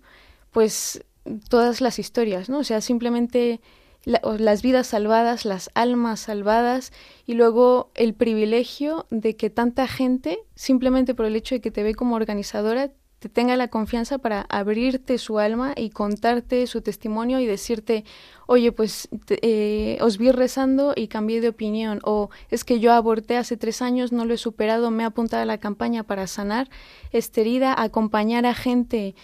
pues 0.52 1.04
todas 1.48 1.80
las 1.80 1.98
historias, 1.98 2.48
¿no? 2.48 2.58
O 2.58 2.64
sea, 2.64 2.80
simplemente 2.80 3.60
las 4.04 4.62
vidas 4.62 4.88
salvadas, 4.88 5.44
las 5.44 5.70
almas 5.74 6.20
salvadas 6.20 6.92
y 7.26 7.34
luego 7.34 7.90
el 7.94 8.14
privilegio 8.14 9.06
de 9.10 9.36
que 9.36 9.48
tanta 9.48 9.86
gente, 9.86 10.38
simplemente 10.54 11.14
por 11.14 11.26
el 11.26 11.36
hecho 11.36 11.54
de 11.54 11.60
que 11.60 11.70
te 11.70 11.82
ve 11.82 11.94
como 11.94 12.16
organizadora, 12.16 12.90
te 13.22 13.28
tenga 13.28 13.56
la 13.56 13.68
confianza 13.68 14.18
para 14.18 14.40
abrirte 14.48 15.16
su 15.16 15.38
alma 15.38 15.74
y 15.76 15.90
contarte 15.90 16.66
su 16.66 16.80
testimonio 16.82 17.38
y 17.38 17.46
decirte, 17.46 18.04
oye, 18.46 18.72
pues 18.72 19.08
eh, 19.28 19.96
os 20.00 20.18
vi 20.18 20.32
rezando 20.32 20.92
y 20.96 21.06
cambié 21.06 21.40
de 21.40 21.46
opinión, 21.46 22.00
o 22.02 22.30
es 22.50 22.64
que 22.64 22.80
yo 22.80 22.92
aborté 22.92 23.36
hace 23.36 23.56
tres 23.56 23.80
años, 23.80 24.10
no 24.10 24.24
lo 24.24 24.34
he 24.34 24.38
superado, 24.38 24.90
me 24.90 25.04
he 25.04 25.06
apuntado 25.06 25.40
a 25.40 25.46
la 25.46 25.58
campaña 25.58 26.02
para 26.02 26.26
sanar 26.26 26.68
esta 27.12 27.42
herida, 27.42 27.80
acompañar 27.80 28.44
a 28.44 28.54
gente, 28.54 29.14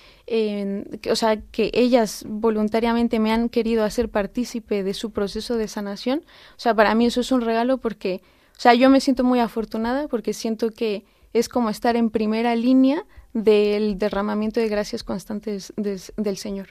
o 1.11 1.17
sea, 1.17 1.41
que 1.51 1.73
ellas 1.75 2.25
voluntariamente 2.29 3.19
me 3.19 3.33
han 3.33 3.49
querido 3.49 3.83
hacer 3.83 4.11
partícipe 4.11 4.85
de 4.85 4.95
su 4.95 5.11
proceso 5.11 5.57
de 5.57 5.67
sanación. 5.67 6.21
O 6.57 6.61
sea, 6.61 6.73
para 6.73 6.95
mí 6.95 7.07
eso 7.07 7.21
es 7.21 7.33
un 7.33 7.41
regalo 7.41 7.79
porque, 7.79 8.23
o 8.57 8.61
sea, 8.61 8.75
yo 8.75 8.91
me 8.91 9.01
siento 9.01 9.25
muy 9.25 9.41
afortunada 9.41 10.07
porque 10.07 10.35
siento 10.35 10.71
que 10.71 11.05
es 11.33 11.49
como 11.49 11.69
estar 11.69 11.97
en 11.97 12.11
primera 12.11 12.55
línea 12.55 13.05
del 13.33 13.99
derramamiento 13.99 14.61
de 14.61 14.69
gracias 14.69 15.05
constantes 15.05 15.73
del 15.77 16.37
Señor. 16.37 16.69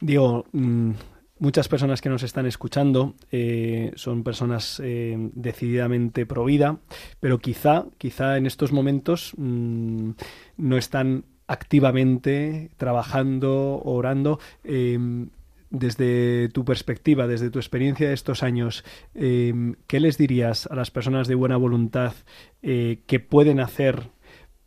Digo, 0.00 0.44
mm, 0.52 0.90
muchas 1.38 1.68
personas 1.68 2.00
que 2.00 2.08
nos 2.08 2.22
están 2.22 2.46
escuchando 2.46 3.14
eh, 3.30 3.92
son 3.96 4.22
personas 4.22 4.80
eh, 4.84 5.16
decididamente 5.34 6.26
pro 6.26 6.44
vida, 6.44 6.78
pero 7.20 7.38
quizá, 7.38 7.86
quizá 7.98 8.36
en 8.36 8.46
estos 8.46 8.72
momentos 8.72 9.32
mm, 9.36 10.10
no 10.58 10.76
están 10.76 11.24
activamente 11.46 12.70
trabajando, 12.76 13.80
orando. 13.84 14.38
Em, 14.64 15.28
desde 15.70 16.48
tu 16.50 16.64
perspectiva, 16.64 17.26
desde 17.26 17.50
tu 17.50 17.58
experiencia 17.58 18.08
de 18.08 18.14
estos 18.14 18.42
años, 18.42 18.84
em, 19.14 19.74
¿qué 19.86 20.00
les 20.00 20.16
dirías 20.16 20.66
a 20.68 20.76
las 20.76 20.90
personas 20.90 21.28
de 21.28 21.34
buena 21.34 21.56
voluntad 21.56 22.14
eh, 22.62 23.00
que 23.06 23.20
pueden 23.20 23.60
hacer 23.60 24.10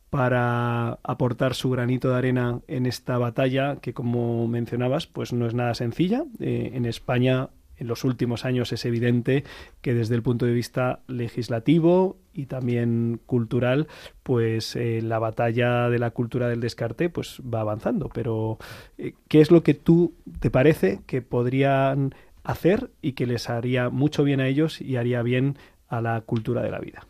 para 0.09 0.99
aportar 1.03 1.53
su 1.53 1.69
granito 1.69 2.09
de 2.09 2.17
arena 2.17 2.61
en 2.67 2.85
esta 2.85 3.17
batalla 3.17 3.77
que, 3.77 3.93
como 3.93 4.47
mencionabas, 4.47 5.07
pues 5.07 5.33
no 5.33 5.45
es 5.45 5.53
nada 5.53 5.75
sencilla. 5.75 6.23
Eh, 6.39 6.71
en 6.73 6.85
España, 6.85 7.49
en 7.77 7.87
los 7.87 8.03
últimos 8.03 8.43
años, 8.43 8.71
es 8.73 8.85
evidente 8.85 9.43
que 9.81 9.93
desde 9.93 10.15
el 10.15 10.23
punto 10.23 10.47
de 10.47 10.53
vista 10.53 11.01
legislativo 11.07 12.17
y 12.33 12.47
también 12.47 13.21
cultural, 13.27 13.87
pues 14.23 14.75
eh, 14.75 15.01
la 15.03 15.19
batalla 15.19 15.89
de 15.89 15.99
la 15.99 16.09
cultura 16.09 16.49
del 16.49 16.59
descarte 16.59 17.09
pues 17.09 17.39
va 17.41 17.61
avanzando. 17.61 18.09
Pero, 18.09 18.57
eh, 18.97 19.13
¿qué 19.27 19.41
es 19.41 19.51
lo 19.51 19.61
que 19.61 19.75
tú 19.75 20.15
te 20.39 20.49
parece 20.49 21.01
que 21.05 21.21
podrían 21.21 22.15
hacer 22.43 22.89
y 23.03 23.11
que 23.11 23.27
les 23.27 23.47
haría 23.47 23.89
mucho 23.89 24.23
bien 24.23 24.39
a 24.39 24.47
ellos 24.47 24.81
y 24.81 24.95
haría 24.95 25.21
bien 25.21 25.57
a 25.87 26.01
la 26.01 26.21
cultura 26.21 26.63
de 26.63 26.71
la 26.71 26.79
vida? 26.79 27.05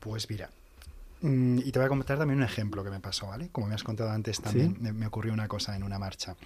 pues 0.00 0.28
mira, 0.28 0.50
y 1.22 1.70
te 1.70 1.78
voy 1.78 1.86
a 1.86 1.88
contar 1.88 2.18
también 2.18 2.38
un 2.38 2.44
ejemplo 2.44 2.82
que 2.82 2.90
me 2.90 3.00
pasó, 3.00 3.26
¿vale? 3.26 3.50
Como 3.50 3.66
me 3.66 3.74
has 3.74 3.84
contado 3.84 4.10
antes 4.10 4.40
también, 4.40 4.76
me, 4.80 4.92
me 4.92 5.06
ocurrió 5.06 5.32
una 5.32 5.48
cosa 5.48 5.76
en 5.76 5.82
una 5.82 5.98
marcha. 5.98 6.36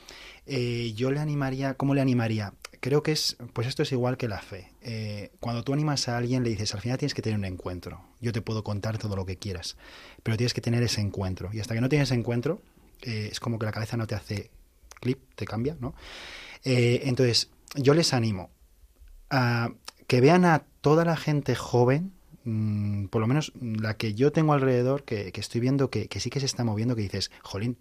Eh, 0.47 0.93
yo 0.97 1.11
le 1.11 1.21
animaría, 1.21 1.75
¿cómo 1.75 1.95
le 1.95 2.01
animaría? 2.01 2.55
Creo 2.81 3.03
que 3.03 3.13
es, 3.13 3.37
pues 3.53 3.69
esto 3.69 3.83
es 3.83 3.93
igual 3.93 4.17
que 4.17 4.27
la 4.27 4.41
fe. 4.41 4.73
Eh, 4.83 5.31
cuando 5.41 5.63
tú 5.63 5.73
animas 5.73 6.09
a 6.09 6.17
alguien 6.17 6.43
le 6.43 6.51
dices, 6.51 6.75
al 6.75 6.81
final 6.81 6.99
tienes 6.99 7.15
que 7.15 7.23
tener 7.23 7.39
un 7.39 7.45
encuentro. 7.45 8.05
Yo 8.21 8.33
te 8.33 8.43
puedo 8.43 8.65
contar 8.65 8.99
todo 8.99 9.17
lo 9.17 9.25
que 9.25 9.37
quieras, 9.37 9.77
pero 10.23 10.37
tienes 10.37 10.55
que 10.55 10.61
tener 10.61 10.83
ese 10.83 11.01
encuentro. 11.01 11.51
Y 11.53 11.61
hasta 11.61 11.75
que 11.75 11.81
no 11.81 11.89
tienes 11.89 12.11
encuentro, 12.11 12.61
eh, 13.03 13.29
es 13.31 13.41
como 13.41 13.59
que 13.59 13.67
la 13.67 13.73
cabeza 13.73 13.97
no 13.97 14.07
te 14.07 14.15
hace 14.15 14.51
clip, 15.01 15.21
te 15.37 15.47
cambia, 15.47 15.77
¿no? 15.81 15.95
Eh, 16.65 17.03
entonces, 17.05 17.51
yo 17.77 17.95
les 17.95 18.13
animo 18.13 18.51
a 19.31 19.71
que 20.07 20.21
vean 20.21 20.45
a 20.45 20.65
toda 20.81 21.05
la 21.05 21.17
gente 21.17 21.55
joven, 21.55 22.13
mm, 22.45 23.07
por 23.07 23.21
lo 23.21 23.27
menos 23.27 23.53
la 23.61 23.97
que 23.97 24.15
yo 24.15 24.33
tengo 24.33 24.53
alrededor, 24.53 25.05
que, 25.05 25.33
que 25.33 25.41
estoy 25.41 25.61
viendo 25.61 25.91
que, 25.91 26.09
que 26.09 26.21
sí 26.21 26.31
que 26.31 26.41
se 26.41 26.47
está 26.47 26.65
moviendo, 26.65 26.97
que 26.97 27.03
dices, 27.03 27.31
jolín, 27.43 27.79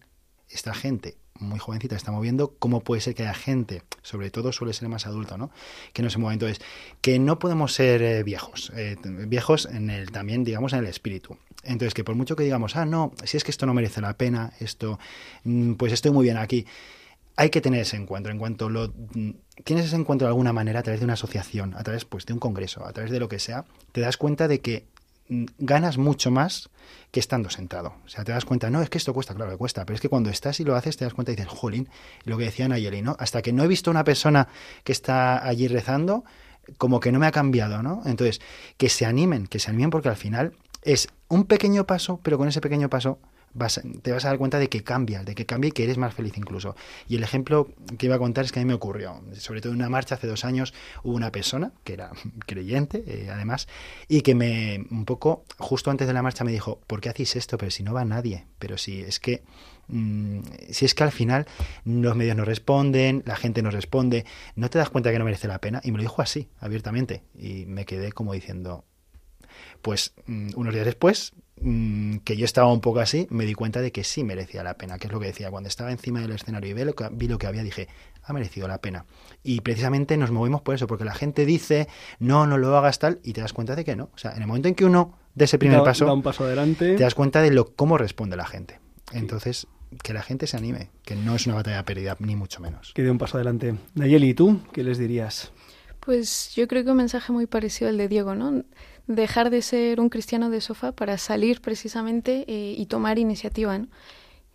esta 0.49 0.73
gente 0.73 1.17
muy 1.39 1.59
jovencita 1.59 1.95
está 1.95 2.11
moviendo, 2.11 2.55
¿cómo 2.59 2.81
puede 2.81 3.01
ser 3.01 3.15
que 3.15 3.23
haya 3.23 3.33
gente, 3.33 3.81
sobre 4.01 4.29
todo 4.29 4.51
suele 4.51 4.73
ser 4.73 4.87
más 4.87 5.07
adulto, 5.07 5.37
¿no? 5.37 5.51
que 5.93 6.03
no 6.03 6.09
se 6.09 6.19
mueva? 6.19 6.33
Entonces, 6.33 6.61
que 7.01 7.19
no 7.19 7.39
podemos 7.39 7.73
ser 7.73 8.01
eh, 8.01 8.23
viejos, 8.23 8.71
eh, 8.75 8.97
viejos 9.03 9.65
en 9.65 9.89
el, 9.89 10.11
también, 10.11 10.43
digamos, 10.43 10.73
en 10.73 10.79
el 10.79 10.85
espíritu. 10.85 11.37
Entonces, 11.63 11.93
que 11.93 12.03
por 12.03 12.15
mucho 12.15 12.35
que 12.35 12.43
digamos, 12.43 12.75
ah, 12.75 12.85
no, 12.85 13.13
si 13.23 13.37
es 13.37 13.43
que 13.43 13.51
esto 13.51 13.65
no 13.65 13.73
merece 13.73 14.01
la 14.01 14.17
pena, 14.17 14.53
esto, 14.59 14.99
mm, 15.43 15.73
pues 15.73 15.93
estoy 15.93 16.11
muy 16.11 16.23
bien 16.23 16.37
aquí, 16.37 16.65
hay 17.35 17.49
que 17.49 17.61
tener 17.61 17.81
ese 17.81 17.97
encuentro. 17.97 18.31
En 18.31 18.39
cuanto 18.39 18.69
lo 18.69 18.89
mm, 18.89 19.31
tienes 19.63 19.85
ese 19.85 19.95
encuentro 19.95 20.27
de 20.27 20.29
alguna 20.29 20.53
manera 20.53 20.79
a 20.79 20.83
través 20.83 20.99
de 20.99 21.05
una 21.05 21.13
asociación, 21.13 21.73
a 21.75 21.83
través 21.83 22.05
pues 22.05 22.25
de 22.25 22.33
un 22.33 22.39
congreso, 22.39 22.85
a 22.85 22.93
través 22.93 23.11
de 23.11 23.19
lo 23.19 23.29
que 23.29 23.39
sea, 23.39 23.65
te 23.91 24.01
das 24.01 24.17
cuenta 24.17 24.47
de 24.47 24.61
que 24.61 24.85
mm, 25.29 25.45
ganas 25.59 25.97
mucho 25.97 26.31
más 26.31 26.69
que 27.11 27.19
estando 27.19 27.49
sentado. 27.49 27.95
O 28.05 28.09
sea, 28.09 28.23
te 28.23 28.31
das 28.31 28.45
cuenta, 28.45 28.69
no, 28.69 28.81
es 28.81 28.89
que 28.89 28.97
esto 28.97 29.13
cuesta, 29.13 29.33
claro 29.33 29.51
que 29.51 29.57
cuesta, 29.57 29.85
pero 29.85 29.95
es 29.95 30.01
que 30.01 30.09
cuando 30.09 30.29
estás 30.29 30.59
y 30.59 30.63
lo 30.63 30.75
haces 30.75 30.97
te 30.97 31.05
das 31.05 31.13
cuenta 31.13 31.31
y 31.31 31.35
dices, 31.35 31.51
jolín, 31.51 31.89
lo 32.25 32.37
que 32.37 32.45
decía 32.45 32.67
Nayeli, 32.67 33.01
¿no? 33.01 33.15
Hasta 33.19 33.41
que 33.41 33.53
no 33.53 33.63
he 33.63 33.67
visto 33.67 33.91
una 33.91 34.03
persona 34.03 34.47
que 34.83 34.91
está 34.91 35.45
allí 35.45 35.67
rezando, 35.67 36.23
como 36.77 36.99
que 36.99 37.11
no 37.11 37.19
me 37.19 37.27
ha 37.27 37.31
cambiado, 37.31 37.83
¿no? 37.83 38.01
Entonces, 38.05 38.41
que 38.77 38.89
se 38.89 39.05
animen, 39.05 39.47
que 39.47 39.59
se 39.59 39.69
animen 39.69 39.89
porque 39.89 40.09
al 40.09 40.15
final 40.15 40.53
es 40.81 41.07
un 41.27 41.45
pequeño 41.45 41.85
paso, 41.85 42.19
pero 42.23 42.37
con 42.37 42.47
ese 42.47 42.61
pequeño 42.61 42.89
paso 42.89 43.19
te 44.01 44.11
vas 44.11 44.25
a 44.25 44.29
dar 44.29 44.37
cuenta 44.37 44.59
de 44.59 44.69
que 44.69 44.83
cambia, 44.83 45.23
de 45.23 45.35
que 45.35 45.45
cambia 45.45 45.69
y 45.69 45.71
que 45.71 45.83
eres 45.83 45.97
más 45.97 46.13
feliz 46.13 46.37
incluso. 46.37 46.75
Y 47.07 47.15
el 47.15 47.23
ejemplo 47.23 47.69
que 47.97 48.07
iba 48.07 48.15
a 48.15 48.19
contar 48.19 48.45
es 48.45 48.51
que 48.51 48.59
a 48.59 48.63
mí 48.63 48.67
me 48.67 48.73
ocurrió, 48.73 49.21
sobre 49.33 49.61
todo 49.61 49.73
en 49.73 49.79
una 49.79 49.89
marcha 49.89 50.15
hace 50.15 50.27
dos 50.27 50.45
años, 50.45 50.73
hubo 51.03 51.15
una 51.15 51.31
persona 51.31 51.71
que 51.83 51.93
era 51.93 52.11
creyente, 52.45 53.03
eh, 53.07 53.29
además, 53.31 53.67
y 54.07 54.21
que 54.21 54.35
me, 54.35 54.85
un 54.89 55.05
poco, 55.05 55.45
justo 55.57 55.91
antes 55.91 56.07
de 56.07 56.13
la 56.13 56.21
marcha 56.21 56.43
me 56.43 56.51
dijo, 56.51 56.79
¿por 56.87 57.01
qué 57.01 57.09
hacéis 57.09 57.35
esto? 57.35 57.57
Pero 57.57 57.71
si 57.71 57.83
no 57.83 57.93
va 57.93 58.05
nadie, 58.05 58.45
pero 58.59 58.77
si 58.77 59.01
es 59.01 59.19
que... 59.19 59.43
mm, 59.87 60.39
si 60.71 60.85
es 60.85 60.95
que 60.95 61.03
al 61.03 61.11
final 61.11 61.45
los 61.85 62.15
medios 62.15 62.35
no 62.35 62.45
responden, 62.45 63.23
la 63.25 63.35
gente 63.35 63.61
no 63.61 63.69
responde, 63.71 64.25
no 64.55 64.69
te 64.69 64.77
das 64.79 64.89
cuenta 64.89 65.11
que 65.11 65.19
no 65.19 65.25
merece 65.25 65.47
la 65.47 65.59
pena. 65.59 65.81
Y 65.83 65.91
me 65.91 65.97
lo 65.97 66.03
dijo 66.03 66.21
así, 66.21 66.49
abiertamente. 66.59 67.23
Y 67.35 67.65
me 67.65 67.85
quedé 67.85 68.11
como 68.11 68.33
diciendo, 68.33 68.85
pues 69.81 70.13
mm, 70.27 70.49
unos 70.55 70.73
días 70.73 70.85
después, 70.85 71.33
mm, 71.61 72.17
que 72.17 72.35
yo 72.37 72.45
estaba 72.45 72.71
un 72.71 72.81
poco 72.81 72.99
así, 72.99 73.27
me 73.29 73.45
di 73.45 73.53
cuenta 73.53 73.81
de 73.81 73.91
que 73.91 74.03
sí 74.03 74.23
merecía 74.23 74.63
la 74.63 74.75
pena, 74.77 74.97
que 74.97 75.07
es 75.07 75.13
lo 75.13 75.19
que 75.19 75.27
decía. 75.27 75.49
Cuando 75.51 75.67
estaba 75.69 75.91
encima 75.91 76.21
del 76.21 76.31
escenario 76.31 76.69
y 76.71 76.73
vi 76.73 76.83
lo 76.83 76.93
que, 76.95 77.07
vi 77.11 77.27
lo 77.27 77.37
que 77.37 77.47
había, 77.47 77.63
dije, 77.63 77.87
ha 78.23 78.33
merecido 78.33 78.67
la 78.67 78.79
pena. 78.79 79.05
Y 79.43 79.61
precisamente 79.61 80.15
nos 80.17 80.31
movimos 80.31 80.61
por 80.61 80.75
eso, 80.75 80.87
porque 80.87 81.03
la 81.05 81.13
gente 81.13 81.45
dice, 81.45 81.87
no, 82.19 82.47
no 82.47 82.57
lo 82.57 82.75
hagas 82.77 82.99
tal, 82.99 83.19
y 83.23 83.33
te 83.33 83.41
das 83.41 83.53
cuenta 83.53 83.75
de 83.75 83.83
que 83.83 83.95
no. 83.95 84.09
O 84.13 84.17
sea, 84.17 84.31
en 84.33 84.41
el 84.41 84.47
momento 84.47 84.67
en 84.69 84.75
que 84.75 84.85
uno 84.85 85.17
de 85.35 85.45
ese 85.45 85.57
primer 85.59 85.79
Da- 85.79 85.83
paso, 85.85 86.05
da 86.05 86.13
un 86.13 86.21
paso 86.23 86.45
adelante. 86.45 86.95
te 86.95 87.03
das 87.03 87.15
cuenta 87.15 87.41
de 87.41 87.51
lo 87.51 87.73
cómo 87.75 87.97
responde 87.97 88.37
la 88.37 88.45
gente. 88.45 88.79
Entonces, 89.11 89.67
que 90.01 90.13
la 90.13 90.21
gente 90.23 90.47
se 90.47 90.57
anime, 90.57 90.89
que 91.03 91.15
no 91.15 91.35
es 91.35 91.45
una 91.45 91.55
batalla 91.55 91.83
perdida, 91.83 92.15
ni 92.19 92.35
mucho 92.35 92.61
menos. 92.61 92.93
Que 92.95 93.03
dé 93.03 93.11
un 93.11 93.17
paso 93.19 93.37
adelante. 93.37 93.75
Nayeli, 93.93 94.29
¿y 94.29 94.33
tú 94.33 94.59
qué 94.71 94.83
les 94.83 94.97
dirías? 94.97 95.51
Pues 95.99 96.53
yo 96.55 96.67
creo 96.67 96.83
que 96.83 96.91
un 96.91 96.97
mensaje 96.97 97.31
muy 97.31 97.45
parecido 97.45 97.89
al 97.89 97.97
de 97.97 98.07
Diego, 98.07 98.35
¿no? 98.35 98.63
Dejar 99.07 99.49
de 99.49 99.61
ser 99.61 99.99
un 99.99 100.09
cristiano 100.09 100.49
de 100.49 100.61
sofá 100.61 100.91
para 100.91 101.17
salir 101.17 101.61
precisamente 101.61 102.45
eh, 102.47 102.75
y 102.77 102.85
tomar 102.85 103.19
iniciativa, 103.19 103.77
¿no? 103.77 103.87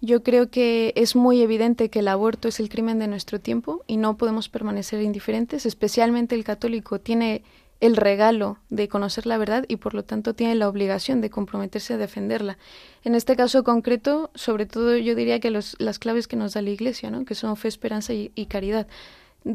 Yo 0.01 0.22
creo 0.22 0.49
que 0.49 0.92
es 0.94 1.16
muy 1.16 1.42
evidente 1.42 1.90
que 1.90 1.99
el 1.99 2.09
aborto 2.09 2.46
es 2.46 2.61
el 2.61 2.68
crimen 2.68 3.01
de 3.01 3.09
nuestro 3.09 3.40
tiempo 3.40 3.82
y 3.88 3.96
no 3.96 4.16
podemos 4.16 4.49
permanecer 4.49 5.03
indiferentes, 5.03 5.66
especialmente 5.66 6.36
el 6.36 6.44
católico 6.44 7.01
tiene 7.01 7.42
el 7.80 7.96
regalo 7.96 8.59
de 8.70 8.88
conocer 8.88 9.26
la 9.26 9.38
verdad 9.38 9.64
y 9.66 9.76
por 9.76 9.94
lo 9.94 10.05
tanto 10.05 10.34
tiene 10.34 10.55
la 10.55 10.68
obligación 10.68 11.20
de 11.20 11.30
comprometerse 11.30 11.94
a 11.94 11.96
defenderla. 11.96 12.59
En 13.05 13.16
este 13.16 13.34
caso 13.34 13.64
concreto, 13.64 14.30
sobre 14.34 14.66
todo 14.66 14.96
yo 14.96 15.16
diría 15.16 15.40
que 15.40 15.51
los, 15.51 15.76
las 15.80 15.99
claves 15.99 16.28
que 16.28 16.36
nos 16.36 16.55
da 16.55 16.62
la 16.62 16.70
Iglesia, 16.70 17.11
¿no? 17.11 17.24
que 17.24 17.34
son 17.34 17.57
fe, 17.57 17.68
esperanza 17.68 18.12
y, 18.14 18.30
y 18.36 18.46
caridad 18.46 18.86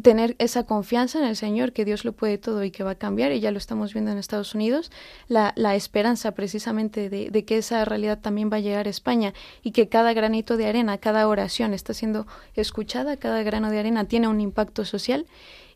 tener 0.02 0.36
esa 0.40 0.64
confianza 0.64 1.20
en 1.20 1.26
el 1.26 1.36
Señor, 1.36 1.74
que 1.74 1.86
Dios 1.86 2.06
lo 2.06 2.14
puede 2.14 2.38
todo 2.38 2.64
y 2.64 2.72
que 2.72 2.84
va 2.84 2.92
a 2.92 2.96
cambiar, 2.96 3.32
y 3.32 3.40
ya 3.40 3.52
lo 3.52 3.58
estamos 3.58 3.94
viendo 3.94 4.12
en 4.12 4.18
Estados 4.18 4.56
Unidos, 4.56 4.92
la, 5.28 5.54
la 5.56 5.76
esperanza 5.76 6.32
precisamente 6.32 7.10
de, 7.10 7.30
de, 7.30 7.46
que 7.46 7.58
esa 7.58 7.84
realidad 7.86 8.20
también 8.20 8.50
va 8.52 8.58
a 8.58 8.62
llegar 8.62 8.88
a 8.88 8.90
España 8.90 9.34
y 9.62 9.72
que 9.72 9.90
cada 9.90 10.14
granito 10.14 10.58
de 10.58 10.68
arena, 10.68 10.98
cada 10.98 11.28
oración 11.28 11.74
está 11.74 11.94
siendo 11.94 12.26
escuchada, 12.56 13.18
cada 13.18 13.44
grano 13.44 13.70
de 13.70 13.80
arena 13.80 14.06
tiene 14.06 14.28
un 14.28 14.42
impacto 14.42 14.86
social 14.86 15.26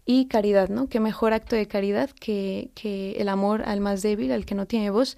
y 0.05 0.27
caridad, 0.27 0.69
¿no? 0.69 0.87
Qué 0.87 1.01
mejor 1.01 1.33
acto 1.33 1.55
de 1.55 1.67
caridad 1.67 2.09
que, 2.11 2.69
que 2.73 3.11
el 3.17 3.27
amor 3.27 3.63
al 3.63 3.81
más 3.81 4.01
débil, 4.01 4.31
al 4.31 4.45
que 4.45 4.55
no 4.55 4.65
tiene 4.65 4.89
voz 4.89 5.17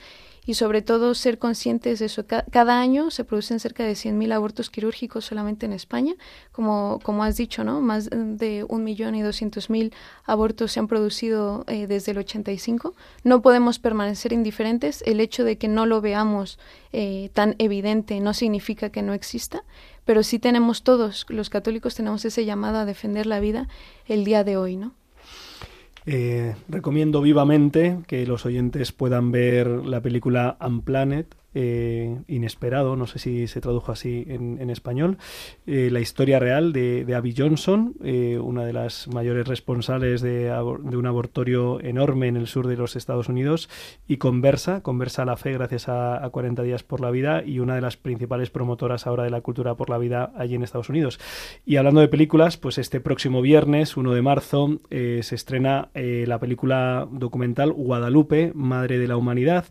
y 0.50 0.56
sobre 0.56 0.82
todo 0.82 1.14
ser 1.14 1.38
conscientes 1.38 2.00
de 2.00 2.08
eso. 2.08 2.26
Cada 2.26 2.80
año 2.80 3.12
se 3.12 3.24
producen 3.24 3.60
cerca 3.60 3.84
de 3.84 3.91
100.000 3.91 4.34
abortos 4.34 4.72
quirúrgicos 4.72 5.26
solamente 5.26 5.68
en 5.68 5.74
España, 5.74 6.16
como, 6.52 7.00
como 7.04 7.24
has 7.24 7.38
dicho, 7.38 7.64
¿no? 7.64 7.82
Más 7.82 8.10
de 8.10 8.66
1.200.000 8.66 9.93
abortos 10.26 10.72
se 10.72 10.80
han 10.80 10.88
producido 10.88 11.66
eh, 11.68 11.86
desde 11.86 12.14
el 12.14 12.18
85. 12.18 12.95
No 13.24 13.43
podemos 13.43 13.78
permanecer 13.78 14.34
indiferentes. 14.34 15.04
El 15.06 15.20
hecho 15.20 15.43
de 15.43 15.60
que 15.60 15.68
no 15.68 15.86
lo 15.86 16.02
veamos 16.02 16.58
eh, 16.93 17.30
tan 17.34 17.54
evidente 17.60 18.20
no 18.20 18.34
significa 18.34 18.89
que 18.89 19.04
no 19.04 19.14
exista, 19.14 19.64
pero 20.04 20.24
sí 20.24 20.39
tenemos 20.39 20.82
todos, 20.82 21.28
los 21.30 21.52
católicos 21.52 21.93
tenemos 21.93 22.26
ese 22.26 22.43
llamado 22.43 22.80
a 22.80 22.86
defender 22.86 23.28
la 23.28 23.39
vida 23.39 23.68
el 24.08 24.26
día 24.26 24.43
de 24.43 24.58
hoy, 24.58 24.78
¿no? 24.78 24.95
Eh, 26.12 26.55
recomiendo 26.68 27.22
vivamente 27.22 27.99
que 28.07 28.26
los 28.26 28.43
oyentes 28.43 28.91
puedan 28.91 29.32
ver 29.32 29.68
la 29.68 30.01
película 30.01 30.57
Unplanet, 30.60 31.36
eh, 31.54 32.20
Inesperado, 32.28 32.95
no 32.95 33.08
sé 33.08 33.20
si 33.20 33.47
se 33.47 33.62
tradujo 33.62 33.91
así 33.91 34.26
en, 34.28 34.70
español, 34.70 35.18
eh, 35.66 35.89
la 35.91 36.00
historia 36.00 36.39
real 36.39 36.74
de, 36.74 37.06
Abby 37.16 37.34
Johnson, 37.36 37.95
eh, 38.04 38.38
una 38.38 38.66
de 38.66 38.74
las 38.74 39.08
mayores 39.08 39.47
responsables 39.47 40.22
de, 40.22 40.52
un 40.52 41.06
abortorio 41.08 41.82
enorme 41.82 42.28
en 42.28 42.38
el 42.38 42.47
sur 42.47 42.68
de 42.68 42.78
los 42.78 42.95
Estados 42.95 43.30
Unidos, 43.30 43.70
y 44.08 44.18
conversa, 44.18 44.82
conversa 44.82 45.26
la 45.26 45.38
fe 45.38 45.54
gracias 45.54 45.89
a, 45.89 46.24
a 46.24 46.30
40 46.30 46.62
días 46.64 46.84
por 46.84 47.02
la 47.02 47.10
vida 47.12 47.43
y 47.43 47.60
una 47.60 47.76
de 47.76 47.82
las 47.82 47.97
principales 47.97 48.50
promotoras 48.50 49.08
ahora 49.08 49.24
de 49.24 49.32
la 49.32 49.41
cultura 49.41 49.76
por 49.76 49.89
la 49.89 49.97
vida 49.97 50.32
allí 50.36 50.56
en 50.56 50.64
Estados 50.64 50.89
Unidos. 50.89 51.20
Y 51.66 51.78
hablando 51.78 52.02
de 52.02 52.08
películas, 52.08 52.58
pues 52.58 52.78
este 52.78 53.00
próximo 53.00 53.41
viernes, 53.41 53.97
1 53.97 54.14
de 54.14 54.22
marzo, 54.22 54.80
se 54.89 55.36
estrena 55.36 55.89
la 55.93 56.39
película 56.39 57.08
documental 57.12 57.74
Guadalupe, 57.74 58.52
Madre 58.54 58.97
de 58.97 59.08
la 59.08 59.18
Humanidad, 59.18 59.66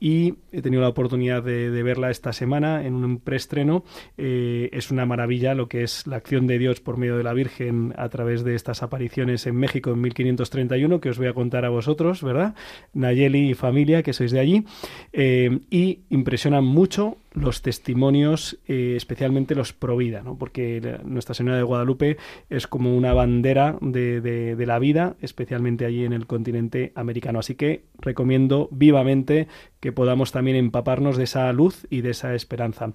y 0.00 0.34
he 0.52 0.62
tenido 0.62 0.82
la 0.82 0.88
oportunidad 0.88 1.42
de, 1.42 1.82
verla 1.82 2.10
esta 2.10 2.32
semana 2.32 2.84
en 2.84 2.94
un 2.94 3.18
preestreno. 3.18 3.84
Eh, 4.16 4.68
es 4.72 4.90
una 4.90 5.06
maravilla 5.06 5.54
lo 5.54 5.68
que 5.68 5.82
es 5.82 6.06
la 6.06 6.16
acción 6.16 6.46
de 6.46 6.58
Dios 6.58 6.80
por 6.80 6.96
medio 6.96 7.16
de 7.16 7.24
la 7.24 7.32
Virgen 7.32 7.94
a 7.96 8.08
través 8.08 8.44
de 8.44 8.54
estas 8.54 8.82
apariciones 8.82 9.46
en 9.46 9.56
México 9.56 9.90
en 9.90 10.00
1531, 10.00 11.00
que 11.00 11.10
os 11.10 11.18
voy 11.18 11.28
a 11.28 11.32
contar 11.32 11.64
a 11.64 11.68
vosotros, 11.70 12.22
¿verdad? 12.22 12.54
Nayeli 12.92 13.50
y 13.50 13.54
familia, 13.54 14.02
que 14.02 14.12
sois 14.12 14.32
de 14.32 14.40
allí. 14.40 14.64
Eh, 15.12 15.60
y 15.70 16.00
impresionan 16.10 16.64
mucho 16.64 17.16
los 17.40 17.62
testimonios, 17.62 18.58
eh, 18.66 18.94
especialmente 18.96 19.54
los 19.54 19.72
pro 19.72 19.96
vida, 19.96 20.22
¿no? 20.22 20.36
porque 20.36 20.98
Nuestra 21.04 21.34
Señora 21.34 21.56
de 21.56 21.62
Guadalupe 21.62 22.16
es 22.50 22.66
como 22.66 22.96
una 22.96 23.12
bandera 23.12 23.78
de, 23.80 24.20
de, 24.20 24.56
de, 24.56 24.66
la 24.66 24.78
vida, 24.78 25.16
especialmente 25.20 25.84
allí 25.84 26.04
en 26.04 26.12
el 26.12 26.26
continente 26.26 26.92
americano. 26.94 27.38
Así 27.38 27.54
que 27.54 27.84
recomiendo 28.00 28.68
vivamente 28.70 29.48
que 29.80 29.92
podamos 29.92 30.32
también 30.32 30.56
empaparnos 30.56 31.16
de 31.16 31.24
esa 31.24 31.52
luz 31.52 31.86
y 31.90 32.00
de 32.00 32.10
esa 32.10 32.34
esperanza. 32.34 32.92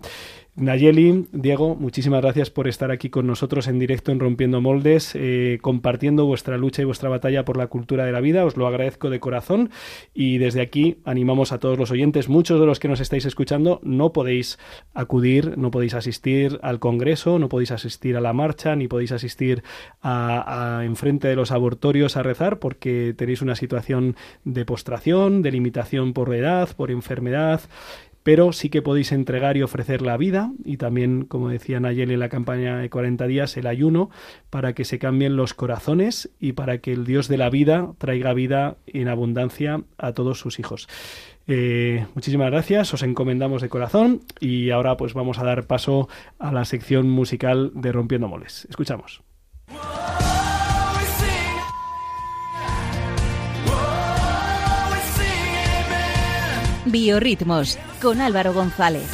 Nayeli, 0.56 1.26
Diego, 1.32 1.76
muchísimas 1.76 2.22
gracias 2.22 2.52
por 2.52 2.68
estar 2.68 2.92
aquí 2.92 3.10
con 3.10 3.26
nosotros 3.26 3.68
en 3.68 3.80
directo 3.80 4.12
en 4.12 4.20
Rompiendo 4.20 4.62
Moldes, 4.62 5.14
eh, 5.16 5.58
compartiendo 5.64 6.28
vuestra 6.28 6.58
lucha 6.58 6.84
y 6.84 6.86
vuestra 6.86 7.10
batalla 7.10 7.44
por 7.44 7.58
la 7.58 7.66
cultura 7.66 8.06
de 8.06 8.12
la 8.12 8.20
vida. 8.20 8.46
Os 8.46 8.56
lo 8.56 8.68
agradezco 8.68 9.10
de 9.10 9.20
corazón 9.20 9.72
y 10.14 10.38
desde 10.38 10.62
aquí 10.62 10.98
animamos 11.06 11.54
a 11.54 11.58
todos 11.58 11.80
los 11.80 11.90
oyentes, 11.90 12.30
muchos 12.30 12.60
de 12.60 12.68
los 12.68 12.80
que 12.80 12.88
nos 12.88 13.00
estáis 13.00 13.26
escuchando, 13.26 13.80
no 13.82 14.14
podéis 14.14 14.60
acudir, 14.94 15.58
no 15.58 15.72
podéis 15.72 15.96
asistir 15.96 16.60
al 16.62 16.78
Congreso, 16.78 17.40
no 17.40 17.50
podéis 17.50 17.72
asistir 17.72 18.16
a 18.16 18.22
la 18.22 18.34
marcha, 18.34 18.76
ni 18.76 18.88
podéis 18.88 19.12
asistir 19.12 19.64
a, 20.04 20.78
a 20.78 20.86
enfrente 20.86 21.28
de 21.28 21.36
los 21.36 21.52
abortorios 21.52 22.16
a 22.16 22.22
rezar 22.22 22.60
porque 22.60 23.16
tenéis 23.18 23.42
una 23.42 23.56
situación 23.56 24.16
de 24.44 24.66
postración, 24.66 25.42
de 25.42 25.52
limitación 25.52 26.14
por 26.14 26.32
edad, 26.36 26.70
por 26.78 26.92
enfermedad 26.92 27.62
pero 28.24 28.54
sí 28.54 28.70
que 28.70 28.82
podéis 28.82 29.12
entregar 29.12 29.58
y 29.58 29.62
ofrecer 29.62 30.02
la 30.02 30.18
vida 30.18 30.52
y 30.64 30.78
también, 30.78 31.26
como 31.26 31.50
decía 31.50 31.80
Nayeli 31.80 32.14
en 32.14 32.20
la 32.20 32.30
campaña 32.30 32.78
de 32.78 32.90
40 32.90 33.28
días, 33.28 33.56
el 33.58 33.68
ayuno 33.68 34.10
para 34.50 34.74
que 34.74 34.86
se 34.86 35.00
cambien 35.00 35.36
los 35.36 35.54
corazones 35.54 36.30
y 36.40 36.54
para 36.54 36.80
que 36.80 36.94
el 36.94 37.06
Dios 37.06 37.28
de 37.28 37.38
la 37.38 37.50
vida 37.50 37.92
traiga 37.98 38.34
vida 38.34 38.78
en 38.88 39.08
abundancia 39.08 39.84
a 39.98 40.14
todos 40.14 40.40
sus 40.40 40.60
hijos. 40.60 40.88
Eh, 41.48 42.06
muchísimas 42.16 42.50
gracias, 42.50 42.94
os 42.94 43.04
encomendamos 43.04 43.62
de 43.62 43.70
corazón 43.70 44.22
y 44.40 44.70
ahora 44.70 44.96
pues 44.96 45.14
vamos 45.14 45.40
a 45.40 45.44
dar 45.44 45.68
paso 45.68 46.08
a 46.40 46.52
la 46.54 46.66
sección 46.66 47.10
musical 47.10 47.72
de 47.76 47.92
Rompiendo 47.92 48.28
Moles. 48.28 48.66
Escuchamos. 48.70 49.22
Biorritmos 56.94 57.80
con 58.00 58.22
Álvaro 58.22 58.54
González. 58.54 59.10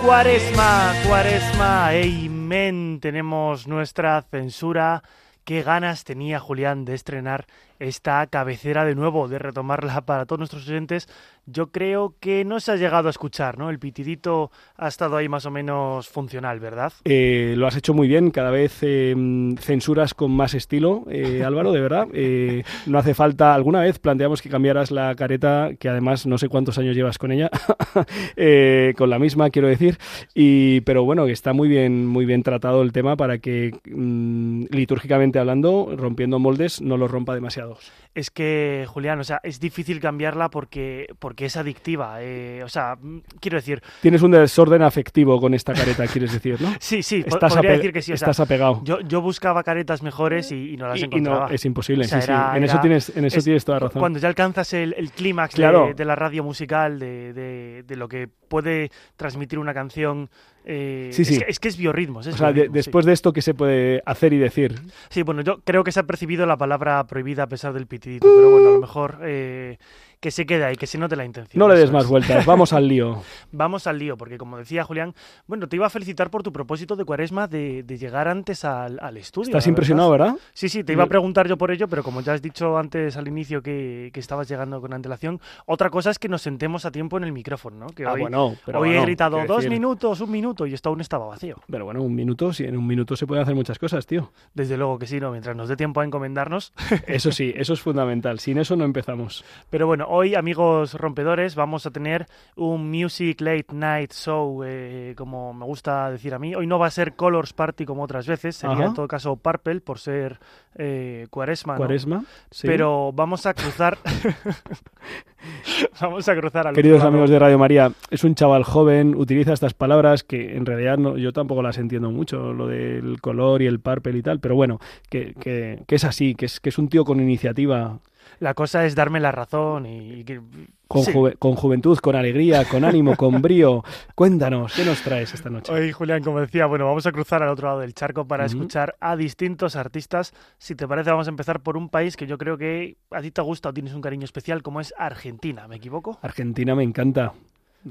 Cuaresma, 0.00 0.92
cuaresma, 1.04 1.88
amen. 1.88 3.00
Tenemos 3.00 3.66
nuestra 3.66 4.22
censura. 4.30 5.02
Qué 5.42 5.64
ganas 5.64 6.04
tenía 6.04 6.38
Julián 6.38 6.84
de 6.84 6.94
estrenar 6.94 7.46
esta 7.80 8.24
cabecera 8.28 8.84
de 8.84 8.94
nuevo, 8.94 9.26
de 9.26 9.40
retomarla 9.40 10.02
para 10.02 10.24
todos 10.24 10.38
nuestros 10.38 10.68
oyentes. 10.68 11.08
Yo 11.46 11.72
creo 11.72 12.14
que 12.20 12.44
no 12.44 12.60
se 12.60 12.72
ha 12.72 12.76
llegado 12.76 13.08
a 13.08 13.10
escuchar, 13.10 13.58
¿no? 13.58 13.70
El 13.70 13.78
pitidito 13.78 14.50
ha 14.76 14.88
estado 14.88 15.16
ahí 15.16 15.28
más 15.28 15.44
o 15.44 15.50
menos 15.50 16.08
funcional, 16.08 16.60
¿verdad? 16.60 16.92
Eh, 17.04 17.54
lo 17.56 17.66
has 17.66 17.76
hecho 17.76 17.94
muy 17.94 18.06
bien, 18.06 18.30
cada 18.30 18.50
vez 18.50 18.78
eh, 18.82 19.14
censuras 19.58 20.14
con 20.14 20.30
más 20.30 20.54
estilo, 20.54 21.04
eh, 21.10 21.42
Álvaro, 21.44 21.72
de 21.72 21.80
verdad. 21.80 22.08
Eh, 22.12 22.62
no 22.86 22.98
hace 22.98 23.14
falta, 23.14 23.54
alguna 23.54 23.80
vez 23.80 23.98
planteamos 23.98 24.40
que 24.40 24.48
cambiaras 24.48 24.90
la 24.90 25.14
careta, 25.14 25.70
que 25.78 25.88
además 25.88 26.26
no 26.26 26.38
sé 26.38 26.48
cuántos 26.48 26.78
años 26.78 26.94
llevas 26.94 27.18
con 27.18 27.32
ella, 27.32 27.50
eh, 28.36 28.94
con 28.96 29.10
la 29.10 29.18
misma, 29.18 29.50
quiero 29.50 29.68
decir, 29.68 29.98
y, 30.34 30.80
pero 30.82 31.04
bueno, 31.04 31.26
está 31.26 31.52
muy 31.52 31.68
bien, 31.68 32.06
muy 32.06 32.24
bien 32.24 32.42
tratado 32.42 32.82
el 32.82 32.92
tema 32.92 33.16
para 33.16 33.38
que 33.38 33.72
mm, 33.84 34.66
litúrgicamente 34.70 35.38
hablando, 35.38 35.92
rompiendo 35.96 36.38
moldes, 36.38 36.80
no 36.80 36.96
los 36.96 37.10
rompa 37.10 37.34
demasiados. 37.34 37.90
Es 38.14 38.30
que, 38.30 38.84
Julián, 38.88 39.18
o 39.20 39.24
sea, 39.24 39.40
es 39.42 39.58
difícil 39.58 39.98
cambiarla 39.98 40.50
porque, 40.50 41.06
porque 41.18 41.46
es 41.46 41.56
adictiva. 41.56 42.18
eh, 42.20 42.60
o 42.62 42.68
sea, 42.68 42.96
mm, 43.00 43.20
quiero 43.40 43.56
decir, 43.56 43.82
Tienes 44.02 44.20
un 44.20 44.32
desorden 44.32 44.82
afectivo 44.82 45.40
con 45.40 45.54
esta 45.54 45.72
careta, 45.72 46.06
quieres 46.06 46.30
decir, 46.32 46.60
¿no? 46.60 46.72
sí, 46.80 47.02
sí, 47.02 47.24
Estás, 47.26 47.54
podría 47.54 47.72
decir 47.72 47.90
que 47.92 48.02
sí. 48.02 48.12
O 48.12 48.16
sea, 48.18 48.26
estás 48.26 48.40
apegado. 48.40 48.80
yo, 48.84 49.00
yo 49.00 49.22
buscaba 49.22 49.62
caretas 49.62 50.02
mejores 50.02 50.52
y, 50.52 50.74
y 50.74 50.76
no 50.76 50.88
las 50.88 50.98
Y- 50.98 51.02
y, 51.02 51.04
encontraba. 51.06 51.48
no, 51.48 51.54
es 51.54 51.64
imposible, 51.64 52.04
O 52.04 52.08
sea, 52.08 52.20
sí, 52.20 52.30
era- 52.30 52.50
sí. 52.52 52.56
En 52.58 52.64
eso 52.64 52.80
tienes, 52.80 53.16
en 53.16 53.24
eso 53.24 53.38
es- 53.38 53.44
tienes 53.44 53.64
toda 53.64 53.78
razón. 53.78 54.00
Cuando 54.00 54.18
ya 54.18 54.28
alcanzas 54.28 54.72
el, 54.74 54.94
el 54.98 55.10
clímax 55.10 55.54
de- 55.54 56.04
la 56.04 56.14
radio 56.16 56.44
musical, 56.44 56.98
de, 56.98 57.32
de- 57.32 57.82
de 57.86 57.96
lo 57.96 58.08
que 58.08 58.28
puede 58.28 58.90
transmitir 59.16 59.58
una 59.58 59.72
canción, 59.72 60.28
eh, 60.64 61.10
Sí, 61.12 61.24
sí. 61.24 61.34
Es, 61.34 61.38
que, 61.40 61.50
es 61.50 61.58
que 61.60 61.68
es 61.68 61.76
biorritmos. 61.76 62.26
Es 62.26 62.34
O 62.34 62.38
sea, 62.38 62.48
de- 62.48 62.52
biorritmos, 62.54 62.74
sí. 62.74 62.78
después 62.78 63.06
de 63.06 63.12
esto, 63.12 63.32
¿qué 63.32 63.42
se 63.42 63.54
puede 63.54 64.02
hacer 64.06 64.32
y 64.32 64.38
decir? 64.38 64.80
Sí, 65.10 65.22
bueno, 65.22 65.42
yo 65.42 65.60
creo 65.64 65.84
que 65.84 65.92
se 65.92 66.00
ha 66.00 66.04
percibido 66.04 66.46
la 66.46 66.56
palabra 66.56 67.04
prohibida 67.06 67.44
a 67.44 67.48
pesar 67.48 67.72
del 67.72 67.86
pitidito, 67.86 68.26
pero 68.34 68.50
bueno, 68.50 68.68
a 68.68 68.72
lo 68.72 68.80
mejor 68.80 69.18
eh, 69.22 69.78
que 70.22 70.30
se 70.30 70.46
quede 70.46 70.64
ahí, 70.64 70.76
que 70.76 70.86
se 70.86 70.98
note 70.98 71.16
la 71.16 71.24
intención. 71.24 71.58
No 71.58 71.66
le 71.66 71.76
des 71.78 71.90
más 71.90 72.06
vueltas, 72.06 72.46
vamos 72.46 72.72
al 72.72 72.86
lío. 72.86 73.20
Vamos 73.50 73.88
al 73.88 73.98
lío, 73.98 74.16
porque 74.16 74.38
como 74.38 74.56
decía 74.56 74.84
Julián, 74.84 75.14
bueno, 75.48 75.68
te 75.68 75.74
iba 75.74 75.86
a 75.86 75.90
felicitar 75.90 76.30
por 76.30 76.44
tu 76.44 76.52
propósito 76.52 76.94
de 76.94 77.04
cuaresma 77.04 77.48
de, 77.48 77.82
de 77.82 77.98
llegar 77.98 78.28
antes 78.28 78.64
al, 78.64 79.00
al 79.02 79.16
estudio. 79.16 79.48
Estás 79.48 79.66
impresionado, 79.66 80.10
¿verdad? 80.12 80.36
Sí, 80.54 80.68
sí, 80.68 80.84
te 80.84 80.92
iba 80.92 81.02
a 81.02 81.08
preguntar 81.08 81.48
yo 81.48 81.58
por 81.58 81.72
ello, 81.72 81.88
pero 81.88 82.04
como 82.04 82.20
ya 82.20 82.34
has 82.34 82.40
dicho 82.40 82.78
antes 82.78 83.16
al 83.16 83.26
inicio 83.26 83.62
que, 83.62 84.10
que 84.14 84.20
estabas 84.20 84.48
llegando 84.48 84.80
con 84.80 84.92
antelación, 84.94 85.40
otra 85.66 85.90
cosa 85.90 86.10
es 86.10 86.20
que 86.20 86.28
nos 86.28 86.40
sentemos 86.42 86.84
a 86.86 86.92
tiempo 86.92 87.16
en 87.16 87.24
el 87.24 87.32
micrófono, 87.32 87.76
¿no? 87.78 87.86
Que 87.88 88.04
Ah, 88.06 88.12
hoy, 88.12 88.20
bueno, 88.20 88.54
pero 88.64 88.78
hoy 88.78 88.90
he 88.94 89.00
gritado 89.00 89.38
dos 89.44 89.64
decir- 89.64 89.70
minutos, 89.70 90.20
un 90.20 90.30
minuto, 90.30 90.66
y 90.66 90.74
esto 90.74 90.88
aún 90.90 91.00
estaba 91.00 91.26
vacío. 91.26 91.56
Pero 91.68 91.84
bueno, 91.84 92.00
un 92.00 92.14
minuto, 92.14 92.52
sí, 92.52 92.62
en 92.62 92.76
un 92.76 92.86
minuto 92.86 93.16
se 93.16 93.26
pueden 93.26 93.42
hacer 93.42 93.56
muchas 93.56 93.78
cosas, 93.80 94.06
tío. 94.06 94.30
Desde 94.54 94.76
luego 94.76 95.00
que 95.00 95.08
sí, 95.08 95.18
¿no? 95.18 95.32
Mientras 95.32 95.56
nos 95.56 95.68
dé 95.68 95.74
tiempo 95.76 96.00
a 96.00 96.04
encomendarnos. 96.04 96.72
Eso 97.08 97.32
sí, 97.32 97.52
eso 97.56 97.72
es 97.72 97.80
fundamental. 97.80 98.38
Sin 98.38 98.58
eso 98.58 98.76
no 98.76 98.84
empezamos. 98.84 99.44
Pero 99.68 99.88
bueno, 99.88 100.06
hoy, 100.14 100.34
amigos 100.34 100.92
rompedores, 100.94 101.54
vamos 101.54 101.86
a 101.86 101.90
tener 101.90 102.26
un 102.54 102.90
Music 102.90 103.40
Late 103.40 103.66
Night 103.72 104.12
Show, 104.12 104.62
eh, 104.64 105.14
como 105.16 105.54
me 105.54 105.64
gusta 105.64 106.10
decir 106.10 106.34
a 106.34 106.38
mí. 106.38 106.54
Hoy 106.54 106.66
no 106.66 106.78
va 106.78 106.86
a 106.86 106.90
ser 106.90 107.14
Colors 107.14 107.54
Party 107.54 107.86
como 107.86 108.02
otras 108.02 108.26
veces, 108.26 108.56
sería 108.56 108.76
Ajá. 108.76 108.84
en 108.86 108.94
todo 108.94 109.08
caso 109.08 109.36
Purple 109.36 109.80
por 109.80 109.98
ser 109.98 110.38
eh, 110.76 111.26
cuaresma. 111.30 111.74
¿no? 111.74 111.78
Cuaresma. 111.78 112.24
sí. 112.50 112.66
Pero 112.66 113.10
vamos 113.12 113.46
a 113.46 113.54
cruzar. 113.54 113.96
vamos 116.00 116.28
a 116.28 116.36
cruzar 116.36 116.66
al 116.66 116.74
Queridos 116.74 117.02
amigos 117.02 117.30
de 117.30 117.38
Radio 117.38 117.58
María, 117.58 117.90
es 118.10 118.22
un 118.24 118.34
chaval 118.34 118.64
joven, 118.64 119.14
utiliza 119.16 119.52
estas 119.52 119.74
palabras 119.74 120.22
que 120.22 120.56
en 120.56 120.66
realidad 120.66 120.98
no, 120.98 121.16
yo 121.16 121.32
tampoco 121.32 121.62
las 121.62 121.78
entiendo 121.78 122.10
mucho, 122.10 122.52
lo 122.52 122.66
del 122.66 123.20
color 123.20 123.62
y 123.62 123.66
el 123.66 123.80
purple 123.80 124.18
y 124.18 124.22
tal, 124.22 124.40
pero 124.40 124.54
bueno, 124.54 124.78
que, 125.10 125.34
que- 125.40 125.82
que 125.86 125.94
es 125.94 126.04
así, 126.04 126.34
que 126.34 126.46
es, 126.46 126.60
que 126.60 126.68
es 126.68 126.78
un 126.78 126.88
tío 126.88 127.04
con 127.04 127.18
iniciativa, 127.20 127.98
La 128.42 128.54
cosa 128.54 128.84
es 128.84 128.96
darme 128.96 129.20
la 129.20 129.30
razón 129.30 129.86
y, 129.86 130.14
y 130.20 130.24
que. 130.24 130.40
con, 130.88 131.04
sí. 131.04 131.12
juve- 131.12 131.36
con 131.38 131.54
juventud, 131.54 131.96
con 131.98 132.16
alegría, 132.16 132.64
con 132.64 132.84
ánimo, 132.84 133.14
con 133.16 133.40
brío. 133.40 133.84
Cuéntanos, 134.16 134.72
¿qué 134.74 134.84
nos 134.84 135.00
traes 135.02 135.32
esta 135.32 135.48
noche? 135.48 135.72
Hoy, 135.72 135.92
Julián, 135.92 136.24
como 136.24 136.40
decía, 136.40 136.66
bueno, 136.66 136.86
vamos 136.86 137.06
a 137.06 137.12
cruzar 137.12 137.40
al 137.44 137.50
otro 137.50 137.68
lado 137.68 137.78
del 137.80 137.94
charco 137.94 138.26
para 138.26 138.44
escuchar 138.44 138.96
a 138.98 139.14
distintos 139.16 139.76
artistas. 139.76 140.34
Si 140.58 140.74
te 140.74 140.88
parece, 140.88 141.10
vamos 141.10 141.28
a 141.28 141.30
empezar 141.30 141.60
por 141.60 141.76
un 141.76 141.88
país 141.88 142.16
que 142.16 142.26
yo 142.26 142.36
creo 142.36 142.58
que 142.58 142.96
a 143.12 143.22
ti 143.22 143.30
te 143.30 143.42
gusta 143.42 143.68
o 143.68 143.72
tienes 143.72 143.94
un 143.94 144.00
cariño 144.00 144.24
especial, 144.24 144.62
como 144.64 144.80
es 144.80 144.92
Argentina. 144.98 145.68
¿Me 145.68 145.76
equivoco? 145.76 146.18
Argentina 146.20 146.74
me 146.74 146.82
encanta. 146.82 147.32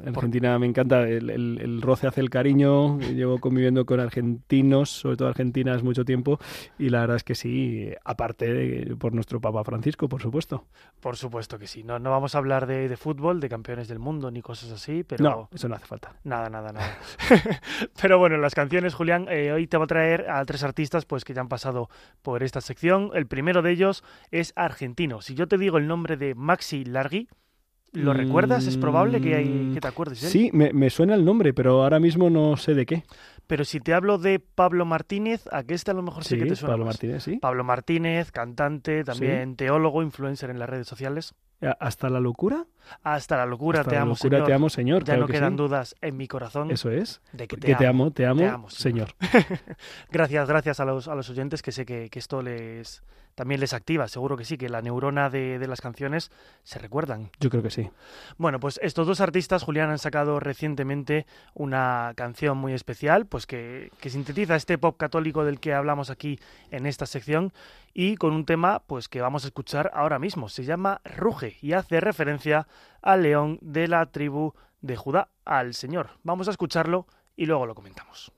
Argentina 0.05 0.57
me 0.59 0.65
encanta, 0.67 1.07
el, 1.07 1.29
el- 1.29 1.57
el 1.61 1.81
roce 1.81 2.07
hace 2.07 2.21
el 2.21 2.29
cariño, 2.29 2.99
llevo 2.99 3.39
conviviendo 3.39 3.85
con 3.85 3.99
argentinos, 3.99 4.89
sobre 4.89 5.17
todo 5.17 5.27
argentinas, 5.27 5.83
mucho 5.83 6.05
tiempo, 6.05 6.39
y 6.79 6.89
la 6.89 7.01
verdad 7.01 7.17
es 7.17 7.23
que 7.23 7.35
sí, 7.35 7.91
aparte 8.05 8.51
de, 8.53 8.95
por 8.95 9.13
nuestro 9.13 9.41
Papa 9.41 9.63
Francisco, 9.63 10.07
por 10.07 10.21
supuesto. 10.21 10.65
Por 10.99 11.17
supuesto 11.17 11.59
que 11.59 11.67
sí. 11.67 11.83
No, 11.83 11.99
no 11.99 12.09
vamos 12.11 12.35
a 12.35 12.37
hablar 12.37 12.67
de, 12.67 12.87
de 12.87 12.97
fútbol, 12.97 13.39
de 13.39 13.49
campeones 13.49 13.87
del 13.87 13.99
mundo 13.99 14.31
ni 14.31 14.41
cosas 14.41 14.71
así, 14.71 15.03
pero. 15.03 15.23
No, 15.23 15.49
eso 15.53 15.67
no 15.67 15.75
hace 15.75 15.85
falta. 15.85 16.13
Nada, 16.23 16.49
nada, 16.49 16.71
nada. 16.71 16.97
Pero 18.01 18.17
bueno, 18.19 18.37
las 18.37 18.55
canciones, 18.55 18.93
Julián, 18.93 19.27
eh, 19.29 19.51
hoy 19.51 19.67
te 19.67 19.77
voy 19.77 19.85
a 19.85 19.87
traer 19.87 20.29
a 20.29 20.43
tres 20.45 20.63
artistas 20.63 21.05
pues 21.05 21.23
que 21.25 21.33
ya 21.33 21.41
han 21.41 21.47
pasado 21.49 21.89
por 22.21 22.43
esta 22.43 22.61
sección. 22.61 23.11
El 23.13 23.27
primero 23.27 23.61
de 23.61 23.71
ellos 23.71 24.03
es 24.31 24.53
argentino. 24.55 25.21
Si 25.21 25.35
yo 25.35 25.47
te 25.47 25.57
digo 25.57 25.77
el 25.77 25.87
nombre 25.87 26.17
de 26.17 26.35
Maxi 26.35 26.85
Largui, 26.85 27.27
¿lo 27.93 28.13
Mm, 28.13 28.17
recuerdas? 28.17 28.67
Es 28.67 28.77
probable 28.77 29.21
que, 29.21 29.35
hay- 29.35 29.69
que 29.73 29.79
te 29.81 29.87
acuerdes 29.87 30.21
de 30.21 30.27
él. 30.27 30.31
Sí, 30.31 30.49
me, 30.53 30.71
me 30.73 30.89
suena 30.89 31.15
el 31.15 31.25
nombre, 31.25 31.53
pero 31.53 31.83
ahora 31.83 31.99
mismo 31.99 32.29
no 32.29 32.55
sé 32.57 32.73
de 32.73 32.85
qué. 32.85 33.03
Pero 33.47 33.65
si 33.65 33.79
te 33.79 33.93
hablo 33.93 34.17
de 34.17 34.39
Pablo 34.39 34.85
Martínez, 34.85 35.43
a 35.51 35.63
que 35.63 35.73
este 35.73 35.91
a 35.91 35.93
lo 35.93 36.01
mejor 36.01 36.23
sí, 36.23 36.35
Sí, 36.35 36.39
que 36.39 36.45
te 36.45 36.55
suena 36.55 36.73
Pablo 36.73 36.85
más. 36.85 36.95
Martínez, 36.95 37.23
sí. 37.23 37.37
Pablo 37.37 37.63
Martínez, 37.63 38.31
cantante, 38.31 39.03
también 39.03 39.55
teólogo, 39.55 40.03
influencer 40.03 40.49
en 40.49 40.59
las 40.59 40.69
redes 40.69 40.87
sociales. 40.87 41.33
¿Hasta 41.79 42.09
la 42.09 42.19
locura? 42.19 42.65
Hasta 43.03 43.37
la 43.37 43.45
locura, 43.45 43.79
Hasta 43.81 43.89
te 43.89 43.95
la 43.95 44.01
amo, 44.03 44.11
locura, 44.13 44.29
señor. 44.37 44.47
te 44.47 44.53
amo, 44.53 44.69
señor. 44.69 44.99
Ya 45.01 45.05
claro 45.05 45.21
no 45.21 45.27
que 45.27 45.33
quedan 45.33 45.53
sí. 45.53 45.57
dudas 45.57 45.95
en 46.01 46.17
mi 46.17 46.27
corazón 46.27 46.71
Eso 46.71 46.89
es. 46.91 47.21
de 47.33 47.47
que 47.47 47.57
te, 47.57 47.67
Que 47.67 47.85
amo. 47.85 48.11
te 48.11 48.25
amo, 48.25 48.39
Te 48.41 48.47
amo, 48.47 48.69
señor. 48.69 49.09
Gracias, 50.11 50.47
gracias 50.47 50.79
a 50.79 50.85
los, 50.85 51.07
a 51.07 51.15
los 51.15 51.29
oyentes 51.29 51.61
que 51.61 51.71
sé 51.71 51.85
que, 51.85 52.09
que 52.09 52.19
esto 52.19 52.41
les 52.41 53.03
también 53.33 53.61
les 53.61 53.71
activa, 53.73 54.09
seguro 54.09 54.35
que 54.35 54.43
sí, 54.43 54.57
que 54.57 54.67
la 54.67 54.81
neurona 54.81 55.29
de, 55.29 55.57
de 55.57 55.65
las 55.65 55.79
canciones 55.79 56.31
se 56.63 56.79
recuerdan. 56.79 57.31
Yo 57.39 57.49
creo 57.49 57.63
que 57.63 57.69
sí. 57.71 57.89
Bueno, 58.37 58.59
pues 58.59 58.77
estos 58.83 59.07
dos 59.07 59.21
artistas, 59.21 59.63
Julián, 59.63 59.89
han 59.89 59.99
sacado 59.99 60.41
recientemente 60.41 61.25
una 61.53 62.11
canción 62.17 62.57
muy 62.57 62.73
especial, 62.73 63.25
pues 63.25 63.47
que, 63.47 63.89
que 64.01 64.09
sintetiza 64.09 64.57
este 64.57 64.77
pop 64.77 64.97
católico 64.97 65.45
del 65.45 65.61
que 65.61 65.73
hablamos 65.73 66.09
aquí 66.09 66.39
en 66.71 66.85
esta 66.85 67.05
sección 67.05 67.53
y 67.93 68.17
con 68.17 68.33
un 68.33 68.45
tema 68.45 68.79
pues 68.85 69.07
que 69.07 69.21
vamos 69.21 69.45
a 69.45 69.47
escuchar 69.47 69.91
ahora 69.93 70.19
mismo. 70.19 70.49
Se 70.49 70.65
llama 70.65 70.99
Ruge 71.05 71.55
y 71.61 71.71
hace 71.71 72.01
referencia 72.01 72.67
al 73.01 73.23
león 73.23 73.59
de 73.61 73.87
la 73.87 74.05
tribu 74.07 74.53
de 74.81 74.95
Judá, 74.95 75.29
al 75.45 75.73
Señor. 75.73 76.11
Vamos 76.23 76.47
a 76.47 76.51
escucharlo 76.51 77.07
y 77.35 77.45
luego 77.45 77.65
lo 77.65 77.75
comentamos. 77.75 78.31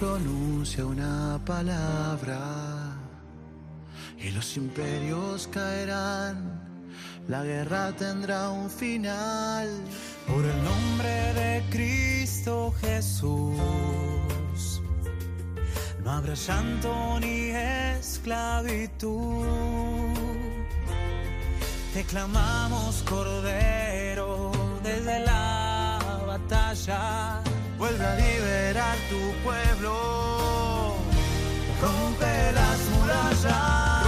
Pronuncia 0.00 0.86
una 0.86 1.38
palabra 1.44 2.40
y 4.18 4.30
los 4.30 4.56
imperios 4.56 5.46
caerán, 5.48 6.58
la 7.28 7.44
guerra 7.44 7.92
tendrá 7.92 8.48
un 8.48 8.70
final. 8.70 9.68
Por 10.26 10.42
el 10.42 10.64
nombre 10.64 11.34
de 11.34 11.62
Cristo 11.68 12.72
Jesús, 12.80 13.60
no 16.02 16.10
habrá 16.10 16.32
llanto 16.32 17.20
ni 17.20 17.50
esclavitud. 17.98 19.44
Te 21.92 22.04
clamamos, 22.04 23.02
Cordero, 23.06 24.50
desde 24.82 25.20
la 25.26 25.98
batalla. 26.26 27.49
Vuelve 27.80 28.04
a 28.04 28.14
liberar 28.14 28.98
tu 29.08 29.32
pueblo. 29.42 30.96
Rompe 31.80 32.52
las 32.52 32.78
murallas. 32.90 33.99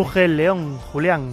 Ruge 0.00 0.24
el 0.24 0.36
león, 0.38 0.78
Julián. 0.92 1.30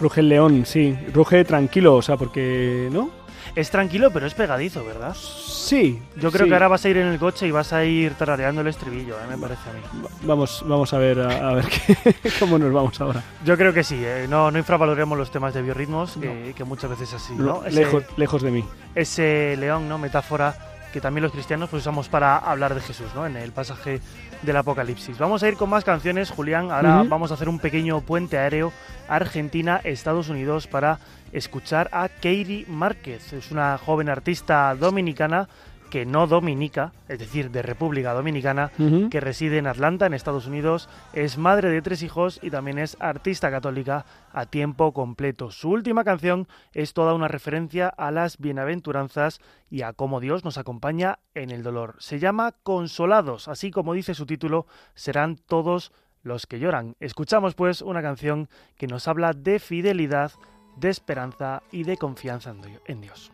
Ruge 0.00 0.20
el 0.22 0.28
león, 0.28 0.66
sí. 0.66 0.96
Ruge 1.12 1.44
tranquilo, 1.44 1.94
o 1.94 2.02
sea, 2.02 2.16
porque. 2.16 2.88
¿No? 2.90 3.10
Es 3.54 3.70
tranquilo, 3.70 4.10
pero 4.10 4.26
es 4.26 4.34
pegadizo, 4.34 4.84
¿verdad? 4.84 5.14
Sí. 5.14 6.00
Yo 6.16 6.32
creo 6.32 6.46
sí. 6.46 6.48
que 6.48 6.54
ahora 6.54 6.66
vas 6.66 6.84
a 6.84 6.88
ir 6.88 6.96
en 6.96 7.06
el 7.06 7.20
coche 7.20 7.46
y 7.46 7.52
vas 7.52 7.72
a 7.72 7.84
ir 7.84 8.14
tarareando 8.14 8.62
el 8.62 8.66
estribillo, 8.66 9.14
¿eh? 9.14 9.26
me 9.30 9.38
parece 9.38 9.70
a 9.70 9.72
mí. 9.72 9.80
Vamos, 10.22 10.64
vamos 10.66 10.92
a 10.92 10.98
ver, 10.98 11.20
a, 11.20 11.50
a 11.50 11.54
ver 11.54 11.64
qué- 11.66 12.16
cómo 12.40 12.58
nos 12.58 12.72
vamos 12.72 13.00
ahora. 13.00 13.22
Yo 13.44 13.56
creo 13.56 13.72
que 13.72 13.84
sí, 13.84 14.00
¿eh? 14.02 14.26
no, 14.28 14.50
no 14.50 14.58
infravaloremos 14.58 15.16
los 15.16 15.30
temas 15.30 15.54
de 15.54 15.62
biorritmos, 15.62 16.16
que, 16.20 16.52
que 16.56 16.64
muchas 16.64 16.90
veces 16.90 17.10
es 17.10 17.14
así, 17.14 17.34
¿no? 17.36 17.64
Ese- 17.64 17.76
lejos, 17.80 18.02
lejos 18.16 18.42
de 18.42 18.50
mí. 18.50 18.64
ese 18.96 19.56
león, 19.56 19.88
¿no? 19.88 19.98
Metáfora 19.98 20.56
que 20.94 21.00
también 21.00 21.24
los 21.24 21.32
cristianos 21.32 21.70
pues, 21.70 21.82
usamos 21.82 22.08
para 22.08 22.38
hablar 22.38 22.72
de 22.72 22.80
Jesús, 22.80 23.08
¿no? 23.16 23.26
En 23.26 23.36
el 23.36 23.50
pasaje 23.50 24.00
del 24.42 24.56
Apocalipsis. 24.56 25.18
Vamos 25.18 25.42
a 25.42 25.48
ir 25.48 25.56
con 25.56 25.68
más 25.68 25.82
canciones, 25.82 26.30
Julián. 26.30 26.70
Ahora 26.70 27.02
vamos 27.02 27.32
a 27.32 27.34
hacer 27.34 27.48
un 27.48 27.58
pequeño 27.58 28.00
puente 28.00 28.38
aéreo 28.38 28.72
Argentina, 29.08 29.80
Estados 29.82 30.28
Unidos 30.28 30.68
para 30.68 31.00
escuchar 31.32 31.88
a 31.90 32.08
Katie 32.08 32.64
Márquez. 32.68 33.32
Es 33.32 33.50
una 33.50 33.76
joven 33.76 34.08
artista 34.08 34.72
dominicana 34.76 35.48
que 35.94 36.04
no 36.04 36.26
dominica, 36.26 36.92
es 37.06 37.20
decir, 37.20 37.52
de 37.52 37.62
República 37.62 38.14
Dominicana, 38.14 38.72
que 39.12 39.20
reside 39.20 39.58
en 39.58 39.68
Atlanta, 39.68 40.06
en 40.06 40.14
Estados 40.14 40.48
Unidos, 40.48 40.88
es 41.12 41.38
madre 41.38 41.70
de 41.70 41.82
tres 41.82 42.02
hijos 42.02 42.40
y 42.42 42.50
también 42.50 42.78
es 42.78 42.96
artista 42.98 43.48
católica 43.48 44.04
a 44.32 44.46
tiempo 44.46 44.92
completo. 44.92 45.52
Su 45.52 45.70
última 45.70 46.02
canción 46.02 46.48
es 46.72 46.94
toda 46.94 47.14
una 47.14 47.28
referencia 47.28 47.86
a 47.86 48.10
las 48.10 48.38
bienaventuranzas 48.38 49.40
y 49.70 49.82
a 49.82 49.92
cómo 49.92 50.18
Dios 50.18 50.44
nos 50.44 50.58
acompaña 50.58 51.20
en 51.32 51.52
el 51.52 51.62
dolor. 51.62 51.94
Se 52.00 52.18
llama 52.18 52.56
Consolados, 52.64 53.46
así 53.46 53.70
como 53.70 53.94
dice 53.94 54.14
su 54.14 54.26
título, 54.26 54.66
serán 54.96 55.36
todos 55.36 55.92
los 56.24 56.48
que 56.48 56.58
lloran. 56.58 56.96
Escuchamos 56.98 57.54
pues 57.54 57.82
una 57.82 58.02
canción 58.02 58.48
que 58.76 58.88
nos 58.88 59.06
habla 59.06 59.32
de 59.32 59.60
fidelidad, 59.60 60.32
de 60.76 60.90
esperanza 60.90 61.62
y 61.70 61.84
de 61.84 61.96
confianza 61.98 62.52
en 62.86 63.00
Dios. 63.00 63.30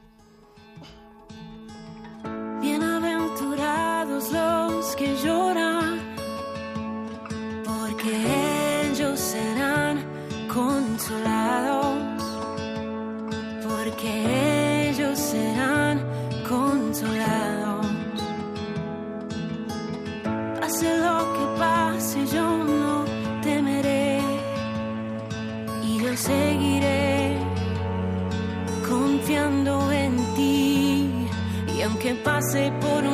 Bienaventurados 4.10 4.32
los 4.32 4.96
que 4.96 5.16
lloran, 5.16 6.00
porque 7.64 8.90
ellos 8.90 9.18
serán 9.20 9.98
consolados, 10.52 12.24
porque 13.62 14.88
ellos 14.90 15.18
serán 15.18 16.00
consolados. 16.48 17.86
Pase 20.60 20.98
lo 20.98 21.18
que 21.34 21.58
pase, 21.58 22.26
yo 22.34 22.48
no 22.64 23.04
temeré 23.42 24.20
y 25.84 25.98
yo 26.02 26.16
seguiré 26.16 27.36
confiando 28.88 29.92
en 29.92 30.16
ti. 30.34 31.28
Y 31.76 31.82
aunque 31.82 32.14
pase 32.14 32.72
por 32.80 33.04
un 33.04 33.09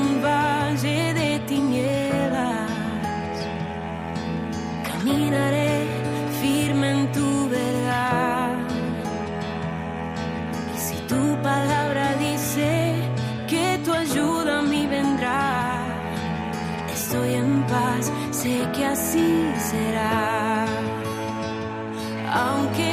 palabra 11.46 12.06
dice 12.18 12.68
que 13.50 13.78
tu 13.84 13.92
ayuda 13.92 14.58
a 14.58 14.62
mí 14.62 14.82
vendrá, 14.86 15.78
estoy 16.92 17.34
en 17.34 17.52
paz, 17.72 18.04
sé 18.32 18.54
que 18.74 18.84
así 18.84 19.30
será. 19.70 20.66
Aunque 22.42 22.90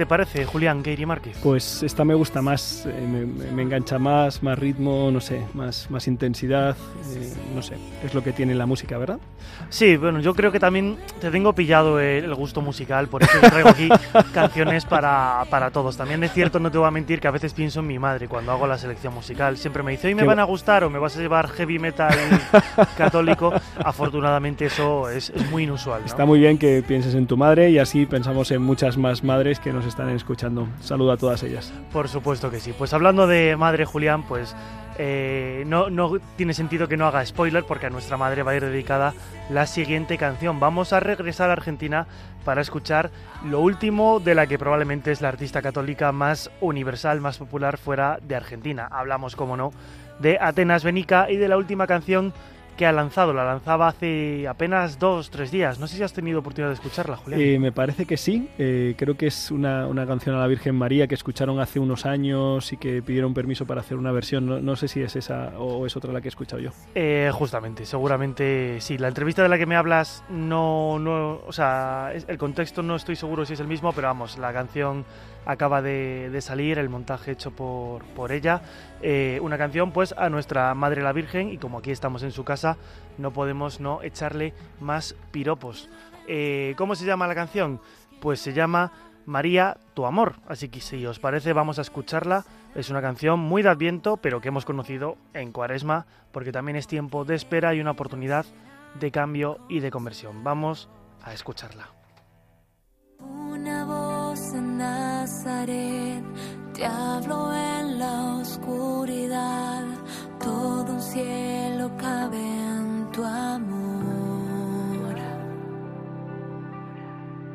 te 0.00 0.06
parece, 0.06 0.46
Julián 0.46 0.82
Keiri 0.82 1.04
Márquez? 1.04 1.36
Pues 1.42 1.82
esta 1.82 2.06
me 2.06 2.14
gusta 2.14 2.40
más, 2.40 2.86
eh, 2.86 3.06
me, 3.06 3.26
me- 3.52 3.60
engancha 3.60 3.98
más, 3.98 4.42
más 4.42 4.58
ritmo, 4.58 5.10
no 5.12 5.20
sé, 5.20 5.42
más, 5.52 5.90
más 5.90 6.08
intensidad, 6.08 6.74
eh, 7.14 7.34
no 7.54 7.60
sé, 7.60 7.74
es 8.02 8.14
lo 8.14 8.24
que 8.24 8.32
tiene 8.32 8.54
la 8.54 8.64
música, 8.64 8.96
¿verdad? 8.96 9.18
Sí, 9.68 9.98
bueno, 9.98 10.20
yo 10.20 10.34
creo 10.34 10.50
que 10.52 10.58
también 10.58 10.96
te 11.20 11.30
tengo 11.30 11.52
pillado 11.52 12.00
el, 12.00 12.34
gusto 12.34 12.62
musical, 12.62 13.08
por 13.08 13.22
eso 13.22 13.38
traigo 13.42 13.68
aquí 13.68 13.90
canciones 14.32 14.86
para, 14.86 15.44
para 15.50 15.70
todos. 15.70 15.98
También 15.98 16.24
es 16.24 16.32
cierto, 16.32 16.58
no 16.60 16.70
te 16.70 16.78
voy 16.78 16.88
a 16.88 16.90
mentir, 16.90 17.20
que 17.20 17.28
a 17.28 17.30
veces 17.30 17.52
pienso 17.52 17.80
en 17.80 17.86
mi 17.86 17.98
madre 17.98 18.26
cuando 18.26 18.52
hago 18.52 18.66
la 18.66 18.78
selección 18.78 19.12
musical. 19.12 19.58
Siempre 19.58 19.82
me 19.82 19.90
dice, 19.90 20.08
hoy 20.08 20.14
me 20.14 20.22
Qué 20.22 20.28
van 20.28 20.38
a 20.38 20.44
gustar 20.44 20.82
o 20.84 20.88
me 20.88 20.98
vas 20.98 21.14
a 21.18 21.20
llevar 21.20 21.48
heavy 21.48 21.78
metal 21.78 22.14
católico. 22.96 23.52
Afortunadamente 23.84 24.64
eso 24.64 25.10
es, 25.10 25.28
es 25.28 25.50
muy 25.50 25.64
inusual. 25.64 26.00
¿no? 26.00 26.06
Está 26.06 26.24
muy 26.24 26.38
bien 26.38 26.56
que 26.56 26.82
pienses 26.82 27.14
en 27.14 27.26
tu 27.26 27.36
madre 27.36 27.68
y 27.70 27.78
así 27.78 28.06
pensamos 28.06 28.50
en 28.50 28.62
muchas 28.62 28.96
más 28.96 29.22
madres 29.22 29.60
que 29.60 29.72
nos 29.74 29.84
están 29.90 30.08
escuchando. 30.10 30.66
Saludo 30.80 31.12
a 31.12 31.16
todas 31.16 31.42
ellas. 31.42 31.72
Por 31.92 32.08
supuesto 32.08 32.50
que 32.50 32.60
sí. 32.60 32.72
Pues 32.76 32.92
hablando 32.92 33.26
de 33.26 33.56
madre 33.56 33.84
Julián, 33.84 34.22
pues 34.22 34.56
eh, 34.98 35.64
no, 35.66 35.90
no 35.90 36.18
tiene 36.36 36.54
sentido 36.54 36.88
que 36.88 36.96
no 36.96 37.06
haga 37.06 37.24
spoiler 37.24 37.64
porque 37.64 37.86
a 37.86 37.90
nuestra 37.90 38.16
madre 38.16 38.42
va 38.42 38.52
a 38.52 38.56
ir 38.56 38.64
dedicada 38.64 39.14
la 39.50 39.66
siguiente 39.66 40.18
canción. 40.18 40.60
Vamos 40.60 40.92
a 40.92 41.00
regresar 41.00 41.50
a 41.50 41.54
Argentina 41.54 42.06
para 42.44 42.60
escuchar 42.60 43.10
lo 43.44 43.60
último 43.60 44.20
de 44.20 44.34
la 44.34 44.46
que 44.46 44.58
probablemente 44.58 45.12
es 45.12 45.20
la 45.20 45.28
artista 45.28 45.62
católica 45.62 46.12
más 46.12 46.50
universal, 46.60 47.20
más 47.20 47.38
popular 47.38 47.78
fuera 47.78 48.18
de 48.22 48.36
Argentina. 48.36 48.88
Hablamos, 48.90 49.36
como 49.36 49.56
no, 49.56 49.72
de 50.18 50.38
Atenas 50.40 50.84
Benica 50.84 51.30
y 51.30 51.36
de 51.36 51.48
la 51.48 51.56
última 51.56 51.86
canción 51.86 52.32
que 52.80 52.86
ha 52.86 52.92
lanzado. 52.92 53.34
La 53.34 53.44
lanzaba 53.44 53.88
hace 53.88 54.48
apenas 54.48 54.98
dos, 54.98 55.28
tres 55.28 55.50
días. 55.50 55.78
No 55.78 55.86
sé 55.86 55.98
si 55.98 56.02
has 56.02 56.14
tenido 56.14 56.38
oportunidad 56.38 56.70
de 56.70 56.76
escucharla, 56.76 57.18
Julián. 57.18 57.38
Eh, 57.38 57.58
me 57.58 57.72
parece 57.72 58.06
que 58.06 58.16
sí, 58.16 58.48
eh, 58.56 58.94
creo 58.96 59.18
que 59.18 59.26
es 59.26 59.50
una, 59.50 59.86
una 59.86 60.06
canción 60.06 60.34
a 60.34 60.38
la 60.38 60.46
Virgen 60.46 60.76
María 60.76 61.06
que 61.06 61.14
escucharon 61.14 61.60
hace 61.60 61.78
unos 61.78 62.06
años 62.06 62.72
y 62.72 62.78
que 62.78 63.02
pidieron 63.02 63.34
permiso 63.34 63.66
para 63.66 63.82
hacer 63.82 63.98
una 63.98 64.12
versión. 64.12 64.46
No, 64.46 64.60
no 64.60 64.76
sé 64.76 64.88
si 64.88 65.02
es 65.02 65.14
esa 65.14 65.58
o 65.58 65.84
es 65.84 65.94
otra 65.94 66.10
la 66.10 66.22
que 66.22 66.28
he 66.28 66.30
escuchado 66.30 66.62
yo. 66.62 66.70
Eh, 66.94 67.30
justamente, 67.34 67.84
seguramente 67.84 68.80
sí. 68.80 68.96
La 68.96 69.08
entrevista 69.08 69.42
de 69.42 69.50
la 69.50 69.58
que 69.58 69.66
me 69.66 69.76
hablas 69.76 70.24
no, 70.30 70.98
no, 70.98 71.42
o 71.46 71.52
sea, 71.52 72.14
el 72.14 72.38
contexto 72.38 72.82
no 72.82 72.96
estoy 72.96 73.14
seguro 73.14 73.44
si 73.44 73.52
es 73.52 73.60
el 73.60 73.68
mismo, 73.68 73.92
pero 73.92 74.08
vamos, 74.08 74.38
la 74.38 74.54
canción 74.54 75.04
acaba 75.44 75.82
de, 75.82 76.30
de 76.30 76.40
salir, 76.40 76.78
el 76.78 76.88
montaje 76.88 77.32
hecho 77.32 77.50
por, 77.50 78.04
por 78.14 78.32
ella. 78.32 78.62
Eh, 79.02 79.38
una 79.42 79.56
canción, 79.56 79.92
pues, 79.92 80.14
a 80.16 80.28
nuestra 80.28 80.74
Madre 80.74 81.02
la 81.02 81.12
Virgen 81.12 81.50
y 81.50 81.58
como 81.58 81.78
aquí 81.78 81.90
estamos 81.90 82.22
en 82.22 82.32
su 82.32 82.44
casa, 82.44 82.69
no 83.18 83.32
podemos 83.32 83.80
no 83.80 84.02
echarle 84.02 84.54
más 84.80 85.14
piropos. 85.30 85.88
Eh, 86.26 86.74
¿Cómo 86.76 86.94
se 86.94 87.04
llama 87.04 87.26
la 87.26 87.34
canción? 87.34 87.80
Pues 88.20 88.40
se 88.40 88.52
llama 88.52 88.92
María, 89.26 89.76
tu 89.94 90.06
amor. 90.06 90.36
Así 90.48 90.68
que 90.68 90.80
si 90.80 91.04
os 91.06 91.18
parece, 91.18 91.52
vamos 91.52 91.78
a 91.78 91.82
escucharla. 91.82 92.44
Es 92.74 92.90
una 92.90 93.02
canción 93.02 93.40
muy 93.40 93.62
de 93.62 93.70
Adviento, 93.70 94.16
pero 94.16 94.40
que 94.40 94.48
hemos 94.48 94.64
conocido 94.64 95.16
en 95.34 95.52
Cuaresma, 95.52 96.06
porque 96.32 96.52
también 96.52 96.76
es 96.76 96.86
tiempo 96.86 97.24
de 97.24 97.34
espera 97.34 97.74
y 97.74 97.80
una 97.80 97.92
oportunidad 97.92 98.46
de 98.98 99.10
cambio 99.10 99.58
y 99.68 99.80
de 99.80 99.90
conversión. 99.90 100.42
Vamos 100.44 100.88
a 101.22 101.32
escucharla. 101.32 101.88
Una 103.18 103.84
voz 103.84 104.54
en 104.54 104.78
Nazaret 104.78 106.24
te 106.72 106.84
habló 106.84 107.52
en 107.52 107.98
la 107.98 108.36
oscuridad. 108.36 109.99
Todo 110.42 110.92
un 110.94 111.00
cielo 111.00 111.90
cabe 111.96 112.38
en 112.38 113.10
tu 113.12 113.22
amor. 113.24 115.16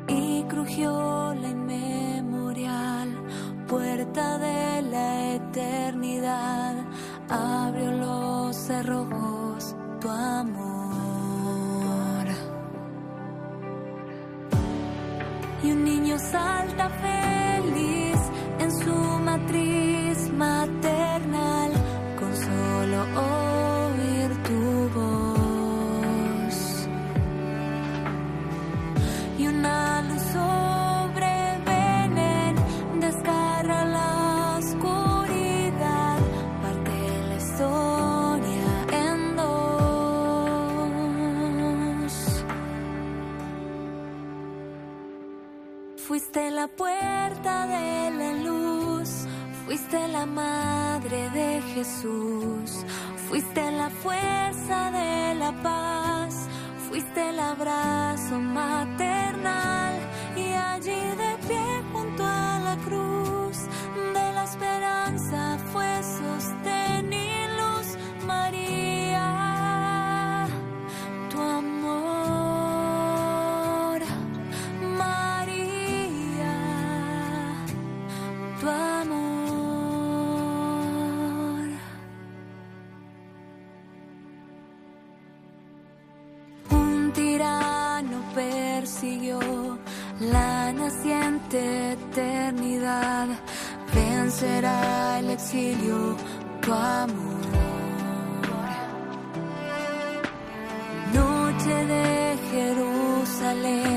Y 0.08 0.42
crujió 0.44 1.34
la 1.34 1.48
inmemorial 1.48 3.08
puerta 3.66 4.38
de 4.38 4.82
la 4.82 5.34
eternidad. 5.34 6.74
Abrió 7.28 7.90
los 7.92 8.56
cerrojos 8.56 9.76
tu 10.00 10.08
amor. 10.08 10.86
y 15.66 15.72
un 15.72 15.84
niño 15.84 16.16
salta 16.18 16.88
feliz 16.88 18.18
en 18.60 18.70
su 18.70 18.94
matriz 19.24 19.65
Fuiste 46.36 46.54
la 46.54 46.68
puerta 46.68 47.66
de 47.66 48.10
la 48.10 48.32
luz, 48.34 49.26
fuiste 49.64 50.06
la 50.06 50.26
madre 50.26 51.30
de 51.30 51.62
Jesús, 51.72 52.84
fuiste 53.26 53.70
la 53.70 53.88
fuerza 53.88 54.90
de 54.90 55.34
la 55.36 55.52
paz, 55.62 56.46
fuiste 56.90 57.30
el 57.30 57.40
abrazo 57.40 58.38
maternal 58.38 59.94
y 60.36 60.52
allí 60.52 61.00
de 61.22 61.48
pie 61.48 61.82
junto 61.90 62.22
a 62.22 62.60
la 62.62 62.76
cruz 62.84 63.56
de 64.12 64.32
la 64.34 64.44
esperanza 64.44 65.05
eternidad. 91.56 93.28
Vencerá 93.94 95.18
el 95.20 95.30
exilio, 95.30 96.16
tu 96.62 96.72
amor. 96.72 97.46
Noche 101.14 101.74
de 101.94 102.38
Jerusalén, 102.50 103.95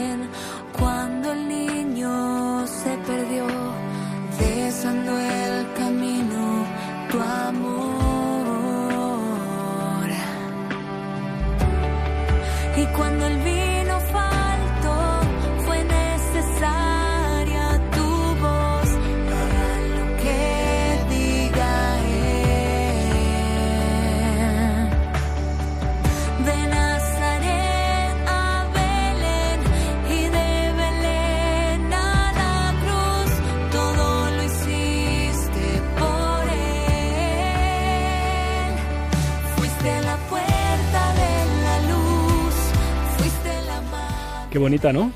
Qué 44.59 44.63
bonita, 44.63 44.91
¿no? 44.91 45.13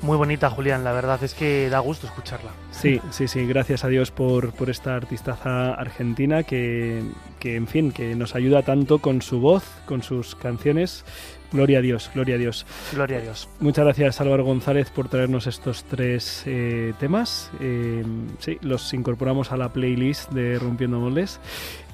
Muy 0.00 0.16
bonita, 0.16 0.48
Julián, 0.48 0.82
la 0.82 0.94
verdad 0.94 1.22
es 1.22 1.34
que 1.34 1.68
da 1.68 1.80
gusto 1.80 2.06
escucharla. 2.06 2.50
Sí, 2.70 2.98
sí, 3.10 3.28
sí, 3.28 3.44
gracias 3.46 3.84
a 3.84 3.88
Dios 3.88 4.10
por, 4.10 4.54
por 4.54 4.70
esta 4.70 4.94
artistaza 4.94 5.74
argentina 5.74 6.44
que, 6.44 7.02
que, 7.40 7.56
en 7.56 7.66
fin, 7.66 7.92
que 7.92 8.14
nos 8.14 8.34
ayuda 8.34 8.62
tanto 8.62 9.00
con 9.00 9.20
su 9.20 9.40
voz, 9.40 9.64
con 9.84 10.02
sus 10.02 10.34
canciones. 10.34 11.04
Gloria 11.52 11.78
a 11.78 11.82
Dios, 11.82 12.10
gloria 12.14 12.34
a 12.34 12.38
Dios. 12.38 12.66
Gloria 12.92 13.18
a 13.18 13.20
Dios. 13.20 13.48
Muchas 13.60 13.84
gracias 13.84 14.20
Álvaro 14.20 14.44
González 14.44 14.90
por 14.90 15.08
traernos 15.08 15.46
estos 15.46 15.84
tres 15.84 16.42
eh, 16.46 16.92
temas. 16.98 17.50
Eh, 17.60 18.04
sí, 18.38 18.58
los 18.60 18.92
incorporamos 18.92 19.50
a 19.50 19.56
la 19.56 19.72
playlist 19.72 20.30
de 20.30 20.58
Rompiendo 20.58 21.00
Moldes. 21.00 21.40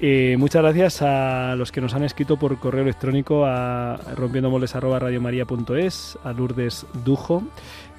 Eh, 0.00 0.34
muchas 0.38 0.62
gracias 0.62 1.02
a 1.02 1.54
los 1.56 1.70
que 1.70 1.80
nos 1.80 1.94
han 1.94 2.02
escrito 2.02 2.36
por 2.36 2.58
correo 2.58 2.82
electrónico 2.82 3.46
a 3.46 3.96
rompiendomoldes.radiomaría.es, 4.16 6.18
a 6.24 6.32
Lourdes 6.32 6.84
Dujo, 7.04 7.44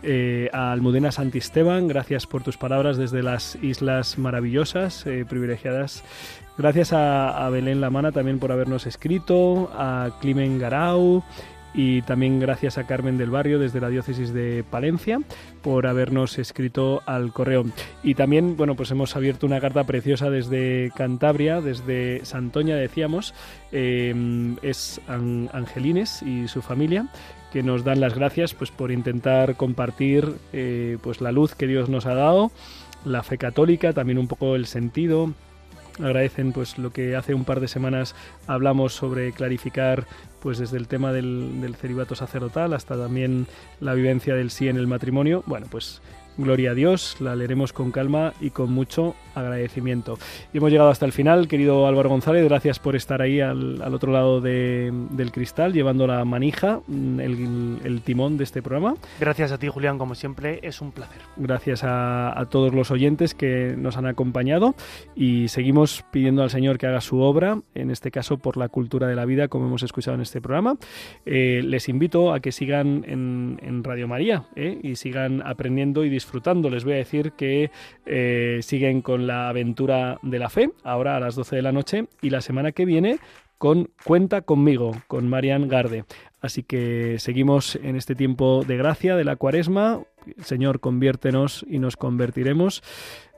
eh, 0.06 0.50
a 0.54 0.72
Almudena 0.72 1.12
Santisteban, 1.12 1.88
gracias 1.88 2.28
por 2.28 2.44
tus 2.44 2.58
palabras 2.58 2.96
desde 2.98 3.24
las 3.24 3.58
Islas 3.62 4.18
Maravillosas, 4.18 5.06
eh, 5.08 5.26
privilegiadas. 5.28 6.04
Gracias 6.58 6.94
a, 6.94 7.46
a 7.46 7.50
Belén 7.50 7.82
Lamana 7.82 8.12
también 8.12 8.40
por 8.40 8.52
habernos 8.52 8.86
escrito, 8.86 9.70
a 9.74 10.12
Climen 10.22 10.60
Garau, 10.60 11.24
y 11.78 12.04
también 12.04 12.40
gracias 12.40 12.78
a 12.78 12.88
Carmen 12.88 13.18
del 13.18 13.30
Barrio 13.32 13.60
desde 13.60 13.82
la 13.82 13.90
diócesis 13.90 14.34
de 14.34 14.64
Palencia 14.72 15.20
por 15.62 15.88
habernos 15.88 16.40
escrito 16.40 17.02
al 17.06 17.34
correo. 17.34 17.66
Y 18.02 18.16
también, 18.16 18.56
bueno, 18.56 18.76
pues 18.76 18.92
hemos 18.92 19.18
abierto 19.18 19.46
una 19.46 19.60
carta 19.60 19.84
preciosa 19.84 20.30
desde 20.30 20.90
Cantabria, 20.96 21.60
desde 21.60 22.24
Santoña, 22.24 22.78
decíamos, 22.78 23.34
eh, 23.74 24.56
es 24.62 25.02
An- 25.10 25.50
Angelines 25.52 26.22
y 26.22 26.48
su 26.48 26.62
familia 26.62 27.08
que 27.56 27.64
nos 27.64 27.86
dan 27.86 28.02
las 28.02 28.14
gracias 28.14 28.54
pues 28.54 28.70
por 28.70 28.92
intentar 28.92 29.56
compartir 29.56 30.30
eh, 30.52 30.98
pues 31.02 31.22
la 31.22 31.32
luz 31.32 31.56
que 31.56 31.68
Dios 31.68 31.88
nos 31.88 32.06
ha 32.06 32.14
dado, 32.14 32.52
la 33.06 33.24
fe 33.24 33.38
católica, 33.38 33.94
también 33.94 34.18
un 34.18 34.28
poco 34.28 34.58
el 34.58 34.66
sentido, 34.66 35.32
agradecen 36.04 36.52
pues 36.52 36.78
lo 36.78 36.92
que 36.92 37.16
hace 37.16 37.34
un 37.34 37.46
par 37.46 37.62
de 37.62 37.70
semanas 37.70 38.14
hablamos 38.46 38.94
sobre 38.94 39.32
clarificar 39.32 40.06
pues 40.42 40.58
desde 40.58 40.76
el 40.76 40.90
tema 40.90 41.14
del, 41.14 41.62
del 41.62 41.78
celibato 41.78 42.14
sacerdotal 42.14 42.74
hasta 42.74 42.98
también 42.98 43.48
la 43.80 43.94
vivencia 43.94 44.36
del 44.36 44.52
sí 44.52 44.68
en 44.68 44.76
el 44.76 44.88
matrimonio. 44.88 45.42
Bueno 45.46 45.68
pues 45.72 46.02
gloria 46.38 46.72
a 46.72 46.74
Dios 46.74 47.18
la 47.20 47.36
leeremos 47.36 47.74
con 47.74 47.92
calma 47.92 48.34
y 48.42 48.50
con 48.50 48.72
mucho 48.72 49.16
agradecimiento 49.36 50.18
y 50.54 50.58
hemos 50.58 50.72
llegado 50.72 50.90
hasta 50.90 51.06
el 51.06 51.12
final 51.12 51.48
querido 51.48 51.88
Álvaro 51.88 52.10
González 52.10 52.44
gracias 52.46 52.80
por 52.80 52.96
estar 52.96 53.22
ahí 53.22 53.42
al, 53.42 53.82
al 53.82 53.94
otro 53.94 54.12
lado 54.12 54.42
de- 54.42 54.92
del 55.12 55.32
cristal 55.32 55.74
llevando 55.74 56.08
la 56.08 56.24
manija 56.26 56.80
mm, 56.88 57.20
el, 57.20 57.78
el 57.84 58.02
timón 58.02 58.38
de 58.38 58.44
este 58.46 58.62
programa 58.62 58.96
Gracias 59.20 59.52
a 59.52 59.58
ti, 59.58 59.68
Julián, 59.68 59.98
como 59.98 60.16
siempre, 60.16 60.60
es 60.64 60.82
un 60.82 60.92
placer. 60.92 61.22
Gracias 61.38 61.84
a, 61.84 62.38
a 62.40 62.46
todos 62.48 62.74
los 62.74 62.92
oyentes 62.92 63.34
que 63.34 63.76
nos 63.78 63.98
han 63.98 64.06
acompañado 64.06 64.76
y 65.16 65.48
seguimos 65.48 66.04
pidiendo 66.12 66.44
al 66.44 66.50
Señor 66.50 66.78
que 66.78 66.88
haga 66.88 67.02
su 67.02 67.20
obra, 67.20 67.60
en 67.74 67.92
este 67.92 68.12
caso 68.12 68.38
por 68.38 68.58
la 68.58 68.68
cultura 68.70 69.08
de 69.08 69.16
la 69.16 69.26
vida, 69.26 69.48
como 69.48 69.68
hemos 69.68 69.84
escuchado 69.84 70.16
en 70.16 70.22
este 70.22 70.42
programa. 70.42 70.78
Eh, 71.26 71.62
les 71.64 71.88
invito 71.90 72.34
a 72.34 72.40
que 72.40 72.52
sigan 72.52 73.04
en, 73.08 73.60
en 73.64 73.84
Radio 73.84 74.08
María 74.08 74.46
¿eh? 74.56 74.80
y 74.84 74.96
sigan 74.96 75.42
aprendiendo 75.46 76.04
y 76.04 76.10
disfrutando. 76.10 76.25
Les 76.72 76.84
voy 76.84 76.94
a 76.94 76.98
decir 76.98 77.32
que 77.34 77.72
eh, 78.06 78.60
siguen 78.62 79.02
con 79.02 79.28
la 79.28 79.50
aventura 79.50 80.20
de 80.22 80.40
la 80.40 80.50
fe, 80.50 80.72
ahora 80.84 81.16
a 81.16 81.20
las 81.20 81.36
12 81.36 81.56
de 81.56 81.62
la 81.62 81.72
noche, 81.72 82.08
y 82.22 82.30
la 82.30 82.42
semana 82.42 82.72
que 82.72 82.86
viene 82.86 83.20
con 83.58 83.90
Cuenta 84.04 84.42
conmigo, 84.42 84.92
con 85.08 85.30
Marian 85.30 85.68
Garde. 85.68 86.06
Así 86.42 86.64
que 86.64 87.16
seguimos 87.20 87.76
en 87.78 87.96
este 87.96 88.16
tiempo 88.16 88.64
de 88.68 88.78
gracia 88.78 89.16
de 89.16 89.24
la 89.24 89.36
cuaresma. 89.36 90.02
Señor, 90.42 90.80
conviértenos 90.80 91.66
y 91.68 91.80
nos 91.80 91.98
convertiremos. 91.98 92.84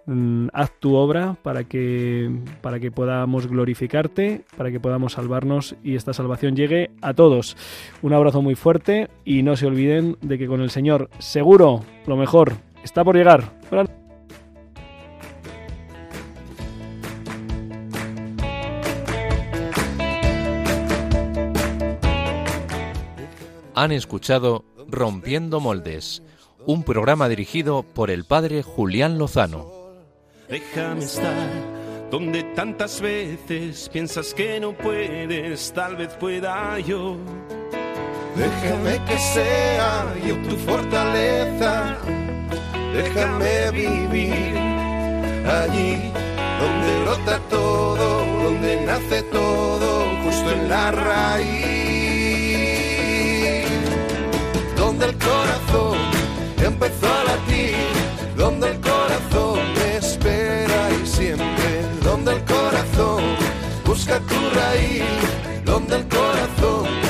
Mm, 0.07 0.47
Haz 0.53 0.71
tu 0.79 0.95
obra 0.95 1.35
para 1.43 1.65
que, 1.65 2.31
para 2.61 2.79
que 2.79 2.91
podamos 2.91 3.47
glorificarte, 3.47 4.43
para 4.55 4.71
que 4.71 4.79
podamos 4.79 5.13
salvarnos 5.13 5.75
y 5.83 5.95
esta 5.95 6.13
salvación 6.13 6.55
llegue 6.55 6.91
a 7.01 7.13
todos. 7.13 7.57
Un 8.01 8.13
abrazo 8.13 8.41
muy 8.41 8.55
fuerte 8.55 9.09
y 9.25 9.43
no 9.43 9.57
se 9.57 9.67
olviden 9.67 10.17
de 10.21 10.37
que 10.37 10.47
con 10.47 10.61
el 10.61 10.69
Señor 10.69 11.09
seguro 11.19 11.81
lo 12.07 12.15
mejor 12.15 12.53
está 12.83 13.03
por 13.03 13.15
llegar. 13.15 13.43
Buenas 13.69 13.89
Han 23.75 23.91
escuchado 23.91 24.65
Rompiendo 24.87 25.59
Moldes, 25.59 26.23
un 26.65 26.81
programa 26.83 27.29
dirigido 27.29 27.83
por 27.83 28.09
el 28.09 28.25
padre 28.25 28.63
Julián 28.63 29.19
Lozano. 29.19 29.71
Déjame 30.49 31.03
estar 31.03 31.77
donde 32.09 32.43
tantas 32.55 33.01
veces 33.01 33.89
piensas 33.89 34.33
que 34.33 34.59
no 34.59 34.73
puedes, 34.73 35.73
tal 35.73 35.95
vez 35.95 36.13
pueda 36.15 36.79
yo. 36.79 37.17
Déjame 38.35 39.03
que 39.05 39.17
sea 39.17 40.15
yo 40.25 40.35
tu 40.47 40.55
fortaleza. 40.57 41.97
Déjame 42.97 43.69
vivir 43.69 44.57
allí 45.45 46.11
donde 46.59 46.89
brota 47.03 47.39
todo, 47.47 48.25
donde 48.43 48.81
nace 48.87 49.21
todo, 49.21 50.09
justo 50.23 50.51
en 50.51 50.67
la 50.67 50.91
raíz. 50.91 51.47
Donde 54.75 55.05
el 55.05 55.17
corazón 55.19 55.97
empezó 56.57 57.05
a 57.05 57.23
latir, 57.25 57.75
donde 58.35 58.69
el 58.71 58.79
corazón 58.81 59.59
me 59.75 59.97
espera 59.97 60.89
y 60.99 61.05
siempre, 61.05 61.83
donde 62.03 62.31
el 62.33 62.43
corazón 62.45 63.21
busca 63.85 64.19
tu 64.21 64.39
raíz, 64.55 65.03
donde 65.65 65.97
el 65.97 66.07
corazón 66.07 67.06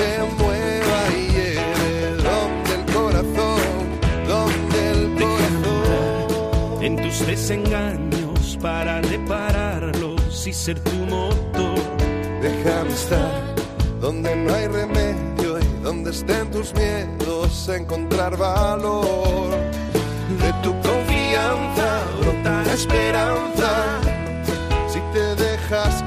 tus 7.18 7.28
desengaños 7.28 8.58
para 8.62 9.02
repararlos 9.02 10.48
y 10.48 10.54
ser 10.54 10.80
tu 10.80 10.92
motor. 10.92 11.80
Déjame 12.42 12.90
estar 12.90 13.56
donde 14.02 14.36
no 14.36 14.54
hay 14.54 14.68
remedio 14.68 15.60
y 15.60 15.84
donde 15.84 16.12
estén 16.12 16.50
tus 16.52 16.74
miedos, 16.74 17.70
encontrar 17.70 18.38
valor. 18.38 19.50
De 20.42 20.54
tu 20.62 20.72
confianza 20.82 22.02
brota 22.22 22.64
la 22.64 22.74
esperanza. 22.74 24.00
Si 24.88 25.00
te 25.14 25.36
dejas 25.36 26.04